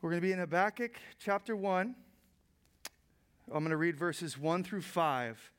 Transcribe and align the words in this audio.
We're 0.00 0.10
going 0.10 0.22
to 0.22 0.26
be 0.28 0.32
in 0.32 0.38
Habakkuk 0.38 0.92
chapter 1.18 1.56
1. 1.56 1.92
I'm 3.52 3.58
going 3.58 3.70
to 3.70 3.76
read 3.76 3.96
verses 3.96 4.38
1 4.38 4.62
through 4.62 4.82
5. 4.82 5.52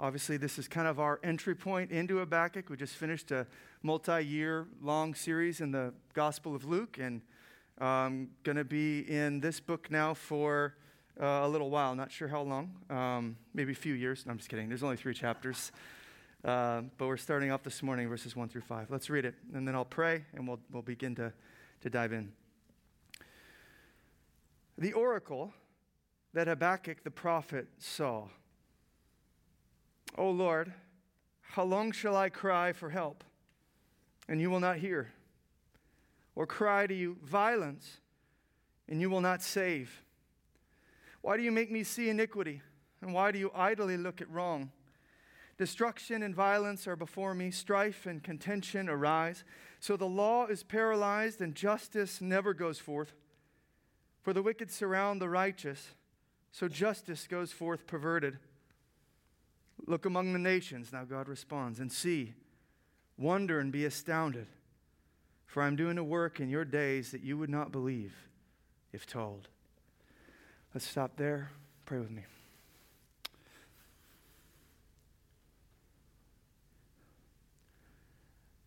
Obviously, 0.00 0.38
this 0.38 0.58
is 0.58 0.66
kind 0.66 0.88
of 0.88 0.98
our 0.98 1.20
entry 1.22 1.54
point 1.54 1.90
into 1.90 2.20
Habakkuk. 2.20 2.70
We 2.70 2.78
just 2.78 2.94
finished 2.94 3.30
a 3.30 3.46
multi 3.82 4.24
year 4.24 4.66
long 4.80 5.14
series 5.14 5.60
in 5.60 5.72
the 5.72 5.92
Gospel 6.14 6.54
of 6.54 6.64
Luke, 6.64 6.96
and 6.98 7.20
I'm 7.76 8.30
going 8.44 8.56
to 8.56 8.64
be 8.64 9.00
in 9.00 9.40
this 9.40 9.60
book 9.60 9.90
now 9.90 10.14
for 10.14 10.76
uh, 11.20 11.42
a 11.42 11.48
little 11.48 11.68
while. 11.68 11.94
Not 11.94 12.10
sure 12.10 12.28
how 12.28 12.40
long, 12.40 12.76
um, 12.88 13.36
maybe 13.52 13.72
a 13.72 13.76
few 13.76 13.92
years. 13.92 14.24
No, 14.24 14.32
I'm 14.32 14.38
just 14.38 14.48
kidding. 14.48 14.70
There's 14.70 14.82
only 14.82 14.96
three 14.96 15.12
chapters. 15.12 15.70
Uh, 16.42 16.80
but 16.96 17.08
we're 17.08 17.18
starting 17.18 17.50
off 17.50 17.62
this 17.62 17.82
morning, 17.82 18.08
verses 18.08 18.34
1 18.34 18.48
through 18.48 18.62
5. 18.62 18.90
Let's 18.90 19.10
read 19.10 19.26
it, 19.26 19.34
and 19.52 19.68
then 19.68 19.74
I'll 19.74 19.84
pray, 19.84 20.24
and 20.34 20.48
we'll, 20.48 20.60
we'll 20.72 20.80
begin 20.80 21.14
to, 21.16 21.30
to 21.82 21.90
dive 21.90 22.14
in 22.14 22.32
the 24.78 24.92
oracle 24.92 25.52
that 26.32 26.46
Habakkuk 26.46 27.02
the 27.02 27.10
prophet 27.10 27.66
saw. 27.78 28.28
O 30.16 30.30
Lord, 30.30 30.72
how 31.42 31.64
long 31.64 31.90
shall 31.90 32.16
I 32.16 32.28
cry 32.28 32.72
for 32.72 32.90
help, 32.90 33.24
and 34.28 34.40
you 34.40 34.50
will 34.50 34.60
not 34.60 34.76
hear? 34.76 35.12
Or 36.36 36.46
cry 36.46 36.86
to 36.86 36.94
you 36.94 37.16
violence, 37.24 37.98
and 38.88 39.00
you 39.00 39.10
will 39.10 39.20
not 39.20 39.42
save? 39.42 40.04
Why 41.22 41.36
do 41.36 41.42
you 41.42 41.50
make 41.50 41.70
me 41.72 41.82
see 41.82 42.08
iniquity, 42.08 42.62
and 43.02 43.12
why 43.12 43.32
do 43.32 43.38
you 43.38 43.50
idly 43.54 43.96
look 43.96 44.20
at 44.20 44.30
wrong? 44.30 44.70
Destruction 45.56 46.22
and 46.22 46.34
violence 46.34 46.86
are 46.86 46.94
before 46.94 47.34
me, 47.34 47.50
strife 47.50 48.06
and 48.06 48.22
contention 48.22 48.88
arise. 48.88 49.42
So 49.80 49.96
the 49.96 50.06
law 50.06 50.46
is 50.46 50.62
paralyzed, 50.62 51.40
and 51.40 51.52
justice 51.56 52.20
never 52.20 52.54
goes 52.54 52.78
forth. 52.78 53.12
For 54.22 54.32
the 54.32 54.42
wicked 54.42 54.70
surround 54.70 55.20
the 55.20 55.28
righteous, 55.28 55.94
so 56.52 56.68
justice 56.68 57.26
goes 57.26 57.52
forth 57.52 57.86
perverted. 57.86 58.38
Look 59.86 60.04
among 60.04 60.32
the 60.32 60.38
nations, 60.38 60.92
now 60.92 61.04
God 61.04 61.28
responds, 61.28 61.80
and 61.80 61.90
see, 61.90 62.34
wonder 63.16 63.60
and 63.60 63.72
be 63.72 63.84
astounded. 63.84 64.46
For 65.46 65.62
I'm 65.62 65.76
doing 65.76 65.98
a 65.98 66.04
work 66.04 66.40
in 66.40 66.50
your 66.50 66.64
days 66.64 67.10
that 67.12 67.22
you 67.22 67.38
would 67.38 67.48
not 67.48 67.72
believe 67.72 68.14
if 68.92 69.06
told. 69.06 69.48
Let's 70.74 70.86
stop 70.86 71.16
there. 71.16 71.50
Pray 71.86 71.98
with 71.98 72.10
me. 72.10 72.22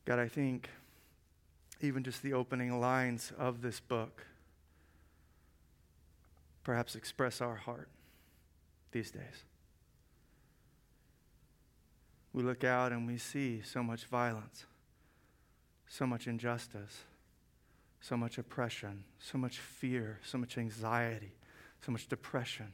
God, 0.06 0.18
I 0.18 0.28
think 0.28 0.70
even 1.80 2.04
just 2.04 2.24
the 2.24 2.34
opening 2.34 2.82
lines 2.82 3.32
of 3.38 3.62
this 3.62 3.80
book 3.80 4.26
perhaps 6.64 6.96
express 6.96 7.42
our 7.42 7.56
heart 7.56 7.90
these 8.92 9.12
days. 9.12 9.46
We 12.34 12.44
look 12.44 12.64
out 12.64 12.92
and 12.92 13.08
we 13.08 13.18
see 13.18 13.62
so 13.62 13.84
much 13.84 14.06
violence, 14.06 14.66
so 15.88 16.06
much 16.06 16.28
injustice, 16.28 17.04
so 18.00 18.16
much 18.16 18.38
oppression, 18.38 19.04
so 19.20 19.38
much 19.38 19.60
fear, 19.60 20.20
so 20.24 20.38
much 20.38 20.58
anxiety, 20.58 21.34
so 21.86 21.92
much 21.92 22.08
depression, 22.08 22.72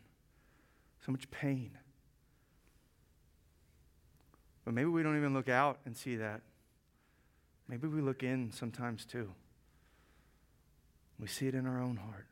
so 1.05 1.11
much 1.11 1.29
pain. 1.31 1.71
But 4.63 4.73
maybe 4.73 4.89
we 4.89 5.01
don't 5.01 5.17
even 5.17 5.33
look 5.33 5.49
out 5.49 5.79
and 5.85 5.95
see 5.95 6.17
that. 6.17 6.41
Maybe 7.67 7.87
we 7.87 8.01
look 8.01 8.21
in 8.21 8.51
sometimes 8.51 9.05
too. 9.05 9.31
We 11.19 11.27
see 11.27 11.47
it 11.47 11.55
in 11.55 11.65
our 11.65 11.81
own 11.81 11.97
heart 11.97 12.27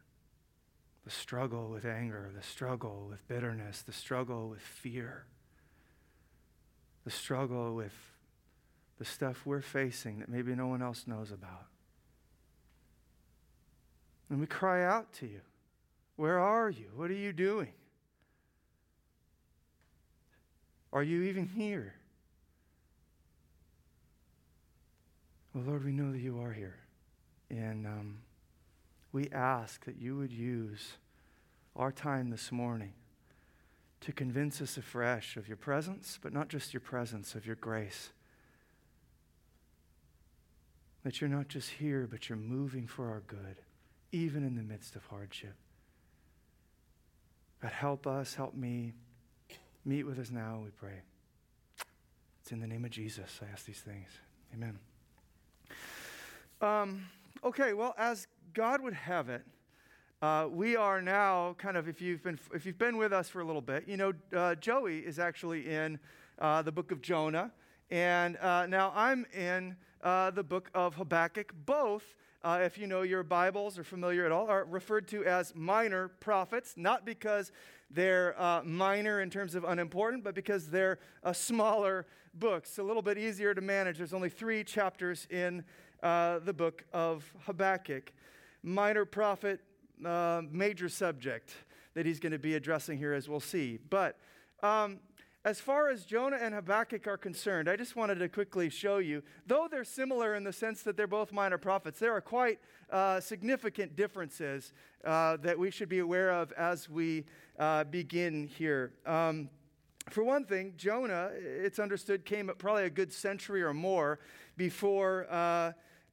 the 1.05 1.11
struggle 1.11 1.69
with 1.69 1.85
anger, 1.85 2.31
the 2.35 2.43
struggle 2.43 3.07
with 3.09 3.25
bitterness, 3.27 3.83
the 3.83 3.93
struggle 3.93 4.49
with 4.49 4.61
fear, 4.61 5.25
the 7.05 7.11
struggle 7.11 7.75
with 7.75 7.93
the 8.97 9.05
stuff 9.05 9.45
we're 9.45 9.61
facing 9.61 10.19
that 10.19 10.29
maybe 10.29 10.55
no 10.55 10.67
one 10.67 10.81
else 10.81 11.05
knows 11.05 11.31
about. 11.31 11.67
And 14.29 14.39
we 14.39 14.47
cry 14.47 14.83
out 14.83 15.13
to 15.13 15.27
you 15.27 15.41
Where 16.15 16.39
are 16.39 16.69
you? 16.69 16.87
What 16.95 17.11
are 17.11 17.15
you 17.15 17.31
doing? 17.31 17.73
Are 20.91 21.03
you 21.03 21.23
even 21.23 21.45
here? 21.45 21.93
Well, 25.53 25.65
Lord, 25.65 25.85
we 25.85 25.91
know 25.91 26.11
that 26.11 26.19
you 26.19 26.39
are 26.39 26.51
here. 26.51 26.77
And 27.49 27.85
um, 27.85 28.17
we 29.15 29.29
ask 29.31 29.85
that 29.85 29.95
you 29.95 30.17
would 30.17 30.33
use 30.33 30.97
our 31.77 31.89
time 31.89 32.31
this 32.31 32.51
morning 32.51 32.91
to 34.01 34.11
convince 34.11 34.59
us 34.61 34.75
afresh 34.75 35.37
of 35.37 35.47
your 35.47 35.55
presence, 35.55 36.19
but 36.21 36.33
not 36.33 36.49
just 36.49 36.73
your 36.73 36.81
presence, 36.81 37.33
of 37.33 37.45
your 37.45 37.55
grace. 37.55 38.09
That 41.05 41.21
you're 41.21 41.29
not 41.29 41.47
just 41.47 41.69
here, 41.69 42.05
but 42.11 42.27
you're 42.27 42.37
moving 42.37 42.87
for 42.87 43.09
our 43.09 43.21
good, 43.21 43.55
even 44.11 44.45
in 44.45 44.55
the 44.55 44.63
midst 44.63 44.97
of 44.97 45.05
hardship. 45.05 45.55
God, 47.61 47.71
help 47.71 48.05
us, 48.05 48.35
help 48.35 48.53
me. 48.53 48.91
Meet 49.85 50.03
with 50.03 50.19
us 50.19 50.29
now, 50.29 50.59
we 50.61 50.71
pray. 50.71 51.03
It's 52.41 52.51
in 52.51 52.59
the 52.59 52.67
name 52.67 52.83
of 52.83 52.91
Jesus 52.91 53.39
I 53.41 53.49
ask 53.53 53.65
these 53.65 53.79
things. 53.79 54.09
Amen. 54.53 54.77
Um, 56.59 57.05
okay, 57.45 57.71
well, 57.71 57.95
as 57.97 58.27
God 58.55 58.81
would 58.81 58.93
have 58.93 59.27
it, 59.27 59.43
uh, 60.21 60.47
we 60.49 60.77
are 60.77 61.01
now 61.01 61.55
kind 61.57 61.75
of, 61.75 61.89
if 61.89 62.01
you've 62.01 62.23
been, 62.23 62.39
if 62.53 62.65
you've 62.65 62.77
been 62.77 62.95
with 62.95 63.11
us 63.11 63.27
for 63.27 63.41
a 63.41 63.43
little 63.45 63.61
bit, 63.61 63.85
you 63.85 63.97
know, 63.97 64.13
uh, 64.33 64.55
Joey 64.55 64.99
is 64.99 65.19
actually 65.19 65.69
in 65.69 65.99
uh, 66.39 66.61
the 66.61 66.71
book 66.71 66.93
of 66.93 67.01
Jonah. 67.01 67.51
And 67.91 68.37
uh, 68.37 68.65
now 68.65 68.93
I'm 68.95 69.25
in 69.35 69.75
uh, 70.01 70.31
the 70.31 70.41
book 70.41 70.71
of 70.73 70.95
Habakkuk. 70.95 71.53
Both, 71.65 72.15
uh, 72.45 72.61
if 72.63 72.77
you 72.77 72.87
know 72.87 73.01
your 73.01 73.23
Bibles 73.23 73.77
or 73.77 73.83
familiar 73.83 74.25
at 74.25 74.31
all, 74.31 74.47
are 74.47 74.63
referred 74.63 75.09
to 75.09 75.25
as 75.25 75.53
minor 75.53 76.07
prophets, 76.07 76.75
not 76.77 77.05
because 77.05 77.51
they're 77.91 78.35
minor 78.63 79.19
in 79.21 79.29
terms 79.29 79.53
of 79.53 79.65
unimportant, 79.65 80.23
but 80.23 80.33
because 80.33 80.69
they're 80.69 80.97
a 81.23 81.33
smaller 81.33 82.07
books. 82.33 82.77
a 82.77 82.83
little 82.83 83.01
bit 83.01 83.17
easier 83.17 83.53
to 83.53 83.61
manage. 83.61 83.97
There's 83.97 84.13
only 84.13 84.29
three 84.29 84.63
chapters 84.63 85.27
in 85.29 85.65
the 86.01 86.53
book 86.55 86.85
of 86.93 87.31
Habakkuk 87.45 88.13
minor 88.65 89.05
prophet, 89.05 89.61
uh, 90.03 90.41
major 90.51 90.89
subject 90.89 91.53
that 91.93 92.05
he's 92.05 92.19
going 92.19 92.31
to 92.31 92.39
be 92.39 92.55
addressing 92.55 92.97
here, 92.97 93.13
as 93.13 93.29
we'll 93.29 93.39
see. 93.39 93.79
But 93.89 94.17
um, 94.63 94.99
as 95.45 95.61
far 95.61 95.89
as 95.89 96.03
Jonah 96.03 96.37
and 96.41 96.53
Habakkuk 96.53 97.07
are 97.07 97.17
concerned, 97.17 97.69
I 97.69 97.75
just 97.75 97.95
wanted 97.95 98.15
to 98.15 98.27
quickly 98.27 98.69
show 98.69 98.97
you, 98.97 99.21
though 99.45 99.67
they're 99.69 99.83
similar 99.83 100.35
in 100.35 100.43
the 100.43 100.51
sense 100.51 100.81
that 100.81 100.97
they're 100.97 101.05
both 101.05 101.31
minor 101.31 101.59
prophets, 101.59 101.99
there 101.99 102.11
are 102.13 102.21
quite 102.21 102.59
uh, 102.89 103.19
significant 103.19 103.95
differences 103.95 104.73
uh, 105.05 105.37
that 105.37 105.57
we 105.57 105.69
should 105.69 105.87
be 105.87 105.99
aware 105.99 106.31
of 106.31 106.51
as 106.53 106.89
we 106.89 107.23
uh, 107.59 107.83
begin 107.85 108.47
here. 108.47 108.93
Um, 109.05 109.49
for 110.09 110.23
one 110.23 110.43
thing, 110.43 110.73
Jonah, 110.75 111.29
it's 111.35 111.79
understood, 111.79 112.25
came 112.25 112.51
probably 112.57 112.85
a 112.85 112.89
good 112.89 113.13
century 113.13 113.63
or 113.63 113.73
more 113.73 114.19
before 114.57 115.25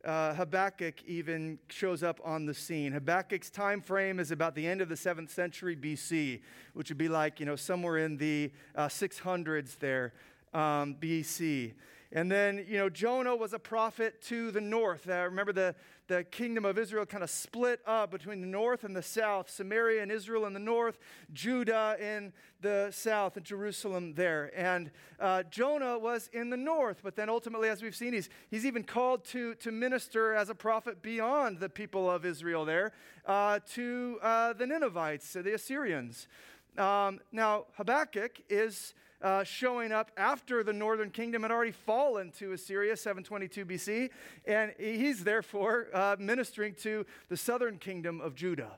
uh, 0.04 0.34
Habakkuk 0.34 1.02
even 1.06 1.58
shows 1.68 2.02
up 2.02 2.20
on 2.24 2.46
the 2.46 2.54
scene. 2.54 2.92
Habakkuk's 2.92 3.50
time 3.50 3.80
frame 3.80 4.18
is 4.18 4.30
about 4.30 4.54
the 4.54 4.66
end 4.66 4.80
of 4.80 4.88
the 4.88 4.94
7th 4.94 5.30
century 5.30 5.76
BC, 5.76 6.40
which 6.74 6.88
would 6.88 6.98
be 6.98 7.08
like, 7.08 7.38
you 7.38 7.46
know, 7.46 7.56
somewhere 7.56 7.98
in 7.98 8.16
the 8.16 8.50
uh, 8.74 8.88
600s 8.88 9.78
there 9.78 10.12
um, 10.52 10.96
BC. 11.00 11.72
And 12.14 12.30
then, 12.30 12.66
you 12.68 12.76
know, 12.76 12.90
Jonah 12.90 13.34
was 13.34 13.54
a 13.54 13.58
prophet 13.58 14.20
to 14.24 14.50
the 14.50 14.60
north. 14.60 15.08
Uh, 15.08 15.24
remember, 15.24 15.52
the, 15.52 15.74
the 16.08 16.24
kingdom 16.24 16.66
of 16.66 16.76
Israel 16.76 17.06
kind 17.06 17.24
of 17.24 17.30
split 17.30 17.80
up 17.86 18.10
between 18.10 18.42
the 18.42 18.46
north 18.46 18.84
and 18.84 18.94
the 18.94 19.02
south 19.02 19.48
Samaria 19.48 20.02
and 20.02 20.12
Israel 20.12 20.44
in 20.44 20.52
the 20.52 20.60
north, 20.60 20.98
Judah 21.32 21.96
in 21.98 22.34
the 22.60 22.90
south, 22.90 23.38
and 23.38 23.46
Jerusalem 23.46 24.12
there. 24.12 24.50
And 24.54 24.90
uh, 25.18 25.44
Jonah 25.44 25.98
was 25.98 26.28
in 26.34 26.50
the 26.50 26.56
north, 26.56 27.00
but 27.02 27.16
then 27.16 27.30
ultimately, 27.30 27.70
as 27.70 27.82
we've 27.82 27.96
seen, 27.96 28.12
he's, 28.12 28.28
he's 28.50 28.66
even 28.66 28.84
called 28.84 29.24
to, 29.26 29.54
to 29.54 29.72
minister 29.72 30.34
as 30.34 30.50
a 30.50 30.54
prophet 30.54 31.00
beyond 31.00 31.60
the 31.60 31.70
people 31.70 32.10
of 32.10 32.26
Israel 32.26 32.66
there 32.66 32.92
uh, 33.24 33.60
to 33.72 34.18
uh, 34.20 34.52
the 34.52 34.66
Ninevites, 34.66 35.32
the 35.32 35.54
Assyrians. 35.54 36.28
Um, 36.76 37.20
now, 37.32 37.66
Habakkuk 37.76 38.42
is 38.50 38.92
uh, 39.22 39.44
showing 39.44 39.92
up 39.92 40.10
after 40.16 40.62
the 40.62 40.72
northern 40.72 41.10
kingdom 41.10 41.42
had 41.42 41.50
already 41.50 41.72
fallen 41.72 42.30
to 42.32 42.52
Assyria, 42.52 42.96
722 42.96 43.64
BC, 43.64 44.10
and 44.46 44.72
he's 44.78 45.24
therefore 45.24 45.88
uh, 45.94 46.16
ministering 46.18 46.74
to 46.82 47.06
the 47.28 47.36
southern 47.36 47.78
kingdom 47.78 48.20
of 48.20 48.34
Judah. 48.34 48.76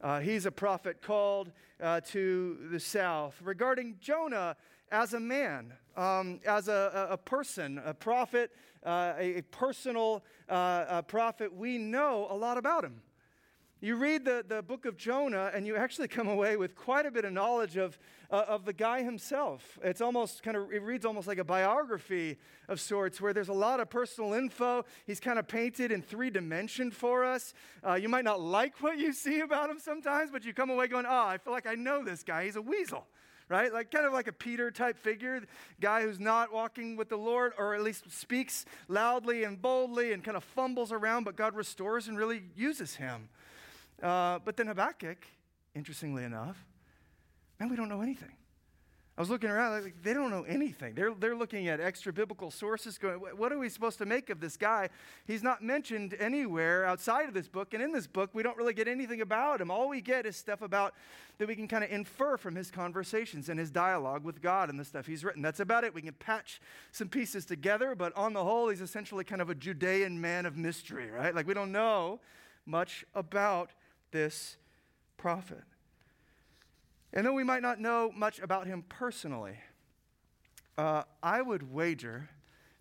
Uh, 0.00 0.20
he's 0.20 0.44
a 0.44 0.50
prophet 0.50 1.00
called 1.00 1.50
uh, 1.80 2.00
to 2.00 2.58
the 2.70 2.80
south. 2.80 3.40
Regarding 3.42 3.96
Jonah 4.00 4.56
as 4.90 5.14
a 5.14 5.20
man, 5.20 5.72
um, 5.96 6.40
as 6.44 6.68
a, 6.68 7.08
a, 7.10 7.16
person, 7.16 7.80
a 7.84 7.94
prophet, 7.94 8.50
uh, 8.84 9.14
a, 9.18 9.38
a, 9.38 9.42
personal 9.44 10.22
uh, 10.48 11.00
prophet, 11.02 11.54
we 11.54 11.78
know 11.78 12.26
a 12.28 12.36
lot 12.36 12.58
about 12.58 12.84
him. 12.84 13.00
You 13.84 13.96
read 13.96 14.24
the, 14.24 14.42
the 14.48 14.62
book 14.62 14.86
of 14.86 14.96
Jonah, 14.96 15.50
and 15.52 15.66
you 15.66 15.76
actually 15.76 16.08
come 16.08 16.26
away 16.26 16.56
with 16.56 16.74
quite 16.74 17.04
a 17.04 17.10
bit 17.10 17.26
of 17.26 17.34
knowledge 17.34 17.76
of, 17.76 17.98
uh, 18.30 18.44
of 18.48 18.64
the 18.64 18.72
guy 18.72 19.02
himself. 19.02 19.78
It's 19.84 20.00
almost 20.00 20.42
kind 20.42 20.56
of, 20.56 20.72
it 20.72 20.80
reads 20.80 21.04
almost 21.04 21.28
like 21.28 21.36
a 21.36 21.44
biography 21.44 22.38
of 22.66 22.80
sorts, 22.80 23.20
where 23.20 23.34
there's 23.34 23.50
a 23.50 23.52
lot 23.52 23.80
of 23.80 23.90
personal 23.90 24.32
info. 24.32 24.86
He's 25.06 25.20
kind 25.20 25.38
of 25.38 25.46
painted 25.46 25.92
in 25.92 26.00
three 26.00 26.30
dimension 26.30 26.90
for 26.90 27.26
us. 27.26 27.52
Uh, 27.86 27.92
you 27.92 28.08
might 28.08 28.24
not 28.24 28.40
like 28.40 28.80
what 28.80 28.96
you 28.96 29.12
see 29.12 29.40
about 29.40 29.68
him 29.68 29.78
sometimes, 29.78 30.30
but 30.30 30.46
you 30.46 30.54
come 30.54 30.70
away 30.70 30.86
going, 30.86 31.04
oh, 31.06 31.26
I 31.26 31.36
feel 31.36 31.52
like 31.52 31.66
I 31.66 31.74
know 31.74 32.02
this 32.02 32.22
guy. 32.22 32.46
He's 32.46 32.56
a 32.56 32.62
weasel 32.62 33.06
right? 33.50 33.74
Like 33.74 33.90
kind 33.90 34.06
of 34.06 34.14
like 34.14 34.26
a 34.26 34.32
Peter 34.32 34.70
type 34.70 34.96
figure, 34.96 35.42
guy 35.78 36.00
who's 36.02 36.18
not 36.18 36.50
walking 36.50 36.96
with 36.96 37.10
the 37.10 37.16
Lord, 37.16 37.52
or 37.58 37.74
at 37.74 37.82
least 37.82 38.10
speaks 38.10 38.64
loudly 38.88 39.44
and 39.44 39.60
boldly 39.60 40.12
and 40.12 40.24
kind 40.24 40.36
of 40.36 40.42
fumbles 40.44 40.92
around, 40.92 41.24
but 41.24 41.36
God 41.36 41.54
restores 41.54 42.08
and 42.08 42.16
really 42.16 42.44
uses 42.56 42.96
him. 42.96 43.28
Uh, 44.02 44.38
but 44.44 44.56
then 44.56 44.66
Habakkuk, 44.66 45.18
interestingly 45.74 46.24
enough, 46.24 46.64
man, 47.58 47.68
we 47.68 47.76
don't 47.76 47.88
know 47.88 48.02
anything. 48.02 48.36
I 49.16 49.20
was 49.20 49.30
looking 49.30 49.48
around, 49.48 49.84
like, 49.84 50.02
they 50.02 50.12
don't 50.12 50.32
know 50.32 50.42
anything. 50.42 50.96
They're, 50.96 51.14
they're 51.14 51.36
looking 51.36 51.68
at 51.68 51.78
extra 51.78 52.12
biblical 52.12 52.50
sources, 52.50 52.98
going, 52.98 53.20
what 53.20 53.52
are 53.52 53.58
we 53.58 53.68
supposed 53.68 53.98
to 53.98 54.06
make 54.06 54.28
of 54.28 54.40
this 54.40 54.56
guy? 54.56 54.88
He's 55.24 55.40
not 55.44 55.62
mentioned 55.62 56.16
anywhere 56.18 56.84
outside 56.84 57.28
of 57.28 57.34
this 57.34 57.46
book. 57.46 57.74
And 57.74 57.82
in 57.82 57.92
this 57.92 58.08
book, 58.08 58.30
we 58.32 58.42
don't 58.42 58.56
really 58.56 58.74
get 58.74 58.88
anything 58.88 59.20
about 59.20 59.60
him. 59.60 59.70
All 59.70 59.88
we 59.88 60.00
get 60.00 60.26
is 60.26 60.36
stuff 60.36 60.62
about 60.62 60.94
that 61.38 61.46
we 61.46 61.54
can 61.54 61.68
kind 61.68 61.84
of 61.84 61.92
infer 61.92 62.36
from 62.36 62.56
his 62.56 62.72
conversations 62.72 63.48
and 63.48 63.60
his 63.60 63.70
dialogue 63.70 64.24
with 64.24 64.42
God 64.42 64.68
and 64.68 64.80
the 64.80 64.84
stuff 64.84 65.06
he's 65.06 65.22
written. 65.22 65.42
That's 65.42 65.60
about 65.60 65.84
it. 65.84 65.94
We 65.94 66.02
can 66.02 66.14
patch 66.14 66.60
some 66.90 67.08
pieces 67.08 67.46
together, 67.46 67.94
but 67.94 68.12
on 68.16 68.32
the 68.32 68.42
whole, 68.42 68.68
he's 68.68 68.80
essentially 68.80 69.22
kind 69.22 69.40
of 69.40 69.48
a 69.48 69.54
Judean 69.54 70.20
man 70.20 70.44
of 70.44 70.56
mystery, 70.56 71.08
right? 71.12 71.32
Like, 71.32 71.46
we 71.46 71.54
don't 71.54 71.70
know 71.70 72.18
much 72.66 73.04
about 73.14 73.70
this 74.14 74.56
prophet. 75.16 75.64
And 77.12 77.26
though 77.26 77.32
we 77.32 77.44
might 77.44 77.62
not 77.62 77.80
know 77.80 78.12
much 78.16 78.38
about 78.38 78.66
him 78.66 78.84
personally, 78.88 79.58
uh, 80.78 81.02
I 81.22 81.42
would 81.42 81.74
wager 81.74 82.30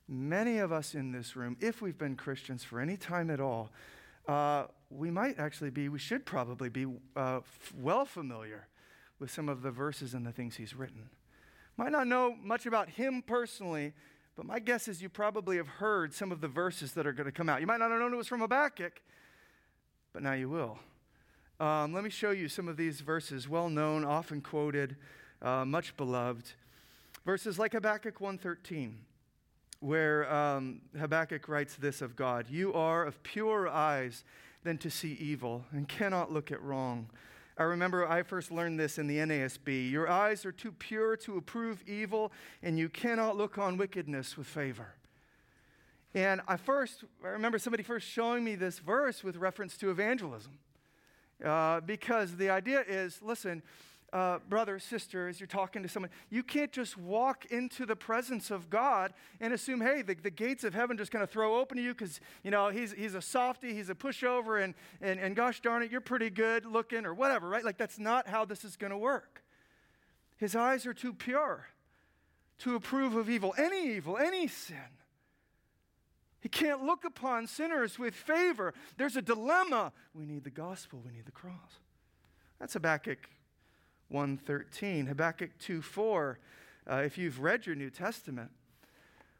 many 0.07 0.59
of 0.59 0.71
us 0.71 0.93
in 0.93 1.11
this 1.11 1.35
room, 1.35 1.57
if 1.59 1.81
we've 1.81 1.97
been 1.97 2.15
Christians 2.15 2.63
for 2.63 2.79
any 2.79 2.97
time 2.97 3.29
at 3.29 3.39
all, 3.39 3.71
uh, 4.27 4.65
we 4.89 5.09
might 5.09 5.39
actually 5.39 5.71
be, 5.71 5.89
we 5.89 5.99
should 5.99 6.25
probably 6.25 6.69
be 6.69 6.85
uh, 7.15 7.37
f- 7.37 7.73
well 7.75 8.05
familiar 8.05 8.67
with 9.19 9.31
some 9.31 9.49
of 9.49 9.63
the 9.63 9.71
verses 9.71 10.13
and 10.13 10.25
the 10.25 10.31
things 10.31 10.55
he's 10.55 10.75
written. 10.75 11.09
Might 11.77 11.91
not 11.91 12.07
know 12.07 12.35
much 12.41 12.65
about 12.65 12.89
him 12.89 13.23
personally, 13.25 13.93
but 14.35 14.45
my 14.45 14.59
guess 14.59 14.87
is 14.87 15.01
you 15.01 15.09
probably 15.09 15.57
have 15.57 15.67
heard 15.67 16.13
some 16.13 16.31
of 16.31 16.41
the 16.41 16.47
verses 16.47 16.93
that 16.93 17.07
are 17.07 17.13
going 17.13 17.25
to 17.25 17.31
come 17.31 17.49
out. 17.49 17.59
You 17.59 17.67
might 17.67 17.79
not 17.79 17.89
have 17.89 17.99
known 17.99 18.13
it 18.13 18.17
was 18.17 18.27
from 18.27 18.41
Habakkuk, 18.41 19.01
but 20.13 20.21
now 20.21 20.33
you 20.33 20.49
will. 20.49 20.77
Um, 21.63 21.93
let 21.93 22.03
me 22.03 22.09
show 22.09 22.31
you 22.31 22.49
some 22.49 22.67
of 22.67 22.75
these 22.75 22.99
verses, 22.99 23.47
well 23.47 23.69
known, 23.69 24.03
often 24.03 24.41
quoted, 24.41 24.97
uh, 25.41 25.63
much 25.63 25.95
beloved. 25.95 26.51
Verses 27.25 27.57
like 27.57 27.71
Habakkuk 27.71 28.19
1:13, 28.19 28.95
where 29.79 30.29
um, 30.29 30.81
Habakkuk 30.99 31.47
writes 31.47 31.77
this 31.77 32.01
of 32.01 32.17
God: 32.17 32.49
"You 32.49 32.73
are 32.73 33.05
of 33.05 33.23
purer 33.23 33.69
eyes 33.69 34.25
than 34.63 34.77
to 34.79 34.89
see 34.89 35.13
evil, 35.13 35.63
and 35.71 35.87
cannot 35.87 36.33
look 36.33 36.51
at 36.51 36.61
wrong." 36.61 37.09
I 37.57 37.63
remember 37.63 38.09
I 38.09 38.23
first 38.23 38.51
learned 38.51 38.77
this 38.77 38.97
in 38.97 39.07
the 39.07 39.19
NASB. 39.19 39.89
Your 39.89 40.09
eyes 40.09 40.45
are 40.45 40.51
too 40.51 40.73
pure 40.73 41.15
to 41.15 41.37
approve 41.37 41.81
evil, 41.87 42.33
and 42.61 42.77
you 42.77 42.89
cannot 42.89 43.37
look 43.37 43.57
on 43.57 43.77
wickedness 43.77 44.35
with 44.35 44.47
favor. 44.47 44.95
And 46.13 46.41
I 46.45 46.57
first, 46.57 47.05
I 47.23 47.29
remember 47.29 47.57
somebody 47.57 47.83
first 47.83 48.05
showing 48.05 48.43
me 48.43 48.55
this 48.55 48.79
verse 48.79 49.23
with 49.23 49.37
reference 49.37 49.77
to 49.77 49.91
evangelism. 49.91 50.59
Uh, 51.43 51.81
because 51.81 52.37
the 52.37 52.49
idea 52.49 52.83
is 52.87 53.21
listen, 53.21 53.61
uh, 54.13 54.37
brother, 54.47 54.77
sister, 54.77 55.27
as 55.27 55.39
you're 55.39 55.47
talking 55.47 55.81
to 55.81 55.89
someone, 55.89 56.11
you 56.29 56.43
can't 56.43 56.71
just 56.71 56.97
walk 56.97 57.45
into 57.45 57.83
the 57.85 57.95
presence 57.95 58.51
of 58.51 58.69
God 58.69 59.11
and 59.41 59.51
assume, 59.53 59.81
hey, 59.81 60.03
the, 60.03 60.13
the 60.13 60.29
gates 60.29 60.63
of 60.63 60.75
heaven 60.75 60.97
just 60.97 61.11
kind 61.11 61.23
of 61.23 61.31
throw 61.31 61.59
open 61.59 61.77
to 61.77 61.83
you 61.83 61.93
because, 61.93 62.21
you 62.43 62.51
know, 62.51 62.69
he's, 62.69 62.93
he's 62.93 63.15
a 63.15 63.21
softy, 63.21 63.73
he's 63.73 63.89
a 63.89 63.95
pushover, 63.95 64.63
and, 64.63 64.75
and, 65.01 65.19
and 65.19 65.35
gosh 65.35 65.61
darn 65.61 65.81
it, 65.81 65.91
you're 65.91 65.99
pretty 65.99 66.29
good 66.29 66.63
looking 66.63 67.07
or 67.07 67.13
whatever, 67.15 67.49
right? 67.49 67.65
Like, 67.65 67.77
that's 67.77 67.97
not 67.97 68.27
how 68.27 68.45
this 68.45 68.63
is 68.63 68.77
going 68.77 68.91
to 68.91 68.97
work. 68.97 69.43
His 70.37 70.55
eyes 70.55 70.85
are 70.85 70.93
too 70.93 71.13
pure 71.13 71.67
to 72.59 72.75
approve 72.75 73.15
of 73.15 73.31
evil, 73.31 73.55
any 73.57 73.95
evil, 73.95 74.17
any 74.17 74.47
sin. 74.47 74.77
He 76.43 76.49
can't 76.49 76.83
look 76.83 77.05
upon 77.05 77.47
sinners 77.47 77.97
with 77.97 78.13
favor. 78.13 78.73
There's 78.97 79.15
a 79.15 79.21
dilemma. 79.21 79.93
We 80.13 80.25
need 80.25 80.43
the 80.43 80.49
gospel, 80.49 81.01
we 81.03 81.13
need 81.13 81.25
the 81.25 81.31
cross. 81.31 81.79
That's 82.59 82.73
Habakkuk 82.73 83.29
1:13. 84.11 85.07
Habakkuk 85.07 85.57
2:4. 85.57 86.37
Uh, 86.85 86.95
if 87.05 87.17
you've 87.17 87.39
read 87.39 87.65
your 87.65 87.75
New 87.77 87.89
Testament, 87.89 88.51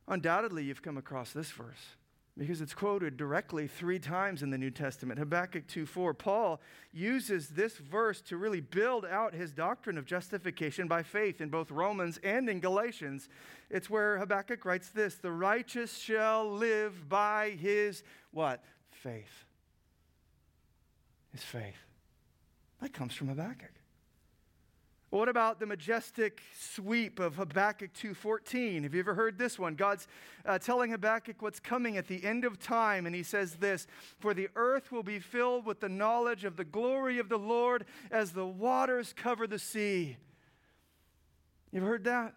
undoubtedly 0.08 0.64
you've 0.64 0.82
come 0.82 0.98
across 0.98 1.34
this 1.34 1.52
verse 1.52 1.98
because 2.38 2.62
it's 2.62 2.74
quoted 2.74 3.16
directly 3.16 3.68
three 3.68 4.00
times 4.00 4.42
in 4.42 4.50
the 4.50 4.58
New 4.58 4.72
Testament. 4.72 5.20
Habakkuk 5.20 5.68
2:4. 5.68 6.14
Paul 6.14 6.60
uses 6.92 7.50
this 7.50 7.78
verse 7.78 8.22
to 8.22 8.38
really 8.38 8.62
build 8.62 9.06
out 9.06 9.34
his 9.34 9.52
doctrine 9.52 9.98
of 9.98 10.06
justification 10.06 10.88
by 10.88 11.04
faith 11.04 11.42
in 11.42 11.50
both 11.50 11.70
Romans 11.70 12.18
and 12.24 12.50
in 12.50 12.60
Galatians. 12.60 13.30
It's 13.70 13.90
where 13.90 14.18
Habakkuk 14.18 14.66
writes 14.66 14.90
this, 14.90 15.16
"The 15.16 15.32
righteous 15.32 15.98
shall 15.98 16.52
live 16.52 17.08
by 17.08 17.52
his 17.52 18.04
what? 18.32 18.66
Faith." 18.90 19.46
His 21.32 21.44
faith. 21.44 21.86
That 22.80 22.94
comes 22.94 23.16
from 23.16 23.28
Habakkuk. 23.28 23.83
What 25.14 25.30
about 25.30 25.60
the 25.60 25.68
majestic 25.68 26.42
sweep 26.58 27.20
of 27.20 27.36
Habakkuk 27.36 27.94
2:14? 27.94 28.82
Have 28.82 28.96
you 28.96 29.00
ever 29.00 29.14
heard 29.14 29.38
this 29.38 29.60
one? 29.60 29.76
God's 29.76 30.08
uh, 30.44 30.58
telling 30.58 30.90
Habakkuk 30.90 31.40
what's 31.40 31.60
coming 31.60 31.98
at 31.98 32.08
the 32.08 32.26
end 32.26 32.44
of 32.46 32.58
time, 32.60 33.06
and 33.06 33.16
he 33.16 33.22
says 33.22 33.58
this: 33.58 33.86
"For 34.18 34.34
the 34.34 34.50
earth 34.56 34.92
will 34.92 35.04
be 35.04 35.20
filled 35.20 35.68
with 35.68 35.82
the 35.82 35.88
knowledge 35.88 36.46
of 36.46 36.58
the 36.58 36.66
glory 36.66 37.20
of 37.20 37.30
the 37.30 37.38
Lord 37.38 37.86
as 38.10 38.32
the 38.32 38.48
waters 38.48 39.14
cover 39.14 39.46
the 39.46 39.60
sea." 39.60 40.18
You've 41.72 41.84
heard 41.84 42.06
that? 42.06 42.34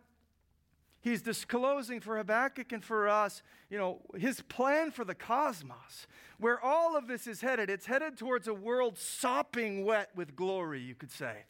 He's 1.01 1.23
disclosing 1.23 2.01
for 2.01 2.19
Habakkuk 2.19 2.73
and 2.73 2.85
for 2.85 3.09
us, 3.09 3.43
you 3.71 3.79
know, 3.79 4.03
his 4.19 4.43
plan 4.43 4.91
for 4.91 5.07
the 5.07 5.15
cosmos, 5.15 6.07
where 6.37 6.61
all 6.61 6.95
of 6.95 7.07
this 7.07 7.27
is 7.27 7.41
headed. 7.41 7.71
It's 7.71 7.87
headed 7.87 8.19
towards 8.19 8.47
a 8.47 8.55
world 8.55 8.99
sopping 8.99 9.87
wet 9.87 10.11
with 10.15 10.37
glory, 10.37 10.83
you 10.83 10.95
could 10.95 11.11
say. 11.11 11.45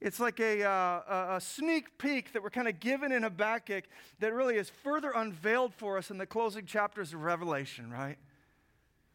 It's 0.00 0.20
like 0.20 0.38
a, 0.38 0.62
uh, 0.62 1.36
a 1.36 1.40
sneak 1.40 1.98
peek 1.98 2.32
that 2.32 2.42
we're 2.42 2.50
kind 2.50 2.68
of 2.68 2.78
given 2.78 3.10
in 3.10 3.24
Habakkuk 3.24 3.84
that 4.20 4.32
really 4.32 4.56
is 4.56 4.70
further 4.70 5.10
unveiled 5.10 5.74
for 5.74 5.98
us 5.98 6.10
in 6.10 6.18
the 6.18 6.26
closing 6.26 6.66
chapters 6.66 7.12
of 7.12 7.22
Revelation, 7.22 7.90
right? 7.90 8.16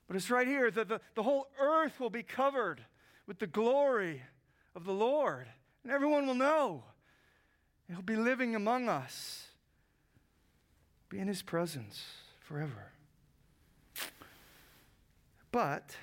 But 0.08 0.18
it's 0.18 0.30
right 0.30 0.48
here 0.48 0.70
that 0.72 0.90
the, 0.90 1.00
the 1.16 1.24
whole 1.24 1.48
earth 1.60 2.00
will 2.00 2.10
be 2.10 2.24
covered 2.24 2.84
with 3.28 3.40
the 3.40 3.48
glory 3.48 4.22
of 4.76 4.84
the 4.84 4.92
Lord, 4.92 5.48
and 5.84 5.92
everyone 5.94 6.28
will 6.28 6.36
know. 6.36 6.84
He'll 7.88 8.02
be 8.02 8.18
living 8.18 8.56
among 8.56 8.90
us, 8.90 9.48
be 11.08 11.20
in 11.20 11.28
his 11.28 11.42
presence 11.42 12.04
forever. 12.42 12.92
But, 15.52 15.96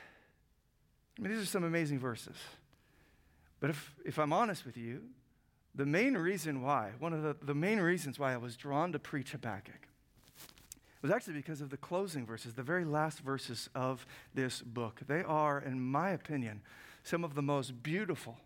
I 1.18 1.22
mean, 1.22 1.32
these 1.32 1.42
are 1.42 1.46
some 1.46 1.64
amazing 1.64 1.98
verses. 1.98 2.36
But 3.60 3.70
if, 3.70 3.94
if 4.04 4.18
I'm 4.18 4.32
honest 4.32 4.64
with 4.64 4.76
you, 4.76 5.02
the 5.74 5.86
main 5.86 6.14
reason 6.16 6.62
why, 6.62 6.92
one 6.98 7.12
of 7.12 7.22
the, 7.22 7.36
the 7.40 7.54
main 7.54 7.78
reasons 7.78 8.18
why 8.18 8.32
I 8.32 8.36
was 8.36 8.56
drawn 8.56 8.92
to 8.92 8.98
preach 8.98 9.32
Habakkuk 9.32 9.86
was 11.02 11.10
actually 11.10 11.34
because 11.34 11.60
of 11.60 11.70
the 11.70 11.76
closing 11.76 12.26
verses, 12.26 12.54
the 12.54 12.62
very 12.62 12.84
last 12.84 13.20
verses 13.20 13.70
of 13.74 14.06
this 14.34 14.60
book. 14.60 15.00
They 15.06 15.22
are, 15.22 15.58
in 15.58 15.80
my 15.80 16.10
opinion, 16.10 16.60
some 17.02 17.24
of 17.24 17.34
the 17.34 17.42
most 17.42 17.82
beautiful 17.82 18.36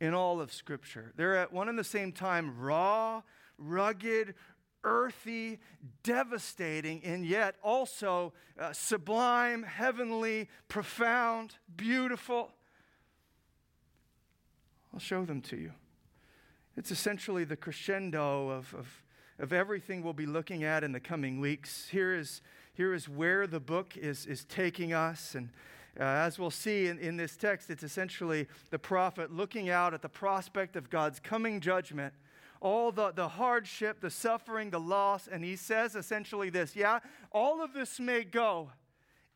in 0.00 0.12
all 0.12 0.40
of 0.40 0.52
Scripture. 0.52 1.12
They're 1.16 1.36
at 1.36 1.52
one 1.52 1.68
and 1.68 1.78
the 1.78 1.84
same 1.84 2.10
time 2.10 2.58
raw, 2.58 3.22
rugged, 3.58 4.34
earthy, 4.82 5.60
devastating, 6.02 7.02
and 7.04 7.24
yet 7.24 7.54
also 7.62 8.32
uh, 8.58 8.72
sublime, 8.72 9.62
heavenly, 9.62 10.48
profound, 10.68 11.54
beautiful. 11.76 12.50
I'll 14.94 15.00
show 15.00 15.24
them 15.24 15.40
to 15.42 15.56
you. 15.56 15.72
It's 16.76 16.92
essentially 16.92 17.42
the 17.42 17.56
crescendo 17.56 18.48
of, 18.48 18.72
of, 18.74 19.02
of 19.40 19.52
everything 19.52 20.04
we'll 20.04 20.12
be 20.12 20.24
looking 20.24 20.62
at 20.62 20.84
in 20.84 20.92
the 20.92 21.00
coming 21.00 21.40
weeks. 21.40 21.88
Here 21.88 22.14
is, 22.14 22.42
here 22.74 22.94
is 22.94 23.08
where 23.08 23.48
the 23.48 23.58
book 23.58 23.96
is, 23.96 24.24
is 24.24 24.44
taking 24.44 24.92
us. 24.92 25.34
And 25.34 25.48
uh, 25.98 26.04
as 26.04 26.38
we'll 26.38 26.52
see 26.52 26.86
in, 26.86 27.00
in 27.00 27.16
this 27.16 27.36
text, 27.36 27.70
it's 27.70 27.82
essentially 27.82 28.46
the 28.70 28.78
prophet 28.78 29.32
looking 29.32 29.68
out 29.68 29.94
at 29.94 30.02
the 30.02 30.08
prospect 30.08 30.76
of 30.76 30.90
God's 30.90 31.18
coming 31.18 31.58
judgment, 31.58 32.14
all 32.60 32.92
the, 32.92 33.10
the 33.10 33.26
hardship, 33.26 34.00
the 34.00 34.10
suffering, 34.10 34.70
the 34.70 34.78
loss. 34.78 35.26
And 35.26 35.42
he 35.42 35.56
says 35.56 35.96
essentially 35.96 36.50
this 36.50 36.76
Yeah, 36.76 37.00
all 37.32 37.64
of 37.64 37.72
this 37.72 37.98
may 37.98 38.22
go 38.22 38.70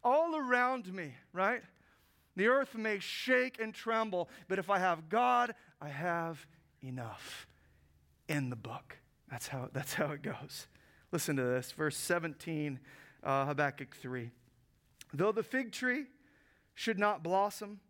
all 0.05 0.37
around 0.37 0.95
me, 0.95 1.15
right? 1.33 1.62
The 2.38 2.47
earth 2.47 2.76
may 2.76 3.00
shake 3.00 3.61
and 3.61 3.75
tremble, 3.75 4.28
but 4.47 4.61
if 4.61 4.71
I 4.71 4.78
have 4.78 5.09
God, 5.09 5.57
I 5.83 5.88
have 5.88 6.47
enough. 6.85 7.49
In 8.28 8.49
the 8.49 8.57
book. 8.57 8.97
That's 9.28 9.49
how, 9.49 9.71
that's 9.73 9.95
how 9.95 10.12
it 10.12 10.23
goes. 10.23 10.68
Listen 11.11 11.35
to 11.35 11.42
this, 11.42 11.73
verse 11.73 11.97
17, 11.97 12.78
uh, 13.25 13.47
Habakkuk 13.47 13.97
3. 13.97 14.30
Though 15.12 15.33
the 15.33 15.42
fig 15.42 15.73
tree 15.73 16.04
should 16.76 16.97
not 16.99 17.25
blossom, 17.25 17.80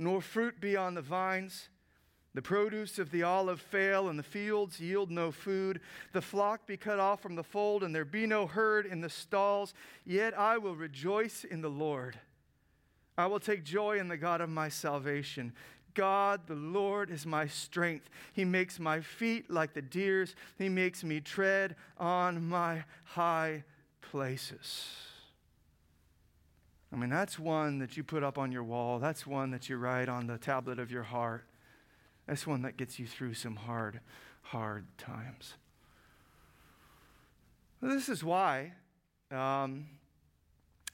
nor 0.00 0.20
fruit 0.20 0.60
be 0.60 0.76
on 0.76 0.94
the 0.94 1.02
vines, 1.02 1.68
the 2.34 2.42
produce 2.42 2.98
of 2.98 3.12
the 3.12 3.22
olive 3.22 3.60
fail, 3.60 4.08
and 4.08 4.18
the 4.18 4.24
fields 4.24 4.80
yield 4.80 5.12
no 5.12 5.30
food. 5.30 5.80
The 6.12 6.22
flock 6.22 6.66
be 6.66 6.76
cut 6.76 6.98
off 6.98 7.20
from 7.20 7.36
the 7.36 7.44
fold, 7.44 7.84
and 7.84 7.94
there 7.94 8.04
be 8.04 8.26
no 8.26 8.48
herd 8.48 8.84
in 8.84 9.00
the 9.00 9.10
stalls. 9.10 9.74
Yet 10.04 10.36
I 10.36 10.58
will 10.58 10.74
rejoice 10.74 11.44
in 11.44 11.60
the 11.60 11.70
Lord. 11.70 12.18
I 13.18 13.26
will 13.26 13.40
take 13.40 13.64
joy 13.64 13.98
in 13.98 14.08
the 14.08 14.16
God 14.16 14.40
of 14.40 14.50
my 14.50 14.68
salvation. 14.68 15.52
God, 15.94 16.42
the 16.46 16.54
Lord, 16.54 17.10
is 17.10 17.24
my 17.24 17.46
strength. 17.46 18.10
He 18.34 18.44
makes 18.44 18.78
my 18.78 19.00
feet 19.00 19.50
like 19.50 19.72
the 19.72 19.82
deer's, 19.82 20.36
He 20.58 20.68
makes 20.68 21.02
me 21.02 21.20
tread 21.20 21.74
on 21.96 22.46
my 22.46 22.84
high 23.04 23.64
places. 24.02 24.88
I 26.92 26.96
mean, 26.96 27.10
that's 27.10 27.38
one 27.38 27.78
that 27.78 27.96
you 27.96 28.04
put 28.04 28.22
up 28.22 28.38
on 28.38 28.52
your 28.52 28.62
wall. 28.62 28.98
That's 28.98 29.26
one 29.26 29.50
that 29.50 29.68
you 29.68 29.76
write 29.76 30.08
on 30.08 30.26
the 30.26 30.38
tablet 30.38 30.78
of 30.78 30.90
your 30.90 31.02
heart. 31.02 31.44
That's 32.26 32.46
one 32.46 32.62
that 32.62 32.76
gets 32.76 32.98
you 32.98 33.06
through 33.06 33.34
some 33.34 33.56
hard, 33.56 34.00
hard 34.42 34.86
times. 34.98 35.54
This 37.80 38.08
is 38.08 38.22
why 38.22 38.72
um, 39.30 39.86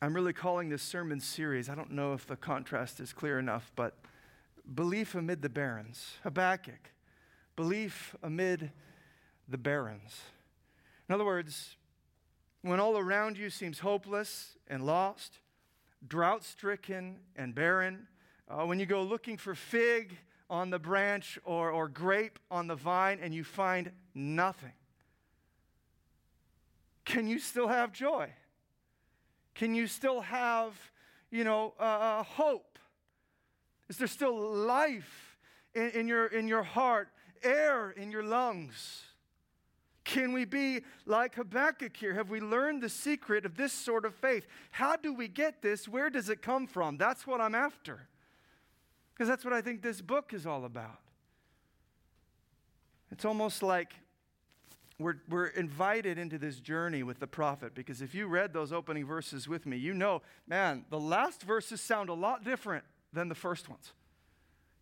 I'm 0.03 0.15
really 0.15 0.33
calling 0.33 0.69
this 0.69 0.83
sermon 0.83 1.21
series. 1.21 1.69
I 1.69 1.77
don't 1.77 1.93
know 1.93 2.13
if 2.13 2.27
the 2.27 2.35
contrast 2.35 2.99
is 2.99 3.13
clear 3.13 3.39
enough, 3.39 3.71
but 3.77 3.99
belief 4.75 5.15
amid 5.15 5.43
the 5.43 5.49
barrens. 5.49 6.15
Habakkuk, 6.25 6.91
belief 7.55 8.17
amid 8.21 8.73
the 9.47 9.59
barrens. 9.59 10.23
In 11.09 11.15
other 11.15 11.25
words, 11.25 11.77
when 12.63 12.81
all 12.81 12.99
around 12.99 13.39
you 13.39 13.49
seems 13.49 13.79
hopeless 13.79 14.59
and 14.67 14.85
lost, 14.85 15.39
drought 16.05 16.43
stricken 16.43 17.21
and 17.37 17.55
barren, 17.55 18.09
uh, 18.49 18.67
when 18.67 18.81
you 18.81 18.87
go 18.87 19.05
looking 19.05 19.37
for 19.37 19.55
fig 19.55 20.19
on 20.51 20.71
the 20.71 20.81
branch 20.81 21.39
or, 21.45 21.71
or 21.71 21.87
grape 21.87 22.41
on 22.51 22.67
the 22.67 22.75
vine 22.75 23.21
and 23.23 23.33
you 23.33 23.45
find 23.45 23.93
nothing? 24.17 24.73
Can 27.05 27.29
you 27.29 27.39
still 27.39 27.69
have 27.69 27.93
joy? 27.93 28.31
Can 29.55 29.75
you 29.75 29.87
still 29.87 30.21
have, 30.21 30.75
you 31.31 31.45
know, 31.45 31.75
uh, 31.79 32.23
hope? 32.23 32.79
Is 33.89 33.99
there 33.99 34.07
still 34.07 34.39
life 34.39 35.39
in, 35.75 35.91
in, 35.91 36.09
your, 36.09 36.27
in 36.27 36.49
your 36.49 36.63
heart, 36.63 37.09
air 37.43 37.91
in 37.91 38.11
your 38.11 38.23
lungs? 38.23 39.03
Can 40.05 40.33
we 40.33 40.45
be 40.45 40.81
like 41.07 41.37
Habakkuk 41.37 41.97
here? 41.97 42.15
Have 42.15 42.29
we 42.29 42.41
learned 42.41 42.83
the 42.83 42.89
secret 42.89 43.47
of 43.47 43.57
this 43.57 43.73
sort 43.73 44.05
of 44.05 44.15
faith? 44.15 44.47
How 44.71 44.97
do 44.97 45.15
we 45.15 45.29
get 45.29 45.63
this? 45.63 45.87
Where 45.87 46.11
does 46.11 46.29
it 46.29 46.43
come 46.43 46.67
from? 46.67 46.97
That's 46.97 47.27
what 47.27 47.41
I'm 47.41 47.55
after. 47.55 48.01
Because 49.15 49.29
that's 49.29 49.45
what 49.45 49.53
I 49.53 49.61
think 49.61 49.83
this 49.83 50.01
book 50.01 50.33
is 50.35 50.47
all 50.47 50.65
about. 50.65 50.99
It's 53.11 53.25
almost 53.25 53.63
like 53.63 53.93
we're, 55.03 55.21
we're 55.29 55.47
invited 55.47 56.19
into 56.19 56.39
this 56.39 56.61
journey 56.61 57.03
with 57.03 57.19
the 57.19 57.27
prophet 57.27 57.75
because 57.75 58.03
if 58.03 58.15
you 58.15 58.27
read 58.27 58.53
those 58.53 58.73
opening 58.73 59.05
verses 59.05 59.49
with 59.49 59.67
me, 59.67 59.77
you 59.77 59.95
know, 59.95 60.23
man, 60.47 60.85
the 60.91 61.01
last 61.01 61.43
verses 61.43 61.81
sound 61.81 62.09
a 62.09 62.15
lot 62.15 62.45
different 62.45 62.85
than 63.13 63.29
the 63.29 63.35
first 63.35 63.69
ones. 63.69 63.93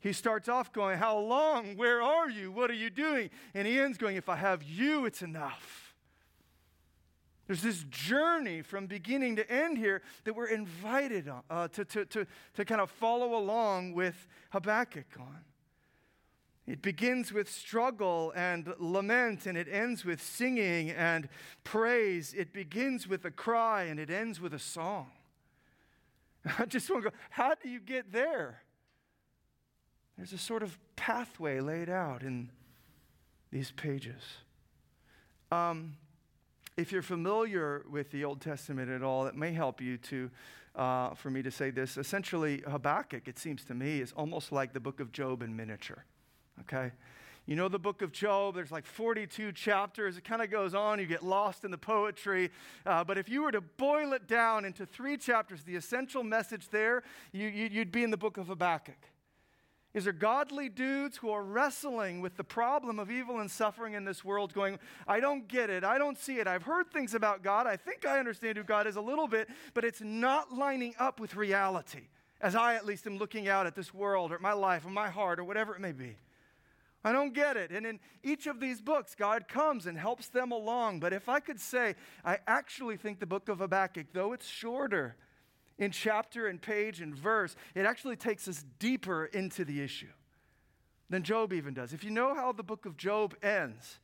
He 0.00 0.12
starts 0.12 0.48
off 0.48 0.72
going, 0.72 0.98
How 0.98 1.18
long? 1.18 1.76
Where 1.76 2.02
are 2.02 2.28
you? 2.28 2.50
What 2.50 2.70
are 2.70 2.74
you 2.74 2.90
doing? 2.90 3.30
And 3.54 3.66
he 3.66 3.78
ends 3.78 3.98
going, 3.98 4.16
If 4.16 4.28
I 4.28 4.36
have 4.36 4.62
you, 4.62 5.04
it's 5.04 5.22
enough. 5.22 5.94
There's 7.46 7.62
this 7.62 7.84
journey 7.90 8.62
from 8.62 8.86
beginning 8.86 9.36
to 9.36 9.50
end 9.50 9.76
here 9.76 10.02
that 10.24 10.34
we're 10.34 10.46
invited 10.46 11.28
uh, 11.50 11.68
to, 11.68 11.84
to, 11.84 12.04
to, 12.06 12.26
to 12.54 12.64
kind 12.64 12.80
of 12.80 12.90
follow 12.90 13.36
along 13.36 13.92
with 13.92 14.28
Habakkuk 14.50 15.06
on. 15.18 15.40
It 16.70 16.82
begins 16.82 17.32
with 17.32 17.50
struggle 17.50 18.32
and 18.36 18.72
lament, 18.78 19.46
and 19.46 19.58
it 19.58 19.66
ends 19.68 20.04
with 20.04 20.22
singing 20.22 20.90
and 20.90 21.28
praise. 21.64 22.32
It 22.32 22.52
begins 22.52 23.08
with 23.08 23.24
a 23.24 23.30
cry, 23.32 23.84
and 23.84 23.98
it 23.98 24.08
ends 24.08 24.40
with 24.40 24.54
a 24.54 24.58
song. 24.60 25.10
I 26.60 26.66
just 26.66 26.88
want 26.88 27.02
to 27.02 27.10
go, 27.10 27.16
how 27.30 27.54
do 27.60 27.68
you 27.68 27.80
get 27.80 28.12
there? 28.12 28.62
There's 30.16 30.32
a 30.32 30.38
sort 30.38 30.62
of 30.62 30.78
pathway 30.94 31.58
laid 31.58 31.90
out 31.90 32.22
in 32.22 32.52
these 33.50 33.72
pages. 33.72 34.22
Um, 35.50 35.94
if 36.76 36.92
you're 36.92 37.02
familiar 37.02 37.84
with 37.90 38.12
the 38.12 38.24
Old 38.24 38.40
Testament 38.40 38.92
at 38.92 39.02
all, 39.02 39.26
it 39.26 39.34
may 39.34 39.52
help 39.52 39.80
you 39.80 39.98
to, 39.98 40.30
uh, 40.76 41.14
for 41.14 41.30
me 41.30 41.42
to 41.42 41.50
say 41.50 41.70
this. 41.70 41.96
Essentially, 41.96 42.62
Habakkuk, 42.64 43.26
it 43.26 43.40
seems 43.40 43.64
to 43.64 43.74
me, 43.74 44.00
is 44.00 44.12
almost 44.12 44.52
like 44.52 44.72
the 44.72 44.78
book 44.78 45.00
of 45.00 45.10
Job 45.10 45.42
in 45.42 45.56
miniature. 45.56 46.04
Okay? 46.62 46.92
You 47.46 47.56
know 47.56 47.68
the 47.68 47.78
book 47.78 48.00
of 48.02 48.12
Job, 48.12 48.54
there's 48.54 48.70
like 48.70 48.86
42 48.86 49.52
chapters. 49.52 50.16
It 50.16 50.24
kind 50.24 50.40
of 50.40 50.50
goes 50.50 50.72
on, 50.72 51.00
you 51.00 51.06
get 51.06 51.24
lost 51.24 51.64
in 51.64 51.72
the 51.72 51.78
poetry. 51.78 52.50
Uh, 52.86 53.02
but 53.02 53.18
if 53.18 53.28
you 53.28 53.42
were 53.42 53.50
to 53.50 53.60
boil 53.60 54.12
it 54.12 54.28
down 54.28 54.64
into 54.64 54.86
three 54.86 55.16
chapters, 55.16 55.64
the 55.64 55.74
essential 55.74 56.22
message 56.22 56.68
there, 56.68 57.02
you, 57.32 57.48
you, 57.48 57.68
you'd 57.72 57.90
be 57.90 58.04
in 58.04 58.10
the 58.10 58.16
book 58.16 58.36
of 58.36 58.46
Habakkuk. 58.46 58.98
Is 59.92 60.04
there 60.04 60.12
godly 60.12 60.68
dudes 60.68 61.16
who 61.16 61.30
are 61.30 61.42
wrestling 61.42 62.20
with 62.20 62.36
the 62.36 62.44
problem 62.44 63.00
of 63.00 63.10
evil 63.10 63.40
and 63.40 63.50
suffering 63.50 63.94
in 63.94 64.04
this 64.04 64.24
world, 64.24 64.54
going, 64.54 64.78
I 65.08 65.18
don't 65.18 65.48
get 65.48 65.68
it. 65.68 65.82
I 65.82 65.98
don't 65.98 66.16
see 66.16 66.38
it. 66.38 66.46
I've 66.46 66.62
heard 66.62 66.92
things 66.92 67.14
about 67.14 67.42
God. 67.42 67.66
I 67.66 67.76
think 67.76 68.06
I 68.06 68.20
understand 68.20 68.56
who 68.56 68.62
God 68.62 68.86
is 68.86 68.94
a 68.94 69.00
little 69.00 69.26
bit, 69.26 69.48
but 69.74 69.84
it's 69.84 70.00
not 70.00 70.52
lining 70.52 70.94
up 71.00 71.18
with 71.18 71.34
reality, 71.34 72.02
as 72.40 72.54
I 72.54 72.76
at 72.76 72.86
least 72.86 73.08
am 73.08 73.18
looking 73.18 73.48
out 73.48 73.66
at 73.66 73.74
this 73.74 73.92
world 73.92 74.30
or 74.30 74.38
my 74.38 74.52
life 74.52 74.86
or 74.86 74.90
my 74.90 75.10
heart 75.10 75.40
or 75.40 75.44
whatever 75.44 75.74
it 75.74 75.80
may 75.80 75.92
be. 75.92 76.14
I 77.02 77.12
don't 77.12 77.32
get 77.32 77.56
it. 77.56 77.70
And 77.70 77.86
in 77.86 77.98
each 78.22 78.46
of 78.46 78.60
these 78.60 78.80
books, 78.80 79.14
God 79.14 79.48
comes 79.48 79.86
and 79.86 79.96
helps 79.96 80.28
them 80.28 80.52
along. 80.52 81.00
But 81.00 81.12
if 81.12 81.28
I 81.28 81.40
could 81.40 81.60
say, 81.60 81.94
I 82.24 82.38
actually 82.46 82.96
think 82.96 83.20
the 83.20 83.26
book 83.26 83.48
of 83.48 83.58
Habakkuk, 83.58 84.08
though 84.12 84.32
it's 84.32 84.46
shorter, 84.46 85.16
in 85.78 85.90
chapter 85.90 86.46
and 86.46 86.60
page 86.60 87.00
and 87.00 87.14
verse, 87.14 87.56
it 87.74 87.86
actually 87.86 88.16
takes 88.16 88.46
us 88.46 88.64
deeper 88.78 89.24
into 89.24 89.64
the 89.64 89.80
issue 89.80 90.12
than 91.08 91.22
Job 91.22 91.52
even 91.52 91.74
does. 91.74 91.92
If 91.92 92.04
you 92.04 92.10
know 92.10 92.34
how 92.34 92.52
the 92.52 92.62
book 92.62 92.84
of 92.84 92.96
Job 92.96 93.34
ends, 93.42 93.98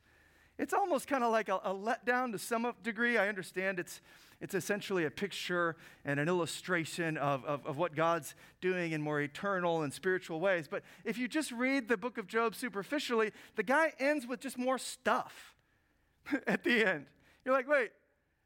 it's 0.57 0.73
almost 0.73 1.07
kind 1.07 1.23
of 1.23 1.31
like 1.31 1.49
a, 1.49 1.57
a 1.57 1.73
letdown 1.73 2.31
to 2.31 2.39
some 2.39 2.73
degree. 2.81 3.17
I 3.17 3.29
understand 3.29 3.79
it's, 3.79 4.01
it's 4.39 4.53
essentially 4.53 5.05
a 5.05 5.11
picture 5.11 5.75
and 6.05 6.19
an 6.19 6.27
illustration 6.27 7.17
of, 7.17 7.43
of, 7.45 7.65
of, 7.65 7.77
what 7.77 7.95
God's 7.95 8.35
doing 8.61 8.91
in 8.91 9.01
more 9.01 9.19
eternal 9.19 9.81
and 9.81 9.91
spiritual 9.91 10.39
ways. 10.39 10.67
But 10.67 10.83
if 11.03 11.17
you 11.17 11.27
just 11.27 11.51
read 11.51 11.87
the 11.87 11.97
book 11.97 12.19
of 12.19 12.27
Job 12.27 12.53
superficially, 12.53 13.31
the 13.55 13.63
guy 13.63 13.93
ends 13.99 14.27
with 14.27 14.39
just 14.39 14.57
more 14.57 14.77
stuff 14.77 15.55
at 16.47 16.63
the 16.63 16.85
end. 16.85 17.07
You're 17.43 17.55
like, 17.55 17.67
wait, 17.67 17.89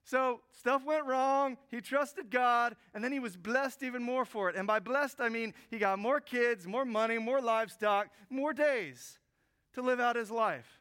so 0.06 0.42
stuff 0.58 0.86
went 0.86 1.06
wrong. 1.06 1.58
He 1.70 1.82
trusted 1.82 2.30
God, 2.30 2.76
and 2.94 3.04
then 3.04 3.12
he 3.12 3.20
was 3.20 3.36
blessed 3.36 3.84
even 3.84 4.02
more 4.02 4.26
for 4.26 4.50
it. 4.50 4.56
And 4.56 4.66
by 4.66 4.80
blessed, 4.80 5.20
I 5.20 5.30
mean 5.30 5.54
he 5.70 5.78
got 5.78 6.00
more 6.00 6.20
kids, 6.20 6.68
more 6.68 6.86
money, 6.86 7.18
more 7.18 7.42
livestock, 7.42 8.08
more 8.30 8.54
days 8.54 9.20
to 9.74 9.82
live 9.82 10.00
out 10.00 10.16
his 10.16 10.32
life. 10.32 10.81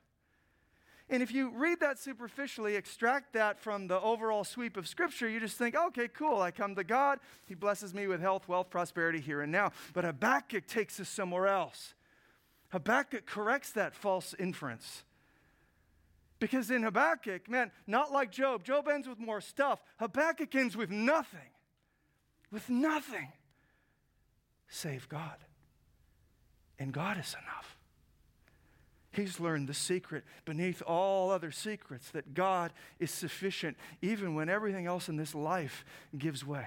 And 1.10 1.24
if 1.24 1.32
you 1.32 1.50
read 1.50 1.80
that 1.80 1.98
superficially, 1.98 2.76
extract 2.76 3.32
that 3.32 3.58
from 3.58 3.88
the 3.88 4.00
overall 4.00 4.44
sweep 4.44 4.76
of 4.76 4.86
Scripture, 4.86 5.28
you 5.28 5.40
just 5.40 5.58
think, 5.58 5.74
okay, 5.74 6.06
cool, 6.06 6.40
I 6.40 6.52
come 6.52 6.76
to 6.76 6.84
God. 6.84 7.18
He 7.46 7.56
blesses 7.56 7.92
me 7.92 8.06
with 8.06 8.20
health, 8.20 8.46
wealth, 8.46 8.70
prosperity 8.70 9.18
here 9.18 9.40
and 9.42 9.50
now. 9.50 9.72
But 9.92 10.04
Habakkuk 10.04 10.68
takes 10.68 11.00
us 11.00 11.08
somewhere 11.08 11.48
else. 11.48 11.94
Habakkuk 12.68 13.26
corrects 13.26 13.72
that 13.72 13.94
false 13.94 14.34
inference. 14.38 15.02
Because 16.38 16.70
in 16.70 16.84
Habakkuk, 16.84 17.50
man, 17.50 17.72
not 17.88 18.12
like 18.12 18.30
Job, 18.30 18.64
Job 18.64 18.86
ends 18.88 19.08
with 19.08 19.18
more 19.18 19.40
stuff. 19.40 19.82
Habakkuk 19.98 20.54
ends 20.54 20.76
with 20.76 20.90
nothing. 20.90 21.50
With 22.52 22.70
nothing 22.70 23.32
save 24.70 25.08
God. 25.08 25.36
And 26.78 26.92
God 26.92 27.18
is 27.18 27.34
enough. 27.34 27.76
He's 29.12 29.40
learned 29.40 29.68
the 29.68 29.74
secret 29.74 30.24
beneath 30.44 30.82
all 30.82 31.30
other 31.30 31.50
secrets 31.50 32.10
that 32.10 32.32
God 32.32 32.72
is 33.00 33.10
sufficient 33.10 33.76
even 34.00 34.34
when 34.34 34.48
everything 34.48 34.86
else 34.86 35.08
in 35.08 35.16
this 35.16 35.34
life 35.34 35.84
gives 36.16 36.46
way. 36.46 36.66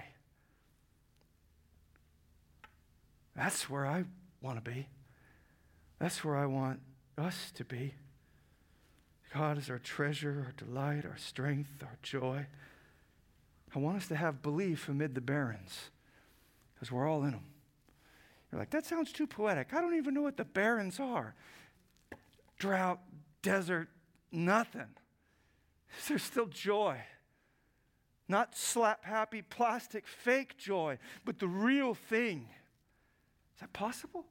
That's 3.35 3.69
where 3.69 3.85
I 3.85 4.03
want 4.41 4.63
to 4.63 4.71
be. 4.71 4.87
That's 5.99 6.23
where 6.23 6.35
I 6.35 6.45
want 6.45 6.81
us 7.17 7.51
to 7.55 7.63
be. 7.63 7.93
God 9.33 9.57
is 9.57 9.69
our 9.69 9.79
treasure, 9.79 10.43
our 10.45 10.65
delight, 10.65 11.05
our 11.05 11.17
strength, 11.17 11.81
our 11.81 11.97
joy. 12.03 12.45
I 13.73 13.79
want 13.79 13.97
us 13.97 14.07
to 14.09 14.15
have 14.15 14.41
belief 14.41 14.89
amid 14.89 15.15
the 15.15 15.21
barrens 15.21 15.89
because 16.75 16.91
we're 16.91 17.07
all 17.07 17.23
in 17.23 17.31
them. 17.31 17.45
You're 18.51 18.59
like, 18.59 18.69
that 18.69 18.85
sounds 18.85 19.11
too 19.11 19.25
poetic. 19.25 19.73
I 19.73 19.81
don't 19.81 19.95
even 19.95 20.13
know 20.13 20.21
what 20.21 20.37
the 20.37 20.45
barrens 20.45 20.99
are. 20.99 21.33
Drought, 22.63 23.01
desert, 23.41 23.89
nothing. 24.31 24.87
There's 26.07 26.23
still 26.23 26.45
joy. 26.45 26.97
Not 28.29 28.55
slap 28.55 29.03
happy, 29.03 29.41
plastic, 29.41 30.07
fake 30.07 30.57
joy, 30.57 30.97
but 31.25 31.39
the 31.39 31.47
real 31.49 31.93
thing. 31.93 32.47
Is 33.53 33.59
that 33.59 33.73
possible? 33.73 34.23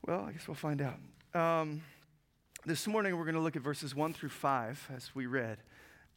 Well, 0.00 0.24
I 0.26 0.32
guess 0.32 0.48
we'll 0.48 0.54
find 0.54 0.80
out. 0.80 0.98
Um, 1.38 1.82
this 2.64 2.86
morning 2.86 3.18
we're 3.18 3.26
going 3.26 3.34
to 3.34 3.42
look 3.42 3.54
at 3.54 3.60
verses 3.60 3.94
1 3.94 4.14
through 4.14 4.30
5 4.30 4.92
as 4.96 5.14
we 5.14 5.26
read. 5.26 5.58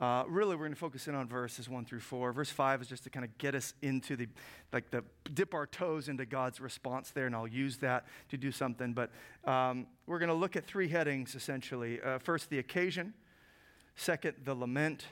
Uh, 0.01 0.23
really, 0.27 0.55
we're 0.55 0.65
going 0.65 0.73
to 0.73 0.79
focus 0.79 1.07
in 1.07 1.15
on 1.15 1.27
verses 1.27 1.69
1 1.69 1.85
through 1.85 1.99
4. 1.99 2.33
Verse 2.33 2.49
5 2.49 2.81
is 2.81 2.87
just 2.87 3.03
to 3.03 3.09
kind 3.09 3.23
of 3.23 3.37
get 3.37 3.55
us 3.55 3.73
into 3.81 4.15
the, 4.15 4.27
like, 4.73 4.89
the 4.91 5.03
dip 5.33 5.53
our 5.53 5.65
toes 5.65 6.09
into 6.09 6.25
God's 6.25 6.59
response 6.59 7.11
there, 7.11 7.25
and 7.25 7.35
I'll 7.35 7.47
use 7.47 7.77
that 7.77 8.05
to 8.29 8.37
do 8.37 8.51
something. 8.51 8.93
But 8.93 9.11
um, 9.45 9.87
we're 10.07 10.19
going 10.19 10.29
to 10.29 10.35
look 10.35 10.55
at 10.55 10.65
three 10.65 10.89
headings 10.89 11.35
essentially. 11.35 12.01
Uh, 12.01 12.19
first, 12.19 12.49
the 12.49 12.59
occasion. 12.59 13.13
Second, 13.95 14.35
the 14.43 14.55
lament. 14.55 15.05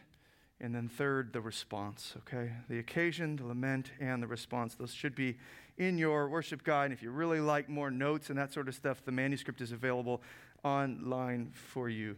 And 0.60 0.76
then 0.76 0.90
third, 0.90 1.34
the 1.34 1.42
response, 1.42 2.14
okay? 2.20 2.52
The 2.70 2.78
occasion, 2.78 3.36
the 3.36 3.48
lament, 3.48 3.92
and 4.00 4.22
the 4.22 4.28
response. 4.28 4.76
Those 4.76 4.94
should 4.94 5.16
be 5.16 5.38
in 5.80 5.98
your 5.98 6.30
worship 6.30 6.64
guide. 6.64 6.86
And 6.86 6.94
if 6.94 7.02
you 7.02 7.10
really 7.10 7.40
like 7.40 7.68
more 7.68 7.90
notes 7.90 8.30
and 8.30 8.38
that 8.38 8.54
sort 8.54 8.68
of 8.68 8.76
stuff, 8.76 9.04
the 9.04 9.12
manuscript 9.12 9.60
is 9.60 9.72
available 9.72 10.22
online 10.64 11.52
for 11.52 11.90
you. 11.90 12.16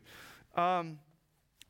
Um, 0.56 1.00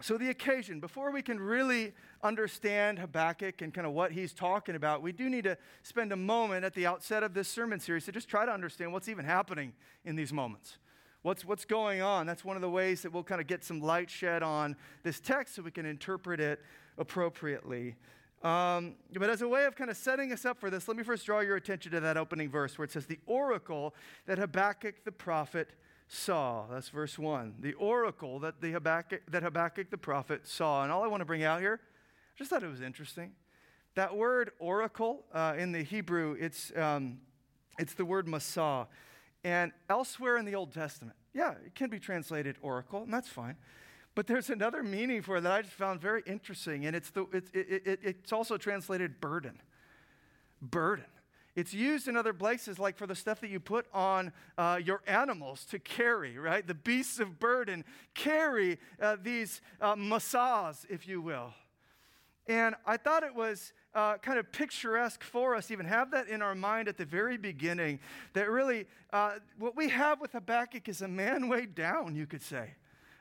so, 0.02 0.18
the 0.18 0.30
occasion, 0.30 0.80
before 0.80 1.12
we 1.12 1.22
can 1.22 1.40
really 1.40 1.94
understand 2.22 3.00
Habakkuk 3.00 3.62
and 3.62 3.74
kind 3.74 3.88
of 3.88 3.94
what 3.94 4.12
he's 4.12 4.34
talking 4.34 4.76
about, 4.76 5.02
we 5.02 5.12
do 5.12 5.30
need 5.30 5.46
to 5.46 5.58
spend 5.82 6.12
a 6.12 6.16
moment 6.16 6.66
at 6.66 6.74
the 6.74 6.86
outset 6.86 7.24
of 7.24 7.34
this 7.34 7.48
sermon 7.48 7.80
series 7.80 8.06
to 8.06 8.12
just 8.12 8.28
try 8.28 8.46
to 8.46 8.52
understand 8.52 8.92
what's 8.92 9.08
even 9.08 9.24
happening 9.24 9.74
in 10.04 10.16
these 10.16 10.34
moments. 10.34 10.78
What's, 11.22 11.46
what's 11.46 11.64
going 11.64 12.02
on? 12.02 12.26
That's 12.26 12.44
one 12.44 12.58
of 12.58 12.62
the 12.62 12.70
ways 12.70 13.02
that 13.04 13.14
we'll 13.14 13.24
kind 13.24 13.40
of 13.40 13.48
get 13.48 13.64
some 13.64 13.80
light 13.82 14.10
shed 14.10 14.44
on 14.44 14.76
this 15.04 15.22
text 15.22 15.56
so 15.56 15.62
we 15.62 15.72
can 15.72 15.86
interpret 15.86 16.42
it 16.42 16.60
appropriately. 16.98 17.96
Um, 18.44 18.96
but 19.18 19.30
as 19.30 19.42
a 19.42 19.48
way 19.48 19.64
of 19.64 19.76
kind 19.76 19.90
of 19.90 19.96
setting 19.96 20.34
us 20.34 20.44
up 20.44 20.60
for 20.60 20.70
this, 20.70 20.90
let 20.90 20.98
me 20.98 21.04
first 21.04 21.26
draw 21.26 21.40
your 21.40 21.56
attention 21.56 21.94
to 21.94 22.02
that 22.02 22.18
opening 22.18 22.50
verse 22.50 22.78
where 22.78 22.84
it 22.84 22.92
says, 22.92 23.06
The 23.06 23.20
oracle 23.26 23.96
that 24.26 24.38
Habakkuk 24.38 25.06
the 25.06 25.14
prophet 25.14 25.70
saw. 26.14 26.66
That's 26.70 26.90
verse 26.90 27.18
1. 27.18 27.56
The 27.60 27.74
oracle 27.74 28.40
that, 28.40 28.62
the 28.62 28.72
Habakkuk, 28.72 29.22
that 29.32 29.44
Habakkuk 29.44 29.90
the 29.90 29.98
prophet 29.98 30.48
saw. 30.48 30.84
And 30.84 30.92
all 30.92 31.04
I 31.04 31.08
want 31.08 31.22
to 31.22 31.26
bring 31.26 31.44
out 31.44 31.60
here, 31.60 31.80
I 31.84 32.38
just 32.38 32.50
thought 32.50 32.64
it 32.64 32.70
was 32.70 32.82
interesting. 32.82 33.32
That 33.96 34.16
word 34.16 34.52
oracle 34.60 35.26
uh, 35.34 35.56
in 35.58 35.72
the 35.72 35.84
Hebrew, 35.84 36.36
it's, 36.40 36.72
um, 36.76 37.20
it's 37.78 37.94
the 37.94 38.06
word 38.06 38.28
masah. 38.28 38.88
And 39.44 39.72
elsewhere 39.90 40.38
in 40.38 40.46
the 40.46 40.56
Old 40.56 40.72
Testament, 40.74 41.16
yeah, 41.34 41.54
it 41.66 41.76
can 41.76 41.90
be 41.90 42.00
translated 42.00 42.58
oracle, 42.62 43.04
and 43.04 43.14
that's 43.14 43.30
fine. 43.30 43.58
But 44.16 44.28
there's 44.28 44.50
another 44.50 44.84
meaning 44.84 45.22
for 45.22 45.38
it 45.38 45.42
that 45.42 45.52
I 45.52 45.62
just 45.64 45.74
found 45.74 46.00
very 46.00 46.22
interesting, 46.26 46.86
and 46.86 46.96
it's, 46.96 47.10
the, 47.10 47.26
it's, 47.34 47.50
it, 47.54 47.82
it, 47.86 48.00
it's 48.04 48.32
also 48.32 48.58
translated 48.58 49.20
burden. 49.20 49.60
Burden. 50.62 51.06
It's 51.56 51.74
used 51.74 52.08
in 52.08 52.18
other 52.18 52.34
places, 52.34 52.80
like 52.80 52.98
for 52.98 53.06
the 53.06 53.16
stuff 53.16 53.40
that 53.42 53.50
you 53.50 53.60
put 53.60 53.86
on 53.94 54.32
uh, 54.58 54.80
your 54.84 55.02
animals 55.06 55.66
to 55.66 55.78
carry, 55.78 56.38
right? 56.38 56.66
The 56.66 56.74
beasts 56.74 57.20
of 57.20 57.40
burden 57.40 57.86
carry 58.16 58.80
uh, 59.00 59.18
these 59.22 59.62
uh, 59.80 59.96
if 60.90 61.08
you 61.08 61.22
will. 61.22 61.54
And 62.48 62.76
I 62.86 62.98
thought 62.98 63.24
it 63.24 63.36
was 63.36 63.72
uh, 63.94 64.18
kind 64.18 64.40
of 64.40 64.52
picturesque 64.52 65.24
for 65.24 65.56
us, 65.56 65.70
even 65.70 65.86
have 65.86 66.12
that 66.12 66.28
in 66.28 66.42
our 66.42 66.56
mind 66.56 66.88
at 66.88 66.98
the 66.98 67.06
very 67.06 67.38
beginning, 67.38 68.00
that 68.34 68.50
really 68.50 68.88
uh, 69.12 69.34
what 69.60 69.78
we 69.78 69.90
have 69.90 70.20
with 70.20 70.32
Habakkuk 70.32 70.90
is 70.90 71.02
a 71.02 71.08
man 71.08 71.48
weighed 71.50 71.76
down, 71.76 72.16
you 72.16 72.26
could 72.26 72.42
say. 72.42 72.72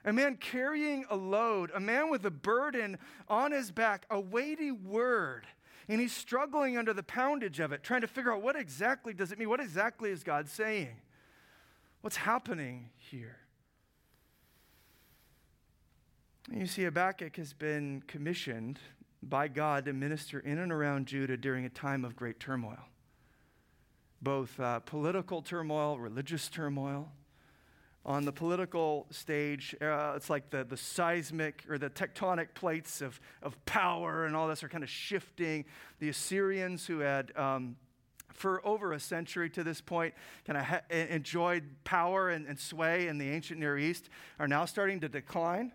A 0.04 0.12
man 0.12 0.36
carrying 0.36 1.04
a 1.10 1.16
load, 1.16 1.70
a 1.74 1.78
man 1.78 2.10
with 2.10 2.24
a 2.26 2.30
burden 2.30 2.98
on 3.28 3.52
his 3.52 3.70
back, 3.70 4.04
a 4.10 4.18
weighty 4.18 4.72
word 4.72 5.46
and 5.88 6.00
he's 6.00 6.12
struggling 6.12 6.76
under 6.76 6.92
the 6.92 7.02
poundage 7.02 7.60
of 7.60 7.72
it, 7.72 7.82
trying 7.82 8.00
to 8.02 8.06
figure 8.06 8.32
out 8.32 8.42
what 8.42 8.56
exactly 8.56 9.12
does 9.12 9.32
it 9.32 9.38
mean? 9.38 9.48
What 9.48 9.60
exactly 9.60 10.10
is 10.10 10.22
God 10.22 10.48
saying? 10.48 10.96
What's 12.00 12.16
happening 12.16 12.90
here? 12.96 13.36
And 16.50 16.60
you 16.60 16.66
see, 16.66 16.82
Habakkuk 16.82 17.36
has 17.36 17.52
been 17.52 18.02
commissioned 18.06 18.78
by 19.22 19.48
God 19.48 19.84
to 19.84 19.92
minister 19.92 20.40
in 20.40 20.58
and 20.58 20.72
around 20.72 21.06
Judah 21.06 21.36
during 21.36 21.64
a 21.64 21.70
time 21.70 22.04
of 22.04 22.16
great 22.16 22.40
turmoil, 22.40 22.80
both 24.20 24.58
uh, 24.58 24.80
political 24.80 25.42
turmoil, 25.42 25.98
religious 25.98 26.48
turmoil 26.48 27.12
on 28.04 28.24
the 28.24 28.32
political 28.32 29.06
stage, 29.10 29.76
uh, 29.80 30.14
it's 30.16 30.28
like 30.28 30.50
the, 30.50 30.64
the 30.64 30.76
seismic 30.76 31.64
or 31.68 31.78
the 31.78 31.90
tectonic 31.90 32.48
plates 32.54 33.00
of, 33.00 33.20
of 33.42 33.64
power 33.64 34.26
and 34.26 34.34
all 34.34 34.48
this 34.48 34.64
are 34.64 34.68
kind 34.68 34.82
of 34.82 34.90
shifting. 34.90 35.64
The 36.00 36.08
Assyrians, 36.08 36.86
who 36.86 36.98
had 36.98 37.36
um, 37.36 37.76
for 38.32 38.66
over 38.66 38.92
a 38.92 39.00
century 39.00 39.48
to 39.50 39.62
this 39.62 39.80
point 39.80 40.14
kind 40.46 40.58
of 40.58 40.64
ha- 40.64 40.80
enjoyed 40.90 41.62
power 41.84 42.30
and, 42.30 42.46
and 42.46 42.58
sway 42.58 43.06
in 43.06 43.18
the 43.18 43.28
ancient 43.28 43.60
Near 43.60 43.78
East, 43.78 44.08
are 44.38 44.48
now 44.48 44.64
starting 44.64 44.98
to 45.00 45.08
decline. 45.08 45.72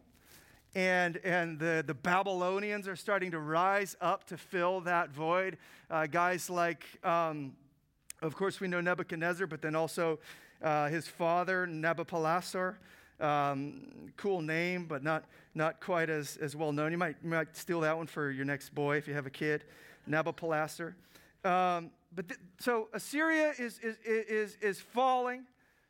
And, 0.76 1.18
and 1.24 1.58
the, 1.58 1.84
the 1.86 1.94
Babylonians 1.94 2.88
are 2.90 2.96
starting 2.98 3.32
to 3.32 3.40
rise 3.40 3.96
up 4.02 4.26
to 4.26 4.38
fill 4.38 4.82
that 4.82 5.12
void. 5.12 5.58
Uh, 5.90 6.08
guys 6.08 6.50
like, 6.50 6.84
um, 7.06 7.54
of 8.22 8.36
course, 8.36 8.60
we 8.60 8.68
know 8.68 8.82
Nebuchadnezzar, 8.82 9.48
but 9.48 9.62
then 9.62 9.76
also 9.76 10.20
uh, 10.62 10.88
his 10.90 11.08
father, 11.08 11.68
Nabopolassar. 11.68 12.76
Um, 13.20 14.12
cool 14.16 14.42
name, 14.42 14.86
but 14.86 15.04
not, 15.04 15.26
not 15.56 15.82
quite 15.82 16.10
as, 16.10 16.38
as 16.38 16.56
well 16.56 16.72
known. 16.72 16.92
You 16.92 16.98
might, 16.98 17.16
you 17.24 17.30
might 17.30 17.56
steal 17.58 17.82
that 17.82 17.98
one 17.98 18.08
for 18.08 18.30
your 18.30 18.46
next 18.46 18.76
boy 18.76 18.98
if 18.98 19.08
you 19.08 19.14
have 19.14 19.26
a 19.26 19.32
kid, 19.32 19.64
Nabopolassar. 20.08 20.94
Um, 21.44 21.92
but 22.14 22.28
th- 22.28 22.40
so 22.60 22.90
Assyria 22.94 23.54
is, 23.58 23.80
is, 23.80 23.98
is, 24.06 24.58
is 24.62 24.80
falling 24.80 25.46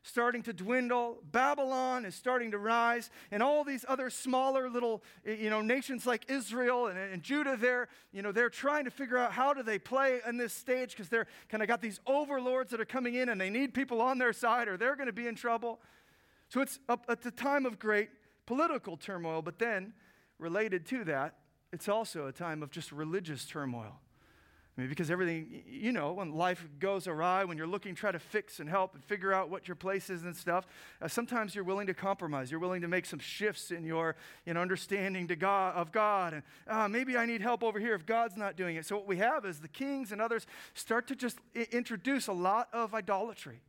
starting 0.08 0.42
to 0.44 0.54
dwindle. 0.54 1.20
Babylon 1.32 2.06
is 2.06 2.16
starting 2.16 2.52
to 2.52 2.58
rise. 2.58 3.10
And 3.32 3.44
all 3.44 3.64
these 3.64 3.86
other 3.88 4.10
smaller 4.10 4.70
little, 4.70 5.04
eh, 5.26 5.34
you 5.34 5.50
know, 5.50 5.62
nations 5.62 6.06
like 6.06 6.30
Israel 6.30 6.88
and, 6.88 6.98
and 6.98 7.22
Judah, 7.22 7.58
they're, 7.58 7.90
you 8.12 8.22
know, 8.22 8.32
they're 8.32 8.50
trying 8.50 8.86
to 8.86 8.92
figure 8.92 9.18
out 9.18 9.32
how 9.32 9.54
do 9.54 9.64
they 9.64 9.78
play 9.78 10.20
in 10.28 10.38
this 10.38 10.54
stage 10.54 10.92
because 10.92 11.10
they're 11.10 11.28
kind 11.50 11.62
of 11.62 11.68
got 11.68 11.82
these 11.82 12.00
overlords 12.08 12.72
that 12.72 12.80
are 12.80 12.86
coming 12.86 13.16
in 13.16 13.30
and 13.30 13.40
they 13.40 13.50
need 13.50 13.74
people 13.74 14.02
on 14.02 14.18
their 14.18 14.34
side 14.34 14.68
or 14.68 14.78
they're 14.78 14.96
going 14.96 15.08
to 15.08 15.14
be 15.14 15.28
in 15.28 15.36
trouble. 15.36 15.80
So 16.50 16.62
it's 16.62 16.80
at 17.10 17.22
the 17.22 17.32
time 17.32 17.66
of 17.66 17.78
great 17.78 18.10
political 18.46 18.96
turmoil, 18.96 19.42
but 19.42 19.60
then 19.60 19.94
related 20.40 20.86
to 20.88 21.04
that, 21.04 21.36
it's 21.74 21.90
also 21.90 22.28
a 22.28 22.32
time 22.32 22.64
of 22.64 22.72
just 22.72 22.92
religious 22.92 23.46
turmoil. 23.46 24.00
I 24.78 24.82
mean, 24.82 24.90
because 24.90 25.10
everything, 25.10 25.64
you 25.68 25.92
know, 25.92 26.14
when 26.14 26.34
life 26.34 26.68
goes 26.80 27.08
awry, 27.08 27.44
when 27.46 27.58
you're 27.58 27.66
looking, 27.66 27.96
try 27.96 28.12
to 28.12 28.20
fix 28.20 28.60
and 28.60 28.70
help 28.70 28.94
and 28.94 29.04
figure 29.04 29.34
out 29.34 29.50
what 29.50 29.68
your 29.68 29.74
place 29.74 30.12
is 30.12 30.24
and 30.24 30.36
stuff, 30.36 30.68
uh, 31.02 31.08
sometimes 31.08 31.56
you're 31.56 31.64
willing 31.64 31.88
to 31.88 31.96
compromise. 31.96 32.52
You're 32.52 32.60
willing 32.60 32.82
to 32.82 32.88
make 32.88 33.08
some 33.08 33.18
shifts 33.18 33.72
in 33.72 33.84
your 33.84 34.16
you 34.46 34.54
know, 34.54 34.62
understanding 34.62 35.28
to 35.30 35.36
God, 35.36 35.76
of 35.76 35.92
God. 35.92 36.34
And 36.34 36.44
uh, 36.68 36.88
maybe 36.88 37.18
I 37.18 37.26
need 37.26 37.42
help 37.42 37.64
over 37.64 37.80
here 37.80 37.96
if 37.96 38.06
God's 38.06 38.38
not 38.38 38.56
doing 38.56 38.76
it. 38.76 38.86
So, 38.86 38.98
what 38.98 39.08
we 39.08 39.18
have 39.18 39.46
is 39.46 39.62
the 39.62 39.68
kings 39.68 40.12
and 40.12 40.22
others 40.22 40.46
start 40.76 41.08
to 41.08 41.16
just 41.16 41.40
I- 41.56 41.68
introduce 41.72 42.28
a 42.28 42.34
lot 42.34 42.68
of 42.72 42.94
idolatry 42.94 43.62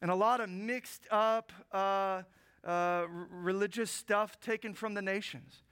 and 0.00 0.10
a 0.10 0.16
lot 0.16 0.40
of 0.40 0.50
mixed 0.50 1.06
up 1.12 1.52
uh, 1.70 2.22
uh, 2.64 3.06
religious 3.30 3.92
stuff 3.92 4.40
taken 4.40 4.74
from 4.74 4.94
the 4.94 5.02
nations. 5.02 5.62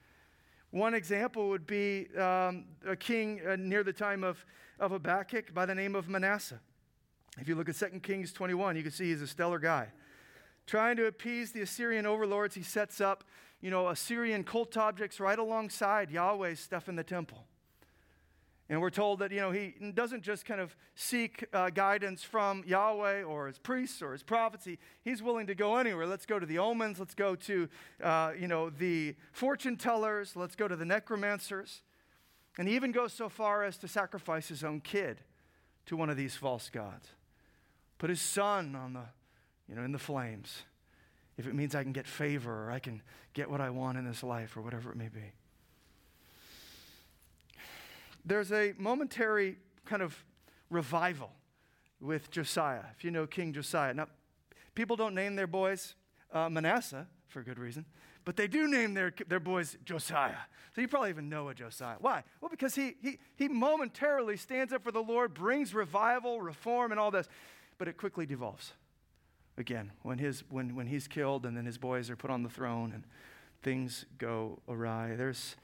One 0.71 0.93
example 0.93 1.49
would 1.49 1.67
be 1.67 2.07
um, 2.17 2.65
a 2.87 2.95
king 2.95 3.41
uh, 3.45 3.57
near 3.57 3.83
the 3.83 3.91
time 3.93 4.23
of, 4.23 4.43
of 4.79 4.91
Habakkuk 4.91 5.53
by 5.53 5.65
the 5.65 5.75
name 5.75 5.95
of 5.95 6.07
Manasseh. 6.07 6.61
If 7.39 7.47
you 7.49 7.55
look 7.55 7.67
at 7.67 7.75
2 7.75 7.99
Kings 7.99 8.31
21, 8.31 8.77
you 8.77 8.83
can 8.83 8.91
see 8.91 9.09
he's 9.09 9.21
a 9.21 9.27
stellar 9.27 9.59
guy. 9.59 9.89
Trying 10.67 10.95
to 10.97 11.07
appease 11.07 11.51
the 11.51 11.61
Assyrian 11.61 12.05
overlords, 12.05 12.55
he 12.55 12.63
sets 12.63 13.01
up, 13.01 13.25
you 13.59 13.69
know, 13.69 13.89
Assyrian 13.89 14.45
cult 14.45 14.77
objects 14.77 15.19
right 15.19 15.37
alongside 15.37 16.09
Yahweh's 16.09 16.59
stuff 16.59 16.87
in 16.87 16.95
the 16.95 17.03
temple. 17.03 17.45
And 18.71 18.79
we're 18.79 18.89
told 18.89 19.19
that, 19.19 19.33
you 19.33 19.41
know, 19.41 19.51
he 19.51 19.73
doesn't 19.93 20.23
just 20.23 20.45
kind 20.45 20.61
of 20.61 20.73
seek 20.95 21.43
uh, 21.51 21.71
guidance 21.71 22.23
from 22.23 22.63
Yahweh 22.65 23.21
or 23.23 23.47
his 23.47 23.59
priests 23.59 24.01
or 24.01 24.13
his 24.13 24.23
prophets. 24.23 24.63
He, 24.63 24.79
he's 25.03 25.21
willing 25.21 25.45
to 25.47 25.55
go 25.55 25.75
anywhere. 25.75 26.07
Let's 26.07 26.25
go 26.25 26.39
to 26.39 26.45
the 26.45 26.57
omens. 26.57 26.97
Let's 26.97 27.13
go 27.13 27.35
to, 27.35 27.67
uh, 28.01 28.31
you 28.39 28.47
know, 28.47 28.69
the 28.69 29.15
fortune 29.33 29.75
tellers. 29.75 30.37
Let's 30.37 30.55
go 30.55 30.69
to 30.69 30.77
the 30.77 30.85
necromancers. 30.85 31.81
And 32.57 32.65
he 32.65 32.75
even 32.75 32.93
goes 32.93 33.11
so 33.11 33.27
far 33.27 33.65
as 33.65 33.75
to 33.79 33.89
sacrifice 33.89 34.47
his 34.47 34.63
own 34.63 34.79
kid 34.79 35.19
to 35.87 35.97
one 35.97 36.09
of 36.09 36.15
these 36.15 36.37
false 36.37 36.69
gods. 36.69 37.09
Put 37.97 38.09
his 38.09 38.21
son 38.21 38.73
on 38.73 38.93
the, 38.93 39.03
you 39.67 39.75
know, 39.75 39.83
in 39.83 39.91
the 39.91 39.99
flames. 39.99 40.63
If 41.37 41.45
it 41.45 41.55
means 41.55 41.75
I 41.75 41.83
can 41.83 41.91
get 41.91 42.07
favor 42.07 42.67
or 42.67 42.71
I 42.71 42.79
can 42.79 43.01
get 43.33 43.51
what 43.51 43.59
I 43.59 43.69
want 43.69 43.97
in 43.97 44.05
this 44.05 44.23
life 44.23 44.55
or 44.55 44.61
whatever 44.61 44.91
it 44.91 44.95
may 44.95 45.09
be 45.09 45.33
there's 48.25 48.51
a 48.51 48.73
momentary 48.77 49.57
kind 49.85 50.01
of 50.01 50.23
revival 50.69 51.31
with 51.99 52.31
Josiah, 52.31 52.83
if 52.95 53.03
you 53.03 53.11
know 53.11 53.27
King 53.27 53.53
Josiah. 53.53 53.93
Now, 53.93 54.07
people 54.75 54.95
don't 54.95 55.13
name 55.13 55.35
their 55.35 55.47
boys 55.47 55.95
uh, 56.33 56.49
Manasseh 56.49 57.07
for 57.27 57.43
good 57.43 57.59
reason, 57.59 57.85
but 58.25 58.35
they 58.35 58.47
do 58.47 58.67
name 58.67 58.93
their, 58.93 59.13
their 59.27 59.39
boys 59.39 59.77
Josiah. 59.85 60.35
So 60.73 60.81
you 60.81 60.87
probably 60.87 61.09
even 61.09 61.29
know 61.29 61.49
a 61.49 61.53
Josiah. 61.53 61.97
Why? 61.99 62.23
Well, 62.39 62.49
because 62.49 62.75
he, 62.75 62.95
he, 63.01 63.19
he 63.35 63.47
momentarily 63.47 64.37
stands 64.37 64.73
up 64.73 64.83
for 64.83 64.91
the 64.91 65.03
Lord, 65.03 65.33
brings 65.33 65.73
revival, 65.73 66.41
reform, 66.41 66.91
and 66.91 66.99
all 66.99 67.11
this, 67.11 67.27
but 67.77 67.87
it 67.87 67.97
quickly 67.97 68.25
devolves 68.25 68.73
again 69.57 69.91
when, 70.01 70.17
his, 70.17 70.43
when, 70.49 70.75
when 70.75 70.87
he's 70.87 71.07
killed 71.07 71.45
and 71.45 71.55
then 71.55 71.65
his 71.65 71.77
boys 71.77 72.09
are 72.09 72.15
put 72.15 72.31
on 72.31 72.43
the 72.43 72.49
throne 72.49 72.91
and 72.93 73.03
things 73.61 74.05
go 74.17 74.59
awry. 74.67 75.15
There's 75.15 75.55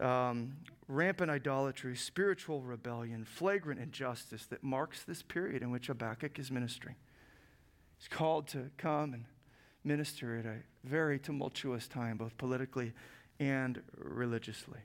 um, 0.00 0.56
rampant 0.88 1.30
idolatry, 1.30 1.96
spiritual 1.96 2.62
rebellion, 2.62 3.24
flagrant 3.24 3.80
injustice 3.80 4.46
that 4.46 4.62
marks 4.62 5.02
this 5.04 5.22
period 5.22 5.62
in 5.62 5.70
which 5.70 5.86
Habakkuk 5.88 6.38
is 6.38 6.50
ministering. 6.50 6.96
He's 7.98 8.08
called 8.08 8.46
to 8.48 8.70
come 8.76 9.14
and 9.14 9.24
minister 9.84 10.36
at 10.38 10.46
a 10.46 10.56
very 10.84 11.18
tumultuous 11.18 11.88
time, 11.88 12.18
both 12.18 12.36
politically 12.36 12.92
and 13.38 13.82
religiously. 13.96 14.80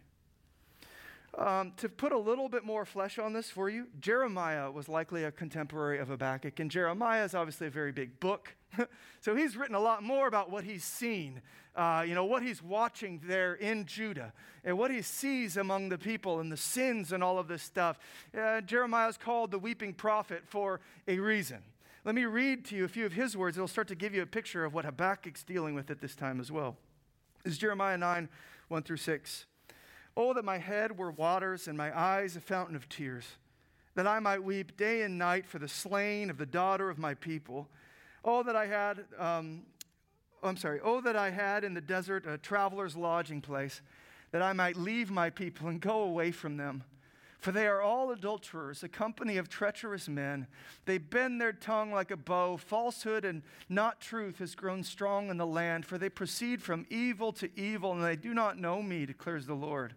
Um, 1.37 1.71
to 1.77 1.87
put 1.87 2.11
a 2.11 2.17
little 2.17 2.49
bit 2.49 2.65
more 2.65 2.85
flesh 2.85 3.17
on 3.17 3.31
this 3.31 3.49
for 3.49 3.69
you, 3.69 3.87
Jeremiah 4.01 4.69
was 4.69 4.89
likely 4.89 5.23
a 5.23 5.31
contemporary 5.31 5.99
of 5.99 6.09
Habakkuk, 6.09 6.59
and 6.59 6.69
Jeremiah 6.69 7.23
is 7.23 7.33
obviously 7.33 7.67
a 7.67 7.71
very 7.71 7.93
big 7.93 8.19
book. 8.19 8.53
so 9.21 9.33
he's 9.33 9.55
written 9.55 9.75
a 9.75 9.79
lot 9.79 10.03
more 10.03 10.27
about 10.27 10.51
what 10.51 10.65
he's 10.65 10.83
seen, 10.83 11.41
uh, 11.73 12.03
you 12.05 12.15
know, 12.15 12.25
what 12.25 12.43
he's 12.43 12.61
watching 12.61 13.21
there 13.25 13.53
in 13.53 13.85
Judah, 13.85 14.33
and 14.65 14.77
what 14.77 14.91
he 14.91 15.01
sees 15.01 15.55
among 15.55 15.87
the 15.87 15.97
people 15.97 16.41
and 16.41 16.51
the 16.51 16.57
sins 16.57 17.13
and 17.13 17.23
all 17.23 17.39
of 17.39 17.47
this 17.47 17.63
stuff. 17.63 17.97
Uh, 18.37 18.59
Jeremiah 18.59 19.07
is 19.07 19.17
called 19.17 19.51
the 19.51 19.59
weeping 19.59 19.93
prophet 19.93 20.43
for 20.45 20.81
a 21.07 21.17
reason. 21.17 21.59
Let 22.03 22.15
me 22.15 22.25
read 22.25 22.65
to 22.65 22.75
you 22.75 22.83
a 22.83 22.89
few 22.89 23.05
of 23.05 23.13
his 23.13 23.37
words. 23.37 23.57
It'll 23.57 23.69
start 23.69 23.87
to 23.87 23.95
give 23.95 24.13
you 24.13 24.21
a 24.21 24.25
picture 24.25 24.65
of 24.65 24.73
what 24.73 24.83
Habakkuk's 24.83 25.43
dealing 25.43 25.75
with 25.75 25.89
at 25.91 26.01
this 26.01 26.15
time 26.15 26.41
as 26.41 26.51
well. 26.51 26.75
This 27.43 27.53
is 27.53 27.59
Jeremiah 27.59 27.97
9, 27.97 28.27
1 28.67 28.83
through 28.83 28.97
6. 28.97 29.45
Oh, 30.15 30.33
that 30.33 30.43
my 30.43 30.57
head 30.57 30.97
were 30.97 31.11
waters 31.11 31.67
and 31.67 31.77
my 31.77 31.97
eyes 31.97 32.35
a 32.35 32.41
fountain 32.41 32.75
of 32.75 32.89
tears, 32.89 33.25
that 33.95 34.07
I 34.07 34.19
might 34.19 34.43
weep 34.43 34.75
day 34.77 35.03
and 35.03 35.17
night 35.17 35.47
for 35.47 35.59
the 35.59 35.67
slain 35.67 36.29
of 36.29 36.37
the 36.37 36.45
daughter 36.45 36.89
of 36.89 36.97
my 36.97 37.13
people. 37.13 37.69
Oh, 38.23 38.43
that 38.43 38.55
I 38.55 38.67
had, 38.67 39.05
um, 39.17 39.63
I'm 40.43 40.57
sorry, 40.57 40.79
oh, 40.83 41.01
that 41.01 41.15
I 41.15 41.29
had 41.29 41.63
in 41.63 41.73
the 41.73 41.81
desert 41.81 42.25
a 42.27 42.37
traveler's 42.37 42.95
lodging 42.95 43.41
place, 43.41 43.81
that 44.31 44.41
I 44.41 44.53
might 44.53 44.75
leave 44.75 45.09
my 45.09 45.29
people 45.29 45.67
and 45.67 45.79
go 45.79 46.03
away 46.03 46.31
from 46.31 46.57
them. 46.57 46.83
For 47.41 47.51
they 47.51 47.65
are 47.65 47.81
all 47.81 48.11
adulterers, 48.11 48.83
a 48.83 48.87
company 48.87 49.37
of 49.37 49.49
treacherous 49.49 50.07
men. 50.07 50.45
They 50.85 50.99
bend 50.99 51.41
their 51.41 51.51
tongue 51.51 51.91
like 51.91 52.11
a 52.11 52.15
bow. 52.15 52.55
Falsehood 52.57 53.25
and 53.25 53.41
not 53.67 53.99
truth 53.99 54.37
has 54.37 54.53
grown 54.53 54.83
strong 54.83 55.31
in 55.31 55.37
the 55.37 55.45
land, 55.45 55.83
for 55.87 55.97
they 55.97 56.09
proceed 56.09 56.61
from 56.61 56.85
evil 56.91 57.33
to 57.33 57.49
evil, 57.59 57.93
and 57.93 58.03
they 58.03 58.15
do 58.15 58.35
not 58.35 58.59
know 58.59 58.83
me, 58.83 59.07
declares 59.07 59.47
the 59.47 59.55
Lord. 59.55 59.95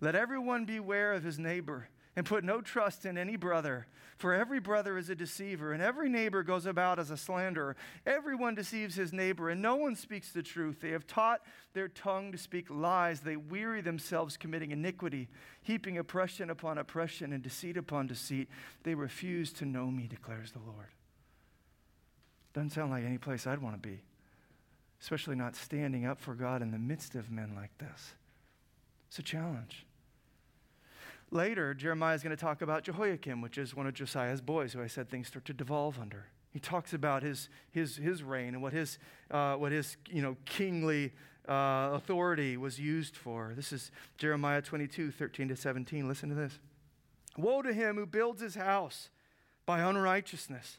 Let 0.00 0.14
everyone 0.14 0.64
beware 0.64 1.12
of 1.12 1.22
his 1.22 1.38
neighbor 1.38 1.88
and 2.14 2.26
put 2.26 2.44
no 2.44 2.60
trust 2.60 3.06
in 3.06 3.16
any 3.16 3.36
brother. 3.36 3.86
For 4.18 4.34
every 4.34 4.60
brother 4.60 4.98
is 4.98 5.08
a 5.08 5.14
deceiver, 5.14 5.72
and 5.72 5.82
every 5.82 6.08
neighbor 6.08 6.42
goes 6.42 6.66
about 6.66 6.98
as 6.98 7.10
a 7.10 7.16
slanderer. 7.16 7.74
Everyone 8.06 8.54
deceives 8.54 8.94
his 8.94 9.12
neighbor, 9.12 9.50
and 9.50 9.60
no 9.62 9.76
one 9.76 9.96
speaks 9.96 10.30
the 10.30 10.42
truth. 10.42 10.80
They 10.80 10.90
have 10.90 11.06
taught 11.06 11.40
their 11.72 11.88
tongue 11.88 12.30
to 12.32 12.38
speak 12.38 12.70
lies. 12.70 13.20
They 13.20 13.36
weary 13.36 13.80
themselves 13.80 14.36
committing 14.36 14.70
iniquity, 14.70 15.28
heaping 15.62 15.98
oppression 15.98 16.50
upon 16.50 16.78
oppression 16.78 17.32
and 17.32 17.42
deceit 17.42 17.76
upon 17.76 18.06
deceit. 18.06 18.48
They 18.82 18.94
refuse 18.94 19.52
to 19.54 19.64
know 19.64 19.86
me, 19.86 20.06
declares 20.06 20.52
the 20.52 20.60
Lord. 20.60 20.88
Doesn't 22.52 22.70
sound 22.70 22.90
like 22.90 23.04
any 23.04 23.18
place 23.18 23.46
I'd 23.46 23.62
want 23.62 23.82
to 23.82 23.88
be, 23.88 24.02
especially 25.00 25.36
not 25.36 25.56
standing 25.56 26.04
up 26.04 26.20
for 26.20 26.34
God 26.34 26.60
in 26.60 26.70
the 26.70 26.78
midst 26.78 27.14
of 27.14 27.30
men 27.30 27.54
like 27.56 27.76
this. 27.78 28.12
It's 29.08 29.18
a 29.18 29.22
challenge. 29.22 29.86
Later, 31.32 31.72
Jeremiah 31.72 32.14
is 32.14 32.22
going 32.22 32.36
to 32.36 32.40
talk 32.40 32.60
about 32.60 32.84
Jehoiakim, 32.84 33.40
which 33.40 33.56
is 33.56 33.74
one 33.74 33.86
of 33.86 33.94
Josiah's 33.94 34.42
boys, 34.42 34.74
who 34.74 34.82
I 34.82 34.86
said 34.86 35.08
things 35.08 35.28
start 35.28 35.46
to 35.46 35.54
devolve 35.54 35.98
under. 35.98 36.26
He 36.50 36.60
talks 36.60 36.92
about 36.92 37.22
his, 37.22 37.48
his, 37.70 37.96
his 37.96 38.22
reign 38.22 38.48
and 38.48 38.62
what 38.62 38.74
his, 38.74 38.98
uh, 39.30 39.54
what 39.54 39.72
his 39.72 39.96
you 40.10 40.20
know, 40.20 40.36
kingly 40.44 41.10
uh, 41.48 41.92
authority 41.94 42.58
was 42.58 42.78
used 42.78 43.16
for. 43.16 43.54
This 43.56 43.72
is 43.72 43.90
Jeremiah 44.18 44.60
22, 44.60 45.10
13 45.10 45.48
to 45.48 45.56
17. 45.56 46.06
Listen 46.06 46.28
to 46.28 46.34
this. 46.34 46.58
Woe 47.38 47.62
to 47.62 47.72
him 47.72 47.96
who 47.96 48.04
builds 48.04 48.42
his 48.42 48.54
house 48.54 49.08
by 49.64 49.80
unrighteousness 49.80 50.76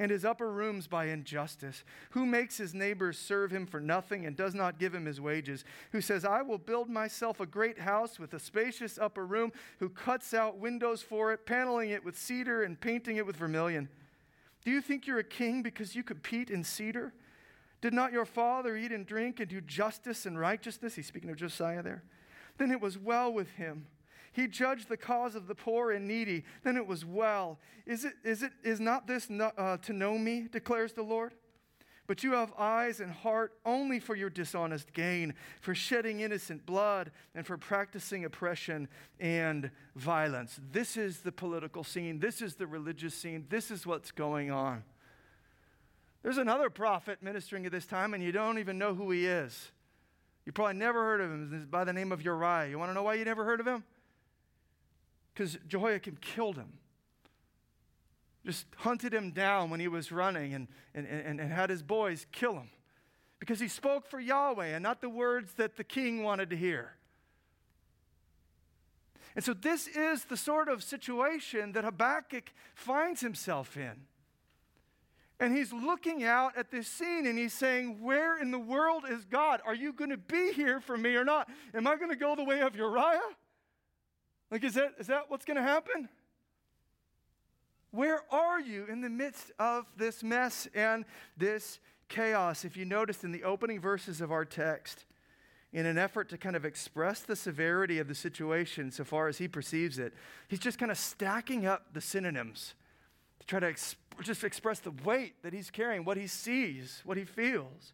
and 0.00 0.10
his 0.10 0.24
upper 0.24 0.50
rooms 0.50 0.86
by 0.86 1.04
injustice, 1.04 1.84
who 2.12 2.24
makes 2.24 2.56
his 2.56 2.72
neighbors 2.72 3.18
serve 3.18 3.50
him 3.50 3.66
for 3.66 3.80
nothing 3.80 4.24
and 4.24 4.34
does 4.34 4.54
not 4.54 4.78
give 4.78 4.94
him 4.94 5.04
his 5.04 5.20
wages, 5.20 5.62
who 5.92 6.00
says, 6.00 6.24
I 6.24 6.40
will 6.40 6.56
build 6.56 6.88
myself 6.88 7.38
a 7.38 7.44
great 7.44 7.78
house 7.78 8.18
with 8.18 8.32
a 8.32 8.38
spacious 8.38 8.98
upper 8.98 9.26
room, 9.26 9.52
who 9.78 9.90
cuts 9.90 10.32
out 10.32 10.56
windows 10.56 11.02
for 11.02 11.34
it, 11.34 11.44
paneling 11.44 11.90
it 11.90 12.02
with 12.02 12.18
cedar 12.18 12.62
and 12.62 12.80
painting 12.80 13.18
it 13.18 13.26
with 13.26 13.36
vermilion. 13.36 13.90
Do 14.64 14.70
you 14.70 14.80
think 14.80 15.06
you're 15.06 15.18
a 15.18 15.24
king 15.24 15.62
because 15.62 15.94
you 15.94 16.02
compete 16.02 16.48
in 16.48 16.64
cedar? 16.64 17.12
Did 17.82 17.92
not 17.92 18.10
your 18.10 18.24
father 18.24 18.78
eat 18.78 18.92
and 18.92 19.04
drink 19.04 19.38
and 19.38 19.50
do 19.50 19.60
justice 19.60 20.24
and 20.24 20.40
righteousness? 20.40 20.94
He's 20.94 21.08
speaking 21.08 21.28
of 21.28 21.36
Josiah 21.36 21.82
there. 21.82 22.04
Then 22.56 22.70
it 22.70 22.80
was 22.80 22.96
well 22.96 23.30
with 23.30 23.50
him. 23.50 23.84
He 24.32 24.46
judged 24.46 24.88
the 24.88 24.96
cause 24.96 25.34
of 25.34 25.48
the 25.48 25.54
poor 25.54 25.90
and 25.90 26.06
needy. 26.06 26.44
Then 26.62 26.76
it 26.76 26.86
was 26.86 27.04
well. 27.04 27.58
Is, 27.86 28.04
it, 28.04 28.14
is, 28.24 28.42
it, 28.42 28.52
is 28.62 28.80
not 28.80 29.06
this 29.06 29.28
uh, 29.30 29.76
to 29.78 29.92
know 29.92 30.16
me, 30.18 30.46
declares 30.50 30.92
the 30.92 31.02
Lord? 31.02 31.34
But 32.06 32.24
you 32.24 32.32
have 32.32 32.52
eyes 32.58 32.98
and 32.98 33.12
heart 33.12 33.52
only 33.64 34.00
for 34.00 34.16
your 34.16 34.30
dishonest 34.30 34.92
gain, 34.92 35.34
for 35.60 35.76
shedding 35.76 36.20
innocent 36.20 36.66
blood, 36.66 37.12
and 37.36 37.46
for 37.46 37.56
practicing 37.56 38.24
oppression 38.24 38.88
and 39.20 39.70
violence. 39.94 40.58
This 40.72 40.96
is 40.96 41.20
the 41.20 41.30
political 41.30 41.84
scene. 41.84 42.18
This 42.18 42.42
is 42.42 42.56
the 42.56 42.66
religious 42.66 43.14
scene. 43.14 43.46
This 43.48 43.70
is 43.70 43.86
what's 43.86 44.10
going 44.10 44.50
on. 44.50 44.82
There's 46.22 46.38
another 46.38 46.68
prophet 46.68 47.18
ministering 47.22 47.64
at 47.64 47.72
this 47.72 47.86
time, 47.86 48.12
and 48.12 48.22
you 48.22 48.32
don't 48.32 48.58
even 48.58 48.76
know 48.76 48.92
who 48.94 49.10
he 49.12 49.26
is. 49.26 49.70
You 50.44 50.52
probably 50.52 50.74
never 50.74 51.04
heard 51.04 51.20
of 51.20 51.30
him. 51.30 51.68
by 51.70 51.84
the 51.84 51.92
name 51.92 52.10
of 52.10 52.22
Uriah. 52.22 52.68
You 52.68 52.78
want 52.78 52.90
to 52.90 52.94
know 52.94 53.04
why 53.04 53.14
you 53.14 53.24
never 53.24 53.44
heard 53.44 53.60
of 53.60 53.66
him? 53.66 53.84
Because 55.40 55.56
Jehoiakim 55.66 56.18
killed 56.20 56.56
him. 56.56 56.74
Just 58.44 58.66
hunted 58.76 59.14
him 59.14 59.30
down 59.30 59.70
when 59.70 59.80
he 59.80 59.88
was 59.88 60.12
running 60.12 60.52
and, 60.52 60.68
and, 60.94 61.06
and, 61.06 61.40
and 61.40 61.50
had 61.50 61.70
his 61.70 61.82
boys 61.82 62.26
kill 62.30 62.52
him 62.52 62.68
because 63.38 63.58
he 63.58 63.66
spoke 63.66 64.06
for 64.06 64.20
Yahweh 64.20 64.66
and 64.66 64.82
not 64.82 65.00
the 65.00 65.08
words 65.08 65.54
that 65.54 65.78
the 65.78 65.84
king 65.84 66.22
wanted 66.22 66.50
to 66.50 66.56
hear. 66.56 66.92
And 69.34 69.42
so, 69.42 69.54
this 69.54 69.86
is 69.86 70.24
the 70.24 70.36
sort 70.36 70.68
of 70.68 70.84
situation 70.84 71.72
that 71.72 71.84
Habakkuk 71.84 72.52
finds 72.74 73.22
himself 73.22 73.78
in. 73.78 73.94
And 75.38 75.56
he's 75.56 75.72
looking 75.72 76.22
out 76.22 76.54
at 76.58 76.70
this 76.70 76.86
scene 76.86 77.26
and 77.26 77.38
he's 77.38 77.54
saying, 77.54 78.02
Where 78.02 78.38
in 78.38 78.50
the 78.50 78.58
world 78.58 79.04
is 79.08 79.24
God? 79.24 79.62
Are 79.64 79.74
you 79.74 79.94
going 79.94 80.10
to 80.10 80.18
be 80.18 80.52
here 80.52 80.80
for 80.80 80.98
me 80.98 81.14
or 81.14 81.24
not? 81.24 81.48
Am 81.72 81.86
I 81.86 81.96
going 81.96 82.10
to 82.10 82.16
go 82.16 82.36
the 82.36 82.44
way 82.44 82.60
of 82.60 82.76
Uriah? 82.76 83.20
Like, 84.50 84.64
is 84.64 84.74
that, 84.74 84.94
is 84.98 85.06
that 85.06 85.24
what's 85.28 85.44
going 85.44 85.56
to 85.56 85.62
happen? 85.62 86.08
Where 87.92 88.22
are 88.32 88.60
you 88.60 88.86
in 88.86 89.00
the 89.00 89.10
midst 89.10 89.52
of 89.58 89.86
this 89.96 90.22
mess 90.22 90.68
and 90.74 91.04
this 91.36 91.80
chaos? 92.08 92.64
If 92.64 92.76
you 92.76 92.84
noticed 92.84 93.24
in 93.24 93.32
the 93.32 93.44
opening 93.44 93.80
verses 93.80 94.20
of 94.20 94.30
our 94.30 94.44
text, 94.44 95.06
in 95.72 95.86
an 95.86 95.98
effort 95.98 96.28
to 96.30 96.38
kind 96.38 96.56
of 96.56 96.64
express 96.64 97.20
the 97.20 97.36
severity 97.36 97.98
of 97.98 98.08
the 98.08 98.14
situation 98.14 98.90
so 98.90 99.04
far 99.04 99.28
as 99.28 99.38
he 99.38 99.46
perceives 99.46 99.98
it, 99.98 100.12
he's 100.48 100.58
just 100.58 100.78
kind 100.78 100.90
of 100.90 100.98
stacking 100.98 101.66
up 101.66 101.92
the 101.92 102.00
synonyms 102.00 102.74
to 103.38 103.46
try 103.46 103.60
to 103.60 103.74
just 104.22 104.42
express 104.44 104.80
the 104.80 104.92
weight 105.04 105.34
that 105.42 105.52
he's 105.52 105.70
carrying, 105.70 106.04
what 106.04 106.16
he 106.16 106.26
sees, 106.26 107.02
what 107.04 107.16
he 107.16 107.24
feels. 107.24 107.92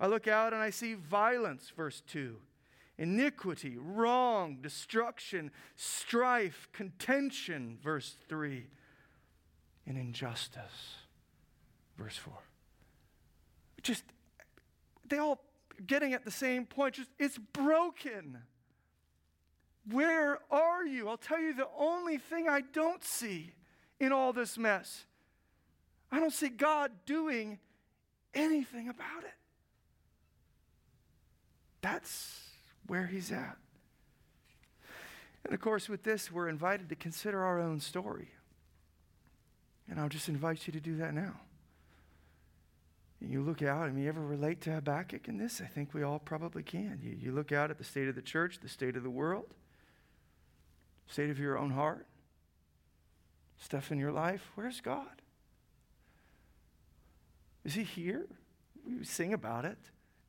I 0.00 0.08
look 0.08 0.26
out 0.26 0.52
and 0.52 0.60
I 0.60 0.70
see 0.70 0.94
violence, 0.94 1.72
verse 1.76 2.02
2 2.08 2.36
iniquity, 2.98 3.76
wrong, 3.78 4.58
destruction, 4.60 5.50
strife, 5.74 6.68
contention, 6.72 7.78
verse 7.82 8.16
3, 8.28 8.66
and 9.86 9.98
injustice, 9.98 10.96
verse 11.98 12.16
4. 12.16 12.32
Just, 13.82 14.04
they 15.08 15.18
all 15.18 15.40
getting 15.86 16.14
at 16.14 16.24
the 16.24 16.30
same 16.30 16.64
point, 16.64 16.94
just, 16.94 17.10
it's 17.18 17.38
broken. 17.38 18.38
Where 19.90 20.38
are 20.50 20.84
you? 20.84 21.08
I'll 21.08 21.16
tell 21.16 21.40
you 21.40 21.54
the 21.54 21.68
only 21.78 22.18
thing 22.18 22.48
I 22.48 22.62
don't 22.72 23.04
see 23.04 23.52
in 24.00 24.12
all 24.12 24.32
this 24.32 24.58
mess. 24.58 25.04
I 26.10 26.18
don't 26.18 26.32
see 26.32 26.48
God 26.48 26.90
doing 27.04 27.58
anything 28.34 28.88
about 28.88 29.22
it. 29.22 29.34
That's 31.82 32.45
where 32.86 33.06
he's 33.06 33.32
at. 33.32 33.56
And 35.44 35.54
of 35.54 35.60
course, 35.60 35.88
with 35.88 36.02
this, 36.02 36.30
we're 36.32 36.48
invited 36.48 36.88
to 36.88 36.96
consider 36.96 37.44
our 37.44 37.60
own 37.60 37.80
story. 37.80 38.30
And 39.88 40.00
I'll 40.00 40.08
just 40.08 40.28
invite 40.28 40.66
you 40.66 40.72
to 40.72 40.80
do 40.80 40.96
that 40.96 41.14
now. 41.14 41.34
You 43.20 43.40
look 43.40 43.62
out, 43.62 43.92
mean, 43.92 44.04
you 44.04 44.08
ever 44.08 44.20
relate 44.20 44.60
to 44.62 44.72
Habakkuk 44.72 45.26
in 45.26 45.38
this? 45.38 45.60
I 45.60 45.66
think 45.66 45.94
we 45.94 46.02
all 46.02 46.18
probably 46.18 46.62
can. 46.62 47.00
You, 47.02 47.16
you 47.18 47.32
look 47.32 47.50
out 47.50 47.70
at 47.70 47.78
the 47.78 47.84
state 47.84 48.08
of 48.08 48.14
the 48.14 48.22
church, 48.22 48.58
the 48.60 48.68
state 48.68 48.96
of 48.96 49.02
the 49.02 49.10
world, 49.10 49.54
state 51.08 51.30
of 51.30 51.38
your 51.38 51.56
own 51.56 51.70
heart, 51.70 52.06
stuff 53.58 53.90
in 53.90 53.98
your 53.98 54.12
life. 54.12 54.50
Where's 54.54 54.80
God? 54.80 55.22
Is 57.64 57.74
He 57.74 57.84
here? 57.84 58.26
We 58.86 59.04
sing 59.04 59.32
about 59.32 59.64
it, 59.64 59.78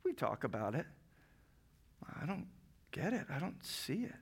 we 0.02 0.12
talk 0.12 0.44
about 0.44 0.74
it. 0.74 0.86
I 2.20 2.26
don't 2.26 2.46
get 2.92 3.12
it, 3.12 3.26
I 3.30 3.38
don't 3.38 3.64
see 3.64 4.04
it. 4.04 4.14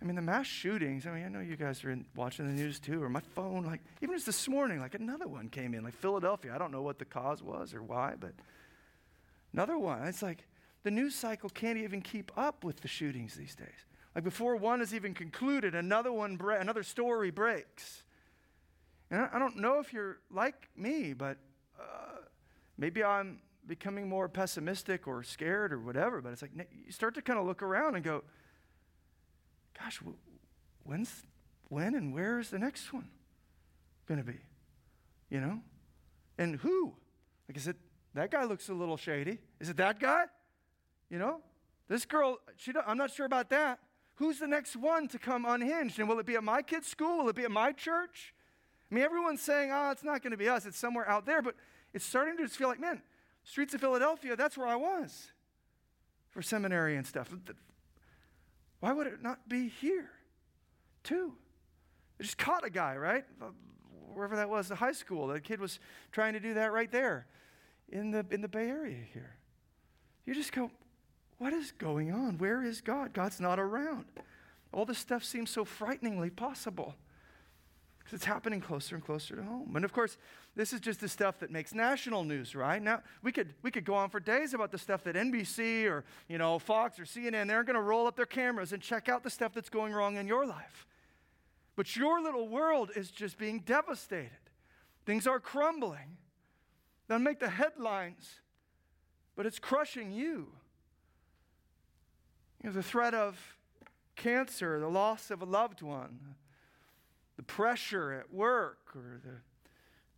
I 0.00 0.06
mean, 0.06 0.16
the 0.16 0.22
mass 0.22 0.46
shootings, 0.46 1.06
I 1.06 1.10
mean, 1.10 1.24
I 1.26 1.28
know 1.28 1.40
you 1.40 1.56
guys 1.56 1.84
are 1.84 1.90
in, 1.90 2.06
watching 2.16 2.46
the 2.46 2.52
news 2.52 2.80
too, 2.80 3.02
or 3.02 3.10
my 3.10 3.20
phone, 3.20 3.64
like, 3.64 3.80
even 4.00 4.16
just 4.16 4.26
this 4.26 4.48
morning, 4.48 4.80
like 4.80 4.94
another 4.94 5.28
one 5.28 5.50
came 5.50 5.74
in, 5.74 5.84
like 5.84 5.94
Philadelphia. 5.94 6.54
I 6.54 6.58
don't 6.58 6.72
know 6.72 6.80
what 6.80 6.98
the 6.98 7.04
cause 7.04 7.42
was 7.42 7.74
or 7.74 7.82
why, 7.82 8.14
but 8.18 8.32
another 9.52 9.76
one. 9.76 10.02
It's 10.04 10.22
like 10.22 10.46
the 10.84 10.90
news 10.90 11.14
cycle 11.14 11.50
can't 11.50 11.76
even 11.76 12.00
keep 12.00 12.32
up 12.36 12.64
with 12.64 12.80
the 12.80 12.88
shootings 12.88 13.34
these 13.34 13.54
days. 13.54 13.84
Like 14.14 14.24
before 14.24 14.56
one 14.56 14.80
is 14.80 14.94
even 14.94 15.12
concluded, 15.12 15.74
another 15.74 16.12
one, 16.12 16.36
bre- 16.36 16.52
another 16.52 16.82
story 16.82 17.30
breaks. 17.30 18.02
And 19.10 19.20
I, 19.20 19.28
I 19.34 19.38
don't 19.38 19.58
know 19.58 19.80
if 19.80 19.92
you're 19.92 20.18
like 20.30 20.68
me, 20.76 21.12
but 21.12 21.36
uh, 21.78 22.22
maybe 22.78 23.04
I'm 23.04 23.40
becoming 23.66 24.08
more 24.08 24.28
pessimistic 24.28 25.06
or 25.06 25.22
scared 25.22 25.72
or 25.72 25.78
whatever, 25.78 26.20
but 26.20 26.32
it's 26.32 26.42
like 26.42 26.52
you 26.54 26.92
start 26.92 27.14
to 27.14 27.22
kind 27.22 27.38
of 27.38 27.46
look 27.46 27.62
around 27.62 27.94
and 27.94 28.04
go, 28.04 28.22
gosh, 29.78 30.00
when's, 30.84 31.22
when 31.68 31.94
and 31.94 32.12
where 32.12 32.38
is 32.38 32.50
the 32.50 32.58
next 32.58 32.92
one 32.92 33.08
going 34.06 34.18
to 34.18 34.26
be? 34.26 34.38
You 35.30 35.40
know? 35.40 35.60
And 36.38 36.56
who? 36.56 36.94
Like, 37.48 37.56
is 37.56 37.68
it 37.68 37.76
that 38.14 38.30
guy 38.30 38.44
looks 38.44 38.68
a 38.68 38.74
little 38.74 38.96
shady? 38.96 39.38
Is 39.60 39.68
it 39.68 39.76
that 39.76 40.00
guy? 40.00 40.24
You 41.08 41.18
know? 41.18 41.40
This 41.88 42.04
girl, 42.04 42.38
she 42.56 42.72
I'm 42.86 42.98
not 42.98 43.10
sure 43.10 43.26
about 43.26 43.50
that. 43.50 43.80
Who's 44.16 44.38
the 44.38 44.46
next 44.46 44.76
one 44.76 45.08
to 45.08 45.18
come 45.18 45.44
unhinged? 45.44 45.98
And 45.98 46.08
will 46.08 46.18
it 46.18 46.26
be 46.26 46.36
at 46.36 46.44
my 46.44 46.62
kid's 46.62 46.88
school? 46.88 47.18
Will 47.18 47.28
it 47.30 47.36
be 47.36 47.44
at 47.44 47.50
my 47.50 47.72
church? 47.72 48.34
I 48.90 48.94
mean, 48.94 49.04
everyone's 49.04 49.40
saying, 49.40 49.70
oh, 49.72 49.90
it's 49.90 50.04
not 50.04 50.22
going 50.22 50.32
to 50.32 50.36
be 50.36 50.48
us. 50.48 50.66
It's 50.66 50.76
somewhere 50.76 51.08
out 51.08 51.24
there. 51.24 51.40
But 51.40 51.54
it's 51.94 52.04
starting 52.04 52.36
to 52.36 52.44
just 52.44 52.56
feel 52.56 52.68
like, 52.68 52.80
man, 52.80 53.02
streets 53.44 53.74
of 53.74 53.80
Philadelphia, 53.80 54.36
that's 54.36 54.56
where 54.56 54.66
I 54.66 54.76
was 54.76 55.28
for 56.30 56.42
seminary 56.42 56.96
and 56.96 57.06
stuff. 57.06 57.34
Why 58.80 58.92
would 58.92 59.06
it 59.06 59.22
not 59.22 59.48
be 59.48 59.68
here, 59.68 60.10
too? 61.02 61.34
They 62.18 62.24
just 62.24 62.38
caught 62.38 62.64
a 62.64 62.70
guy, 62.70 62.96
right? 62.96 63.24
Uh, 63.40 63.46
wherever 64.12 64.36
that 64.36 64.48
was, 64.48 64.68
the 64.68 64.74
high 64.74 64.92
school. 64.92 65.26
The 65.28 65.40
kid 65.40 65.60
was 65.60 65.78
trying 66.12 66.32
to 66.34 66.40
do 66.40 66.54
that 66.54 66.72
right 66.72 66.90
there 66.90 67.26
in 67.88 68.10
the, 68.10 68.24
in 68.30 68.40
the 68.40 68.48
Bay 68.48 68.68
Area 68.68 68.98
here. 69.12 69.36
You 70.24 70.34
just 70.34 70.52
go, 70.52 70.70
what 71.38 71.52
is 71.52 71.72
going 71.72 72.12
on? 72.12 72.38
Where 72.38 72.62
is 72.62 72.80
God? 72.80 73.12
God's 73.12 73.40
not 73.40 73.58
around. 73.58 74.04
All 74.72 74.84
this 74.84 74.98
stuff 74.98 75.24
seems 75.24 75.50
so 75.50 75.64
frighteningly 75.64 76.30
possible 76.30 76.94
because 77.98 78.12
it's 78.14 78.24
happening 78.24 78.60
closer 78.60 78.94
and 78.94 79.04
closer 79.04 79.36
to 79.36 79.42
home. 79.42 79.74
And 79.74 79.84
of 79.84 79.92
course, 79.92 80.16
this 80.56 80.72
is 80.72 80.80
just 80.80 81.00
the 81.00 81.08
stuff 81.08 81.38
that 81.40 81.50
makes 81.50 81.72
national 81.72 82.24
news, 82.24 82.54
right? 82.54 82.82
Now, 82.82 83.02
we 83.22 83.30
could, 83.30 83.54
we 83.62 83.70
could 83.70 83.84
go 83.84 83.94
on 83.94 84.10
for 84.10 84.18
days 84.18 84.52
about 84.52 84.72
the 84.72 84.78
stuff 84.78 85.04
that 85.04 85.14
NBC 85.14 85.88
or, 85.88 86.04
you 86.28 86.38
know, 86.38 86.58
Fox 86.58 86.98
or 86.98 87.04
CNN, 87.04 87.46
they're 87.46 87.62
going 87.62 87.76
to 87.76 87.82
roll 87.82 88.06
up 88.06 88.16
their 88.16 88.26
cameras 88.26 88.72
and 88.72 88.82
check 88.82 89.08
out 89.08 89.22
the 89.22 89.30
stuff 89.30 89.54
that's 89.54 89.68
going 89.68 89.92
wrong 89.92 90.16
in 90.16 90.26
your 90.26 90.46
life. 90.46 90.86
But 91.76 91.94
your 91.96 92.20
little 92.20 92.48
world 92.48 92.90
is 92.96 93.10
just 93.10 93.38
being 93.38 93.60
devastated. 93.60 94.30
Things 95.06 95.26
are 95.26 95.38
crumbling. 95.38 96.18
They'll 97.08 97.20
make 97.20 97.38
the 97.38 97.48
headlines, 97.48 98.40
but 99.36 99.46
it's 99.46 99.58
crushing 99.58 100.12
you. 100.12 100.52
You 102.62 102.68
know, 102.68 102.72
the 102.72 102.82
threat 102.82 103.14
of 103.14 103.56
cancer, 104.16 104.78
the 104.78 104.88
loss 104.90 105.30
of 105.30 105.42
a 105.42 105.46
loved 105.46 105.80
one, 105.80 106.34
the 107.36 107.42
pressure 107.42 108.12
at 108.12 108.34
work, 108.34 108.78
or 108.94 109.20
the 109.24 109.36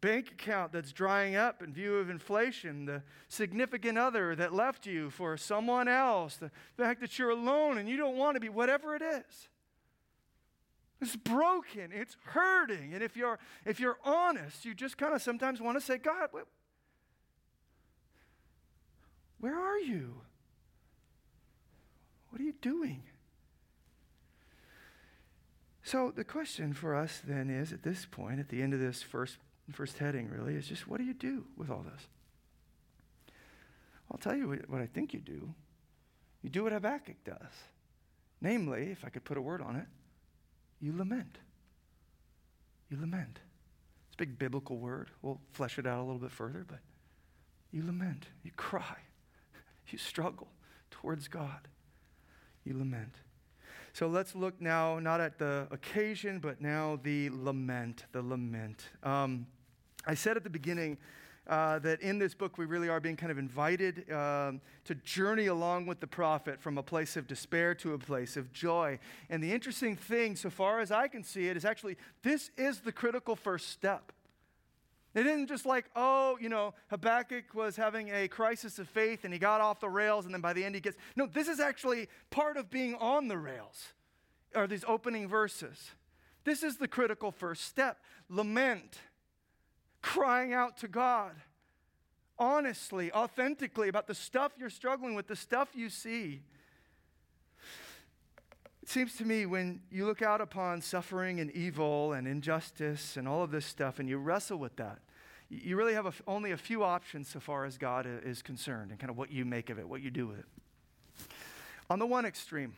bank 0.02 0.32
account 0.32 0.72
that's 0.72 0.92
drying 0.92 1.36
up 1.36 1.62
in 1.62 1.72
view 1.72 1.96
of 1.96 2.10
inflation, 2.10 2.84
the 2.84 3.02
significant 3.28 3.96
other 3.96 4.34
that 4.34 4.52
left 4.52 4.84
you 4.84 5.08
for 5.08 5.36
someone 5.38 5.88
else, 5.88 6.36
the 6.36 6.50
fact 6.76 7.00
that 7.00 7.18
you're 7.18 7.30
alone 7.30 7.78
and 7.78 7.88
you 7.88 7.96
don't 7.96 8.16
want 8.16 8.34
to 8.34 8.40
be, 8.40 8.50
whatever 8.50 8.94
it 8.94 9.00
is. 9.00 9.48
It's 11.00 11.16
broken, 11.16 11.90
it's 11.92 12.16
hurting. 12.24 12.92
And 12.94 13.02
if 13.02 13.16
you're 13.16 13.38
if 13.64 13.80
you're 13.80 13.98
honest, 14.04 14.64
you 14.64 14.74
just 14.74 14.98
kind 14.98 15.14
of 15.14 15.22
sometimes 15.22 15.60
want 15.60 15.78
to 15.78 15.80
say, 15.80 15.98
God, 15.98 16.28
where, 16.30 16.44
where 19.40 19.58
are 19.58 19.78
you? 19.78 20.20
What 22.30 22.40
are 22.40 22.44
you 22.44 22.54
doing? 22.60 23.02
So 25.84 26.12
the 26.14 26.24
question 26.24 26.72
for 26.72 26.94
us 26.94 27.20
then 27.24 27.50
is 27.50 27.72
at 27.72 27.82
this 27.82 28.06
point, 28.08 28.40
at 28.40 28.48
the 28.48 28.62
end 28.62 28.72
of 28.72 28.80
this 28.80 29.02
first 29.02 29.38
first 29.70 29.98
heading 29.98 30.28
really, 30.28 30.54
is 30.54 30.66
just 30.66 30.88
what 30.88 30.98
do 30.98 31.04
you 31.04 31.14
do 31.14 31.44
with 31.56 31.70
all 31.70 31.84
this? 31.84 32.06
I'll 34.10 34.18
tell 34.18 34.34
you 34.34 34.48
what 34.66 34.80
I 34.80 34.86
think 34.86 35.14
you 35.14 35.20
do. 35.20 35.54
You 36.42 36.50
do 36.50 36.64
what 36.64 36.72
Habakkuk 36.72 37.24
does. 37.24 37.52
Namely, 38.40 38.90
if 38.90 39.04
I 39.04 39.08
could 39.08 39.24
put 39.24 39.38
a 39.38 39.40
word 39.40 39.62
on 39.62 39.76
it, 39.76 39.86
you 40.80 40.94
lament. 40.96 41.38
You 42.90 43.00
lament. 43.00 43.38
It's 44.08 44.16
a 44.16 44.18
big 44.18 44.38
biblical 44.38 44.76
word. 44.76 45.10
We'll 45.22 45.40
flesh 45.52 45.78
it 45.78 45.86
out 45.86 46.00
a 46.00 46.02
little 46.02 46.18
bit 46.18 46.32
further, 46.32 46.64
but 46.68 46.80
you 47.70 47.86
lament. 47.86 48.26
You 48.42 48.50
cry. 48.56 48.96
You 49.88 49.98
struggle 49.98 50.48
towards 50.90 51.28
God. 51.28 51.68
You 52.64 52.78
lament. 52.78 53.16
So 53.92 54.06
let's 54.06 54.34
look 54.34 54.60
now 54.60 54.98
not 54.98 55.20
at 55.20 55.38
the 55.38 55.66
occasion, 55.70 56.38
but 56.38 56.60
now 56.60 56.98
the 57.02 57.28
lament. 57.30 58.06
The 58.12 58.22
lament. 58.22 58.84
Um, 59.02 59.46
I 60.06 60.14
said 60.14 60.36
at 60.36 60.44
the 60.44 60.50
beginning 60.50 60.96
uh, 61.46 61.78
that 61.80 62.00
in 62.00 62.18
this 62.18 62.34
book 62.34 62.56
we 62.56 62.64
really 62.64 62.88
are 62.88 63.00
being 63.00 63.16
kind 63.16 63.30
of 63.30 63.36
invited 63.36 64.10
um, 64.10 64.60
to 64.84 64.94
journey 64.94 65.46
along 65.46 65.86
with 65.86 66.00
the 66.00 66.06
prophet 66.06 66.60
from 66.60 66.78
a 66.78 66.82
place 66.82 67.16
of 67.16 67.26
despair 67.26 67.74
to 67.74 67.92
a 67.92 67.98
place 67.98 68.36
of 68.36 68.52
joy. 68.52 68.98
And 69.28 69.42
the 69.42 69.52
interesting 69.52 69.96
thing, 69.96 70.36
so 70.36 70.48
far 70.48 70.80
as 70.80 70.90
I 70.90 71.08
can 71.08 71.22
see 71.22 71.48
it, 71.48 71.56
is 71.56 71.64
actually 71.64 71.96
this 72.22 72.50
is 72.56 72.80
the 72.80 72.92
critical 72.92 73.36
first 73.36 73.68
step. 73.70 74.12
It 75.14 75.26
isn't 75.26 75.48
just 75.48 75.66
like, 75.66 75.86
oh, 75.94 76.38
you 76.40 76.48
know, 76.48 76.74
Habakkuk 76.88 77.54
was 77.54 77.76
having 77.76 78.08
a 78.08 78.28
crisis 78.28 78.78
of 78.78 78.88
faith 78.88 79.24
and 79.24 79.32
he 79.32 79.38
got 79.38 79.60
off 79.60 79.80
the 79.80 79.88
rails 79.88 80.24
and 80.24 80.32
then 80.32 80.40
by 80.40 80.52
the 80.52 80.64
end 80.64 80.74
he 80.74 80.80
gets. 80.80 80.96
No, 81.16 81.26
this 81.26 81.48
is 81.48 81.60
actually 81.60 82.08
part 82.30 82.56
of 82.56 82.70
being 82.70 82.94
on 82.94 83.28
the 83.28 83.36
rails, 83.36 83.92
are 84.54 84.66
these 84.66 84.84
opening 84.88 85.28
verses. 85.28 85.90
This 86.44 86.62
is 86.62 86.78
the 86.78 86.88
critical 86.88 87.30
first 87.30 87.64
step 87.64 87.98
lament, 88.28 88.98
crying 90.00 90.52
out 90.52 90.78
to 90.78 90.88
God 90.88 91.32
honestly, 92.42 93.12
authentically 93.12 93.88
about 93.88 94.08
the 94.08 94.14
stuff 94.14 94.52
you're 94.58 94.68
struggling 94.68 95.14
with, 95.14 95.28
the 95.28 95.36
stuff 95.36 95.68
you 95.74 95.88
see. 95.88 96.42
It 98.82 98.88
seems 98.88 99.14
to 99.16 99.24
me 99.24 99.46
when 99.46 99.80
you 99.92 100.06
look 100.06 100.22
out 100.22 100.40
upon 100.40 100.80
suffering 100.80 101.38
and 101.38 101.52
evil 101.52 102.14
and 102.14 102.26
injustice 102.26 103.16
and 103.16 103.28
all 103.28 103.42
of 103.42 103.52
this 103.52 103.64
stuff 103.64 104.00
and 104.00 104.08
you 104.08 104.18
wrestle 104.18 104.58
with 104.58 104.74
that, 104.76 104.98
you 105.48 105.76
really 105.76 105.94
have 105.94 106.06
a, 106.06 106.12
only 106.26 106.50
a 106.50 106.56
few 106.56 106.82
options 106.82 107.28
so 107.28 107.38
far 107.38 107.64
as 107.64 107.78
God 107.78 108.06
is 108.24 108.42
concerned 108.42 108.90
and 108.90 108.98
kind 108.98 109.10
of 109.10 109.16
what 109.16 109.30
you 109.30 109.44
make 109.44 109.70
of 109.70 109.78
it, 109.78 109.88
what 109.88 110.02
you 110.02 110.10
do 110.10 110.26
with 110.26 110.40
it. 110.40 110.46
On 111.90 112.00
the 112.00 112.06
one 112.06 112.24
extreme, 112.24 112.74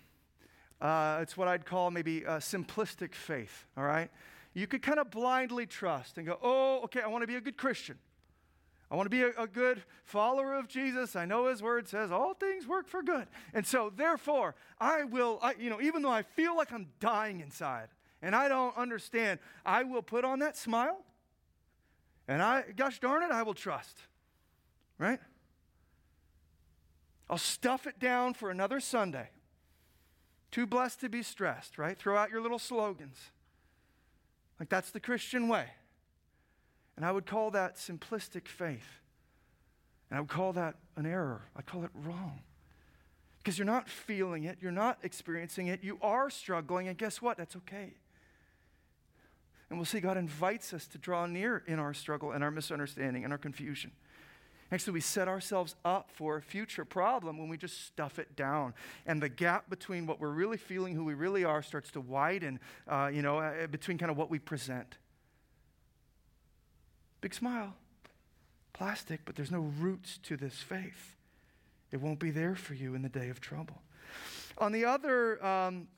uh, 0.80 1.20
it's 1.22 1.36
what 1.36 1.48
I'd 1.48 1.64
call 1.64 1.90
maybe 1.90 2.20
simplistic 2.22 3.14
faith, 3.14 3.64
all 3.76 3.84
right? 3.84 4.10
You 4.52 4.66
could 4.66 4.82
kind 4.82 4.98
of 4.98 5.10
blindly 5.10 5.64
trust 5.64 6.18
and 6.18 6.26
go, 6.26 6.38
oh, 6.42 6.82
okay, 6.84 7.00
I 7.00 7.06
want 7.06 7.22
to 7.22 7.26
be 7.26 7.36
a 7.36 7.40
good 7.40 7.56
Christian. 7.56 7.96
I 8.90 8.96
want 8.96 9.06
to 9.06 9.10
be 9.10 9.22
a, 9.22 9.30
a, 9.38 9.46
good 9.46 9.82
follower 10.04 10.54
of 10.54 10.68
Jesus. 10.68 11.16
I 11.16 11.24
know 11.24 11.48
his 11.48 11.62
word 11.62 11.88
says 11.88 12.12
all 12.12 12.34
things 12.34 12.66
work 12.66 12.86
for 12.86 13.02
good. 13.02 13.26
And 13.52 13.66
so, 13.66 13.90
therefore, 13.94 14.54
I 14.78 15.04
will, 15.04 15.38
I, 15.42 15.54
you 15.58 15.70
know, 15.70 15.80
even 15.80 16.02
though 16.02 16.10
I 16.10 16.22
feel 16.22 16.56
like 16.56 16.72
I'm 16.72 16.88
dying 17.00 17.40
inside 17.40 17.88
and 18.22 18.36
I 18.36 18.48
don't 18.48 18.76
understand, 18.76 19.40
I 19.64 19.82
will 19.84 20.02
put 20.02 20.24
on 20.24 20.40
that 20.40 20.56
smile 20.56 20.98
and 22.28 22.42
I, 22.42 22.64
gosh 22.76 23.00
darn 23.00 23.22
it, 23.22 23.30
I 23.30 23.42
will 23.42 23.54
trust. 23.54 23.98
Right? 24.98 25.18
I'll 27.28 27.38
stuff 27.38 27.86
it 27.86 27.98
down 27.98 28.34
for 28.34 28.50
another 28.50 28.80
Sunday. 28.80 29.30
Too 30.50 30.66
blessed 30.66 31.00
to 31.00 31.08
be 31.08 31.22
stressed, 31.22 31.78
right? 31.78 31.98
Throw 31.98 32.16
out 32.16 32.30
your 32.30 32.40
little 32.40 32.58
slogans. 32.58 33.16
Like 34.60 34.68
that's 34.68 34.90
the 34.90 35.00
Christian 35.00 35.48
way. 35.48 35.66
And 36.96 37.04
I 37.04 37.12
would 37.12 37.26
call 37.26 37.50
that 37.52 37.76
simplistic 37.76 38.46
faith. 38.46 39.00
And 40.10 40.18
I 40.18 40.20
would 40.20 40.30
call 40.30 40.52
that 40.52 40.76
an 40.96 41.06
error. 41.06 41.42
I'd 41.56 41.66
call 41.66 41.84
it 41.84 41.90
wrong. 41.94 42.40
Because 43.42 43.58
you're 43.58 43.66
not 43.66 43.88
feeling 43.88 44.44
it, 44.44 44.58
you're 44.60 44.72
not 44.72 44.98
experiencing 45.02 45.66
it, 45.66 45.82
you 45.82 45.98
are 46.00 46.30
struggling, 46.30 46.88
and 46.88 46.96
guess 46.96 47.20
what? 47.20 47.36
That's 47.36 47.56
okay. 47.56 47.94
And 49.68 49.78
we'll 49.78 49.86
see 49.86 50.00
God 50.00 50.16
invites 50.16 50.72
us 50.72 50.86
to 50.88 50.98
draw 50.98 51.26
near 51.26 51.62
in 51.66 51.78
our 51.78 51.92
struggle 51.92 52.32
and 52.32 52.44
our 52.44 52.50
misunderstanding 52.50 53.24
and 53.24 53.32
our 53.32 53.38
confusion. 53.38 53.90
Actually, 54.72 54.94
we 54.94 55.00
set 55.00 55.28
ourselves 55.28 55.76
up 55.84 56.10
for 56.10 56.36
a 56.36 56.42
future 56.42 56.84
problem 56.84 57.38
when 57.38 57.48
we 57.48 57.56
just 57.56 57.86
stuff 57.86 58.18
it 58.18 58.34
down. 58.34 58.72
And 59.06 59.22
the 59.22 59.28
gap 59.28 59.68
between 59.68 60.06
what 60.06 60.20
we're 60.20 60.30
really 60.30 60.56
feeling, 60.56 60.94
who 60.94 61.04
we 61.04 61.14
really 61.14 61.44
are, 61.44 61.62
starts 61.62 61.90
to 61.92 62.00
widen, 62.00 62.60
uh, 62.88 63.10
you 63.12 63.22
know, 63.22 63.38
uh, 63.38 63.66
between 63.66 63.98
kind 63.98 64.10
of 64.10 64.16
what 64.16 64.30
we 64.30 64.38
present. 64.38 64.96
Big 67.24 67.32
smile, 67.32 67.72
plastic, 68.74 69.22
but 69.24 69.34
there's 69.34 69.50
no 69.50 69.72
roots 69.80 70.18
to 70.24 70.36
this 70.36 70.56
faith. 70.56 71.16
It 71.90 72.02
won't 72.02 72.18
be 72.18 72.30
there 72.30 72.54
for 72.54 72.74
you 72.74 72.94
in 72.94 73.00
the 73.00 73.08
day 73.08 73.30
of 73.30 73.40
trouble. 73.40 73.80
On 74.58 74.72
the 74.72 74.84
other 74.84 75.42
um, 75.42 75.88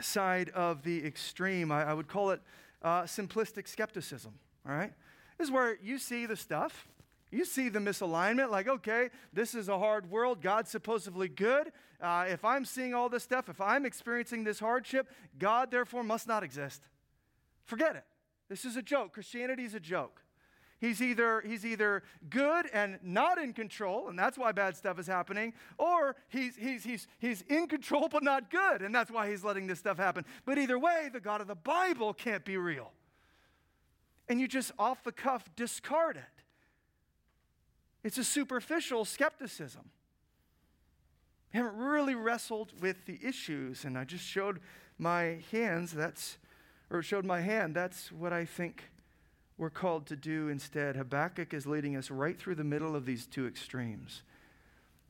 side 0.00 0.48
of 0.48 0.82
the 0.82 1.06
extreme, 1.06 1.70
I, 1.70 1.90
I 1.90 1.94
would 1.94 2.08
call 2.08 2.30
it 2.30 2.40
uh, 2.82 3.02
simplistic 3.02 3.68
skepticism, 3.68 4.32
all 4.68 4.74
right? 4.74 4.92
This 5.38 5.46
is 5.46 5.52
where 5.52 5.78
you 5.80 5.96
see 5.96 6.26
the 6.26 6.34
stuff, 6.34 6.88
you 7.30 7.44
see 7.44 7.68
the 7.68 7.78
misalignment, 7.78 8.50
like, 8.50 8.66
okay, 8.66 9.10
this 9.32 9.54
is 9.54 9.68
a 9.68 9.78
hard 9.78 10.10
world. 10.10 10.42
God's 10.42 10.72
supposedly 10.72 11.28
good. 11.28 11.70
Uh, 12.00 12.24
if 12.28 12.44
I'm 12.44 12.64
seeing 12.64 12.94
all 12.94 13.08
this 13.08 13.22
stuff, 13.22 13.48
if 13.48 13.60
I'm 13.60 13.86
experiencing 13.86 14.42
this 14.42 14.58
hardship, 14.58 15.08
God 15.38 15.70
therefore 15.70 16.02
must 16.02 16.26
not 16.26 16.42
exist. 16.42 16.82
Forget 17.64 17.94
it. 17.94 18.04
This 18.48 18.64
is 18.64 18.74
a 18.74 18.82
joke. 18.82 19.12
Christianity 19.12 19.62
is 19.62 19.74
a 19.74 19.80
joke. 19.80 20.23
He's 20.84 21.00
either, 21.00 21.40
he's 21.40 21.64
either 21.64 22.02
good 22.28 22.66
and 22.70 22.98
not 23.02 23.38
in 23.38 23.54
control, 23.54 24.08
and 24.08 24.18
that's 24.18 24.36
why 24.36 24.52
bad 24.52 24.76
stuff 24.76 24.98
is 24.98 25.06
happening, 25.06 25.54
or 25.78 26.14
he's, 26.28 26.56
he's, 26.56 26.84
he's, 26.84 27.06
he's 27.18 27.40
in 27.48 27.68
control 27.68 28.10
but 28.10 28.22
not 28.22 28.50
good, 28.50 28.82
and 28.82 28.94
that's 28.94 29.10
why 29.10 29.30
he's 29.30 29.42
letting 29.42 29.66
this 29.66 29.78
stuff 29.78 29.96
happen. 29.96 30.26
But 30.44 30.58
either 30.58 30.78
way, 30.78 31.08
the 31.10 31.20
God 31.20 31.40
of 31.40 31.46
the 31.46 31.54
Bible 31.54 32.12
can't 32.12 32.44
be 32.44 32.58
real. 32.58 32.92
And 34.28 34.38
you 34.38 34.46
just 34.46 34.72
off 34.78 35.02
the 35.04 35.12
cuff 35.12 35.48
discard 35.56 36.18
it. 36.18 36.42
It's 38.02 38.18
a 38.18 38.24
superficial 38.24 39.06
skepticism. 39.06 39.88
I 41.54 41.56
haven't 41.56 41.76
really 41.76 42.14
wrestled 42.14 42.78
with 42.82 43.06
the 43.06 43.18
issues, 43.22 43.86
and 43.86 43.96
I 43.96 44.04
just 44.04 44.24
showed 44.24 44.60
my 44.98 45.40
hands. 45.50 45.92
That's, 45.92 46.36
or 46.90 47.00
showed 47.00 47.24
my 47.24 47.40
hand. 47.40 47.74
That's 47.74 48.12
what 48.12 48.34
I 48.34 48.44
think 48.44 48.90
we're 49.56 49.70
called 49.70 50.06
to 50.06 50.16
do 50.16 50.48
instead. 50.48 50.96
Habakkuk 50.96 51.54
is 51.54 51.66
leading 51.66 51.96
us 51.96 52.10
right 52.10 52.38
through 52.38 52.56
the 52.56 52.64
middle 52.64 52.96
of 52.96 53.06
these 53.06 53.26
two 53.26 53.46
extremes. 53.46 54.22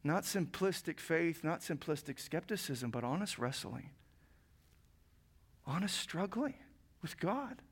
Not 0.02 0.24
simplistic 0.24 1.00
faith, 1.00 1.42
not 1.42 1.60
simplistic 1.60 2.20
skepticism, 2.20 2.90
but 2.90 3.04
honest 3.04 3.38
wrestling, 3.38 3.90
honest 5.66 5.96
struggling 5.96 6.54
with 7.00 7.18
God. 7.18 7.62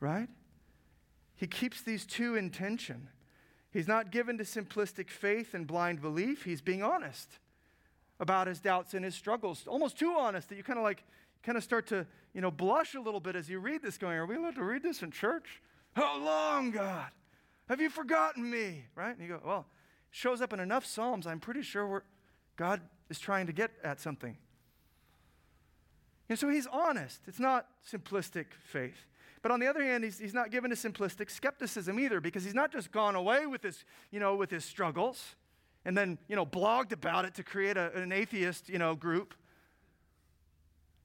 Right? 0.00 0.28
He 1.36 1.46
keeps 1.46 1.82
these 1.82 2.04
two 2.04 2.34
in 2.34 2.50
tension. 2.50 3.08
He's 3.70 3.86
not 3.86 4.10
given 4.10 4.38
to 4.38 4.44
simplistic 4.44 5.08
faith 5.08 5.54
and 5.54 5.66
blind 5.66 6.00
belief. 6.00 6.44
He's 6.44 6.60
being 6.60 6.82
honest 6.82 7.38
about 8.18 8.48
his 8.48 8.58
doubts 8.58 8.94
and 8.94 9.04
his 9.04 9.14
struggles. 9.14 9.66
Almost 9.68 9.98
too 9.98 10.16
honest 10.18 10.48
that 10.48 10.56
you 10.56 10.64
kind 10.64 10.78
of 10.78 10.84
like, 10.84 11.04
kind 11.42 11.56
of 11.56 11.64
start 11.64 11.86
to, 11.88 12.06
you 12.34 12.40
know, 12.40 12.50
blush 12.50 12.94
a 12.94 13.00
little 13.00 13.20
bit 13.20 13.36
as 13.36 13.48
you 13.48 13.58
read 13.58 13.82
this, 13.82 13.98
going, 13.98 14.16
Are 14.16 14.26
we 14.26 14.36
allowed 14.36 14.56
to 14.56 14.64
read 14.64 14.82
this 14.82 15.02
in 15.02 15.10
church? 15.10 15.62
How 15.94 16.18
long, 16.18 16.70
God? 16.70 17.10
Have 17.68 17.80
you 17.80 17.90
forgotten 17.90 18.48
me? 18.48 18.84
Right? 18.94 19.16
And 19.16 19.20
you 19.20 19.28
go, 19.28 19.40
Well, 19.44 19.66
it 20.10 20.16
shows 20.16 20.40
up 20.40 20.52
in 20.52 20.60
enough 20.60 20.84
Psalms, 20.84 21.26
I'm 21.26 21.40
pretty 21.40 21.62
sure 21.62 22.04
God 22.56 22.80
is 23.08 23.18
trying 23.18 23.46
to 23.46 23.52
get 23.52 23.70
at 23.82 24.00
something. 24.00 24.36
And 26.28 26.38
so 26.38 26.48
he's 26.48 26.66
honest. 26.66 27.22
It's 27.26 27.40
not 27.40 27.66
simplistic 27.90 28.46
faith. 28.64 29.06
But 29.40 29.52
on 29.52 29.60
the 29.60 29.66
other 29.66 29.82
hand, 29.82 30.04
he's, 30.04 30.18
he's 30.18 30.34
not 30.34 30.50
given 30.50 30.70
to 30.70 30.76
simplistic 30.76 31.30
skepticism 31.30 31.98
either 31.98 32.20
because 32.20 32.44
he's 32.44 32.54
not 32.54 32.72
just 32.72 32.90
gone 32.90 33.14
away 33.14 33.46
with 33.46 33.62
his, 33.62 33.84
you 34.10 34.20
know, 34.20 34.34
with 34.34 34.50
his 34.50 34.64
struggles 34.64 35.36
and 35.84 35.96
then, 35.96 36.18
you 36.28 36.36
know, 36.36 36.44
blogged 36.44 36.92
about 36.92 37.24
it 37.24 37.34
to 37.34 37.42
create 37.42 37.76
a, 37.76 37.96
an 37.96 38.12
atheist, 38.12 38.68
you 38.68 38.78
know, 38.78 38.94
group. 38.94 39.34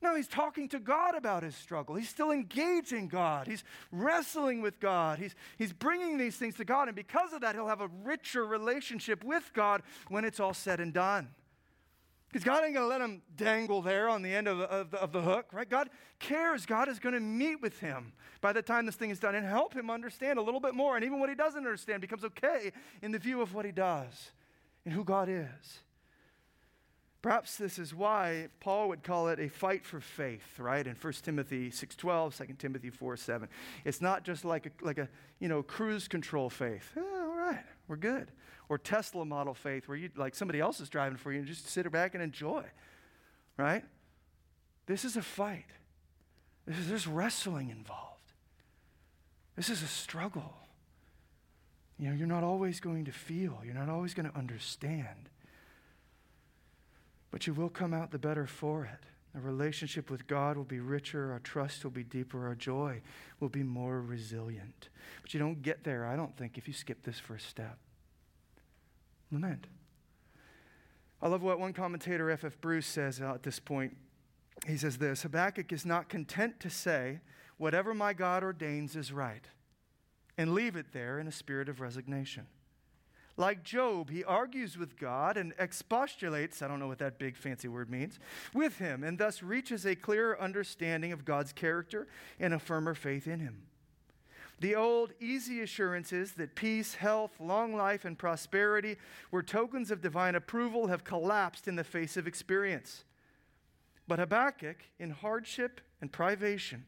No, 0.04 0.16
he's 0.16 0.28
talking 0.28 0.68
to 0.68 0.80
God 0.80 1.16
about 1.16 1.44
his 1.44 1.56
struggle. 1.56 1.96
He's 1.96 2.10
still 2.10 2.30
engaging 2.30 3.08
God. 3.08 3.48
He's 3.48 3.64
wrestling 3.90 4.62
with 4.62 4.82
God. 4.82 5.18
He's, 5.18 5.34
he's 5.58 5.72
bringing 5.72 6.18
these 6.18 6.36
things 6.36 6.56
to 6.56 6.66
God. 6.66 6.90
And 6.90 6.96
because 6.96 7.32
of 7.32 7.40
that, 7.40 7.56
he'll 7.56 7.70
have 7.70 7.80
a 7.80 7.90
richer 8.04 8.46
relationship 8.46 9.24
with 9.24 9.50
God 9.54 9.82
when 10.10 10.26
it's 10.26 10.42
all 10.42 10.54
said 10.54 10.82
and 10.82 10.92
done. 10.94 11.30
Because 12.28 12.44
God 12.44 12.66
ain't 12.66 12.74
going 12.74 12.84
to 12.84 12.88
let 12.90 13.00
him 13.00 13.22
dangle 13.38 13.82
there 13.82 14.10
on 14.10 14.24
the 14.24 14.36
end 14.36 14.50
of, 14.50 14.60
of, 14.60 14.94
of 14.94 15.14
the 15.14 15.22
hook, 15.22 15.46
right? 15.54 15.70
God 15.70 15.90
cares. 16.20 16.66
God 16.66 16.90
is 16.90 17.00
going 17.00 17.14
to 17.14 17.22
meet 17.22 17.62
with 17.62 17.80
him 17.80 18.12
by 18.42 18.52
the 18.52 18.62
time 18.62 18.86
this 18.86 18.96
thing 18.96 19.10
is 19.10 19.20
done 19.20 19.36
and 19.36 19.48
help 19.48 19.74
him 19.74 19.90
understand 19.90 20.38
a 20.38 20.42
little 20.42 20.60
bit 20.60 20.76
more. 20.76 20.98
And 20.98 21.06
even 21.06 21.22
what 21.22 21.30
he 21.30 21.36
doesn't 21.36 21.60
understand 21.66 22.02
becomes 22.02 22.26
okay 22.26 22.74
in 23.02 23.14
the 23.14 23.20
view 23.20 23.42
of 23.42 23.54
what 23.54 23.64
he 23.64 23.72
does 23.72 24.32
and 24.84 24.94
who 24.94 25.06
God 25.06 25.30
is. 25.30 25.80
Perhaps 27.24 27.58
this 27.58 27.80
is 27.80 27.96
why 27.96 28.50
Paul 28.60 28.90
would 28.90 29.02
call 29.02 29.30
it 29.30 29.40
a 29.40 29.50
fight 29.50 29.86
for 29.86 30.00
faith, 30.00 30.60
right? 30.60 30.86
In 30.86 30.94
1 30.94 31.14
Timothy 31.24 31.72
6.12, 31.72 32.38
2 32.38 32.54
Timothy 32.60 32.92
4.7. 32.92 33.48
It's 33.86 34.02
not 34.02 34.24
just 34.24 34.46
like 34.46 34.68
a, 34.68 34.86
like 34.86 35.00
a 35.00 35.10
you 35.40 35.48
know, 35.48 35.64
cruise 35.64 36.08
control 36.08 36.50
faith. 36.52 36.92
Eh, 36.96 37.00
all 37.02 37.36
right, 37.36 37.64
we're 37.88 37.96
good 37.96 38.32
or 38.70 38.78
Tesla 38.78 39.26
model 39.26 39.54
faith 39.54 39.88
where 39.88 39.98
you 39.98 40.10
like 40.16 40.36
somebody 40.36 40.60
else 40.60 40.80
is 40.80 40.90
driving 40.90 41.18
for 41.18 41.32
you 41.32 41.40
and 41.40 41.48
just 41.48 41.68
sit 41.68 41.90
back 41.92 42.14
and 42.14 42.24
enjoy. 42.24 42.64
Right? 43.58 43.84
This 44.86 45.06
is 45.06 45.16
a 45.16 45.22
fight. 45.22 45.68
Is, 46.68 46.88
there's 46.88 47.08
wrestling 47.08 47.70
involved. 47.70 48.34
This 49.56 49.70
is 49.70 49.84
a 49.84 49.88
struggle. 49.88 50.56
You 52.00 52.10
know, 52.10 52.16
you're 52.16 52.28
not 52.28 52.44
always 52.44 52.80
going 52.80 53.06
to 53.06 53.12
feel, 53.12 53.60
you're 53.64 53.76
not 53.76 53.90
always 53.90 54.14
going 54.14 54.30
to 54.30 54.36
understand. 54.36 55.30
But 57.34 57.48
you 57.48 57.54
will 57.56 57.70
come 57.70 57.96
out 57.96 58.12
the 58.12 58.20
better 58.20 58.46
for 58.46 58.86
it. 58.86 59.08
Our 59.34 59.42
relationship 59.42 60.12
with 60.12 60.28
God 60.28 60.56
will 60.56 60.64
be 60.64 60.80
richer, 60.80 61.32
our 61.32 61.40
trust 61.40 61.84
will 61.84 61.90
be 61.90 62.04
deeper, 62.04 62.46
our 62.46 62.54
joy 62.54 63.02
will 63.40 63.50
be 63.50 63.64
more 63.64 64.02
resilient. 64.02 64.90
But 65.24 65.34
you 65.34 65.40
don't 65.40 65.64
get 65.64 65.84
there, 65.84 66.06
I 66.06 66.16
don't 66.16 66.38
think, 66.38 66.60
if 66.60 66.68
you 66.68 66.76
skip 66.76 67.02
this 67.02 67.18
first 67.18 67.50
step. 67.50 67.80
Lament. 69.32 69.66
I 71.24 71.28
love 71.28 71.42
what 71.42 71.60
one 71.60 71.74
commentator, 71.74 72.30
F.F. 72.30 72.54
F. 72.54 72.62
Bruce, 72.62 72.86
says 72.86 73.20
at 73.20 73.42
this 73.42 73.60
point. 73.60 73.98
He 74.68 74.78
says 74.78 75.00
this 75.00 75.24
Habakkuk 75.24 75.72
is 75.74 75.88
not 75.88 76.10
content 76.10 76.60
to 76.60 76.70
say, 76.70 77.20
Whatever 77.58 77.96
my 77.96 78.14
God 78.14 78.44
ordains 78.44 78.96
is 78.96 79.12
right, 79.12 79.48
and 80.38 80.54
leave 80.54 80.76
it 80.76 80.94
there 80.94 81.18
in 81.18 81.28
a 81.28 81.32
spirit 81.32 81.68
of 81.68 81.82
resignation. 81.82 82.46
Like 83.36 83.64
Job, 83.64 84.12
he 84.12 84.24
argues 84.24 84.78
with 84.78 84.98
God 84.98 85.38
and 85.38 85.58
expostulates, 85.58 86.62
I 86.62 86.68
don't 86.68 86.80
know 86.80 86.88
what 86.88 87.00
that 87.00 87.18
big 87.18 87.36
fancy 87.36 87.68
word 87.68 87.90
means, 87.90 88.20
with 88.54 88.78
him, 88.78 89.04
and 89.04 89.18
thus 89.18 89.42
reaches 89.42 89.86
a 89.86 89.96
clearer 89.96 90.40
understanding 90.40 91.12
of 91.12 91.26
God's 91.26 91.52
character 91.52 92.08
and 92.40 92.54
a 92.54 92.60
firmer 92.60 92.94
faith 92.94 93.26
in 93.28 93.40
him. 93.40 93.64
The 94.60 94.76
old, 94.76 95.14
easy 95.20 95.62
assurances 95.62 96.34
that 96.34 96.54
peace, 96.54 96.94
health, 96.94 97.32
long 97.40 97.76
life, 97.76 98.06
and 98.06 98.18
prosperity 98.18 98.98
were 99.32 99.42
tokens 99.44 99.90
of 99.90 100.00
divine 100.00 100.36
approval 100.36 100.88
have 100.88 101.04
collapsed 101.04 101.68
in 101.68 101.76
the 101.76 101.84
face 101.84 102.16
of 102.18 102.28
experience. 102.28 103.04
But 104.08 104.20
Habakkuk, 104.20 104.78
in 105.00 105.10
hardship 105.10 105.82
and 106.02 106.12
privation, 106.12 106.86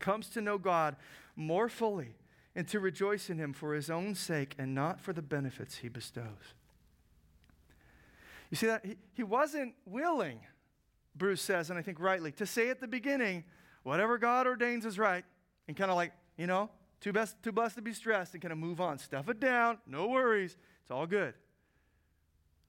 comes 0.00 0.28
to 0.30 0.40
know 0.40 0.58
God 0.58 0.96
more 1.36 1.68
fully 1.68 2.16
and 2.54 2.68
to 2.68 2.80
rejoice 2.80 3.30
in 3.30 3.38
Him 3.38 3.52
for 3.52 3.74
His 3.74 3.90
own 3.90 4.14
sake 4.14 4.54
and 4.58 4.74
not 4.74 5.00
for 5.00 5.12
the 5.12 5.22
benefits 5.22 5.76
He 5.76 5.88
bestows. 5.88 6.54
You 8.50 8.56
see 8.56 8.66
that? 8.66 8.84
He, 8.84 8.96
he 9.14 9.22
wasn't 9.22 9.74
willing, 9.86 10.40
Bruce 11.14 11.40
says, 11.40 11.70
and 11.70 11.78
I 11.78 11.82
think 11.82 11.98
rightly, 11.98 12.32
to 12.32 12.46
say 12.46 12.68
at 12.68 12.80
the 12.80 12.88
beginning, 12.88 13.44
whatever 13.82 14.18
God 14.18 14.46
ordains 14.46 14.84
is 14.84 14.98
right, 14.98 15.24
and 15.68 15.76
kind 15.76 15.90
of 15.90 15.96
like, 15.96 16.12
you 16.36 16.46
know, 16.46 16.68
too, 17.00 17.12
best, 17.12 17.42
too 17.42 17.52
blessed 17.52 17.76
to 17.76 17.82
be 17.82 17.92
stressed 17.92 18.32
and 18.34 18.42
kind 18.42 18.52
of 18.52 18.58
move 18.58 18.80
on. 18.80 18.98
Stuff 18.98 19.28
it 19.28 19.40
down. 19.40 19.78
No 19.86 20.06
worries. 20.06 20.56
It's 20.82 20.90
all 20.90 21.06
good. 21.06 21.34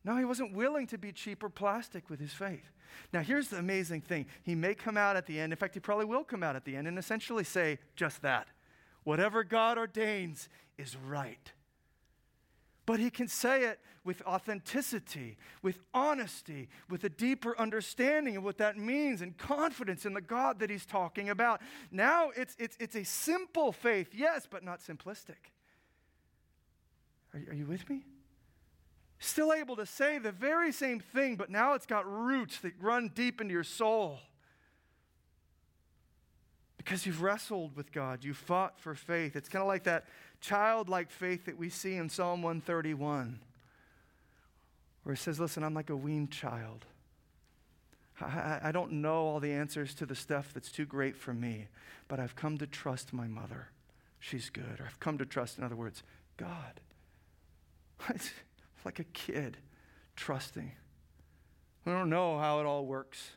No, 0.03 0.17
he 0.17 0.25
wasn't 0.25 0.53
willing 0.53 0.87
to 0.87 0.97
be 0.97 1.11
cheap 1.11 1.43
or 1.43 1.49
plastic 1.49 2.09
with 2.09 2.19
his 2.19 2.33
faith. 2.33 2.71
Now, 3.13 3.21
here's 3.21 3.49
the 3.49 3.57
amazing 3.57 4.01
thing. 4.01 4.25
He 4.43 4.55
may 4.55 4.73
come 4.73 4.97
out 4.97 5.15
at 5.15 5.25
the 5.25 5.39
end. 5.39 5.53
In 5.53 5.57
fact, 5.57 5.73
he 5.75 5.79
probably 5.79 6.05
will 6.05 6.23
come 6.23 6.43
out 6.43 6.55
at 6.55 6.65
the 6.65 6.75
end 6.75 6.87
and 6.87 6.97
essentially 6.97 7.43
say 7.43 7.79
just 7.95 8.21
that. 8.21 8.47
Whatever 9.03 9.43
God 9.43 9.77
ordains 9.77 10.49
is 10.77 10.95
right. 10.95 11.51
But 12.85 12.99
he 12.99 13.09
can 13.09 13.27
say 13.27 13.63
it 13.63 13.79
with 14.03 14.21
authenticity, 14.23 15.37
with 15.61 15.79
honesty, 15.93 16.67
with 16.89 17.03
a 17.05 17.09
deeper 17.09 17.57
understanding 17.57 18.35
of 18.35 18.43
what 18.43 18.57
that 18.57 18.77
means 18.77 19.21
and 19.21 19.37
confidence 19.37 20.05
in 20.05 20.13
the 20.13 20.21
God 20.21 20.59
that 20.59 20.69
he's 20.69 20.85
talking 20.85 21.29
about. 21.29 21.61
Now 21.91 22.31
it's, 22.35 22.55
it's, 22.59 22.75
it's 22.79 22.95
a 22.95 23.05
simple 23.05 23.71
faith, 23.71 24.09
yes, 24.13 24.47
but 24.49 24.63
not 24.63 24.81
simplistic. 24.81 25.51
Are, 27.33 27.39
are 27.51 27.55
you 27.55 27.65
with 27.65 27.89
me? 27.89 28.03
Still 29.19 29.53
able 29.53 29.77
to 29.77 29.85
say 29.85 30.17
the 30.17 30.33
very 30.33 30.73
same 30.73 30.99
thing, 30.99 31.37
but 31.37 31.49
now 31.49 31.75
it's 31.75 31.85
got 31.85 32.05
roots 32.05 32.59
that 32.59 32.73
run 32.81 33.11
deep 33.15 33.39
into 33.39 33.53
your 33.53 33.63
soul 33.63 34.19
because 36.83 37.05
you've 37.05 37.21
wrestled 37.21 37.75
with 37.75 37.91
God. 37.91 38.23
You 38.23 38.33
fought 38.33 38.79
for 38.79 38.95
faith. 38.95 39.35
It's 39.35 39.49
kind 39.49 39.61
of 39.61 39.67
like 39.67 39.83
that 39.83 40.05
childlike 40.41 41.09
faith 41.09 41.45
that 41.45 41.57
we 41.57 41.69
see 41.69 41.95
in 41.95 42.09
Psalm 42.09 42.41
131, 42.41 43.39
where 45.03 45.13
it 45.13 45.17
says, 45.17 45.39
Listen, 45.39 45.63
I'm 45.63 45.73
like 45.73 45.89
a 45.89 45.95
weaned 45.95 46.31
child. 46.31 46.85
I, 48.21 48.59
I 48.63 48.71
don't 48.71 48.93
know 48.93 49.25
all 49.25 49.39
the 49.39 49.51
answers 49.51 49.93
to 49.95 50.05
the 50.05 50.15
stuff 50.15 50.53
that's 50.53 50.71
too 50.71 50.85
great 50.85 51.15
for 51.15 51.33
me, 51.33 51.67
but 52.07 52.19
I've 52.19 52.35
come 52.35 52.57
to 52.59 52.67
trust 52.67 53.13
my 53.13 53.27
mother. 53.27 53.69
She's 54.19 54.49
good. 54.49 54.79
Or 54.79 54.85
I've 54.85 54.99
come 54.99 55.17
to 55.17 55.25
trust, 55.25 55.57
in 55.57 55.63
other 55.63 55.75
words, 55.75 56.03
God. 56.37 56.79
It's 58.13 58.31
like 58.85 58.99
a 58.99 59.05
kid 59.05 59.55
trusting. 60.17 60.73
I 61.85 61.89
don't 61.89 62.09
know 62.09 62.37
how 62.37 62.59
it 62.59 62.65
all 62.65 62.85
works, 62.85 63.31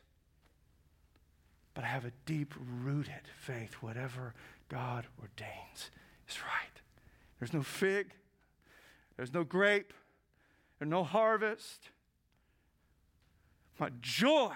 but 1.77 1.83
I 1.83 1.89
have 1.89 2.05
a 2.05 2.11
deep 2.25 2.55
rooted 2.81 3.29
faith. 3.39 3.75
Whatever 3.81 4.33
God 4.67 5.05
ordains 5.21 5.91
is 6.27 6.41
right. 6.41 6.81
There's 7.37 7.53
no 7.53 7.61
fig, 7.61 8.15
there's 9.15 9.31
no 9.31 9.43
grape, 9.43 9.93
there's 10.79 10.89
no 10.89 11.03
harvest. 11.03 11.89
My 13.77 13.91
joy 14.01 14.55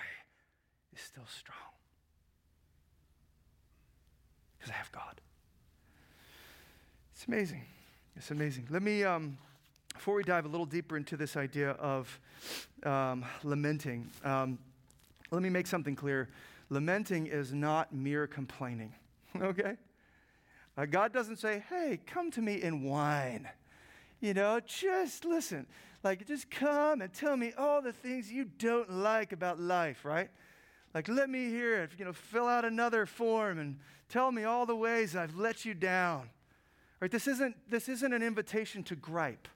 is 0.95 0.99
still 0.99 1.28
strong 1.28 1.57
because 4.57 4.72
I 4.72 4.78
have 4.78 4.91
God. 4.91 5.22
It's 7.13 7.28
amazing. 7.28 7.65
It's 8.15 8.32
amazing. 8.32 8.65
Let 8.72 8.82
me, 8.82 9.03
um, 9.03 9.38
before 9.93 10.15
we 10.15 10.24
dive 10.24 10.45
a 10.45 10.49
little 10.49 10.65
deeper 10.65 10.97
into 10.97 11.15
this 11.17 11.38
idea 11.38 11.74
of 11.74 12.19
um, 12.82 13.24
lamenting, 13.43 14.09
um, 14.24 14.57
let 15.30 15.43
me 15.43 15.51
make 15.51 15.67
something 15.67 15.95
clear. 15.95 16.28
Lamenting 16.72 17.28
is 17.28 17.53
not 17.53 17.93
mere 17.93 18.26
complaining, 18.28 18.95
okay? 19.41 19.76
Uh, 20.78 20.86
God 20.86 21.11
doesn't 21.11 21.36
say, 21.36 21.61
hey, 21.69 21.99
come 22.05 22.32
to 22.32 22.41
me 22.41 22.61
and 22.61 22.86
whine. 22.86 23.49
You 24.22 24.34
know, 24.34 24.61
just 24.65 25.26
listen. 25.26 25.67
Like, 26.01 26.26
just 26.26 26.49
come 26.49 27.01
and 27.01 27.11
tell 27.11 27.36
me 27.36 27.51
all 27.57 27.82
the 27.82 27.91
things 27.91 28.32
you 28.32 28.45
don't 28.45 28.89
like 28.89 29.34
about 29.34 29.59
life, 29.59 30.05
right? 30.05 30.30
Like, 30.93 31.09
let 31.09 31.30
me 31.30 31.49
hear 31.49 31.84
it. 31.84 31.91
You 31.97 32.05
know, 32.05 32.13
fill 32.13 32.47
out 32.47 32.63
another 32.63 33.05
form 33.05 33.59
and 33.59 33.78
tell 34.07 34.32
me 34.32 34.45
all 34.45 34.65
the 34.65 34.76
ways 34.76 35.13
I've 35.13 35.36
let 35.36 35.65
you 35.65 35.74
down. 35.74 36.30
Right? 37.01 37.11
This 37.11 37.28
isn't, 37.28 37.57
this 37.69 37.89
isn't 37.89 38.13
an 38.13 38.24
invitation 38.24 38.82
to 38.84 38.95
gripe 38.95 39.49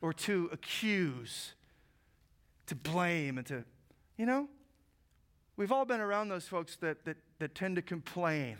or 0.00 0.12
to 0.12 0.48
accuse, 0.52 1.54
to 2.66 2.76
blame, 2.76 3.36
and 3.36 3.46
to, 3.48 3.64
you 4.16 4.26
know? 4.26 4.48
We've 5.56 5.70
all 5.70 5.84
been 5.84 6.00
around 6.00 6.28
those 6.28 6.48
folks 6.48 6.76
that, 6.76 7.04
that, 7.04 7.16
that 7.38 7.54
tend 7.54 7.76
to 7.76 7.82
complain 7.82 8.56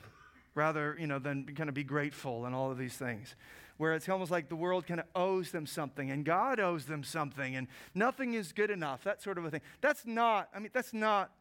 rather, 0.55 0.97
you 0.99 1.09
know, 1.09 1.19
than 1.19 1.45
kind 1.57 1.69
of 1.69 1.75
be 1.75 1.83
grateful 1.83 2.47
and 2.47 2.55
all 2.55 2.71
of 2.71 2.79
these 2.79 2.97
things. 2.97 3.35
Where 3.77 3.95
it's 3.95 4.09
almost 4.09 4.31
like 4.31 4.49
the 4.49 4.57
world 4.57 4.87
kind 4.87 5.01
of 5.01 5.07
owes 5.17 5.51
them 5.51 5.67
something 5.67 6.13
and 6.13 6.25
God 6.25 6.61
owes 6.61 6.87
them 6.87 7.03
something 7.03 7.57
and 7.57 7.67
nothing 7.95 8.35
is 8.35 8.53
good 8.53 8.71
enough, 8.71 9.03
that 9.03 9.21
sort 9.21 9.37
of 9.37 9.45
a 9.45 9.51
thing. 9.51 9.63
That's 9.81 10.07
not, 10.07 10.49
I 10.55 10.61
mean, 10.61 10.71
that's 10.73 10.93
not 10.93 11.33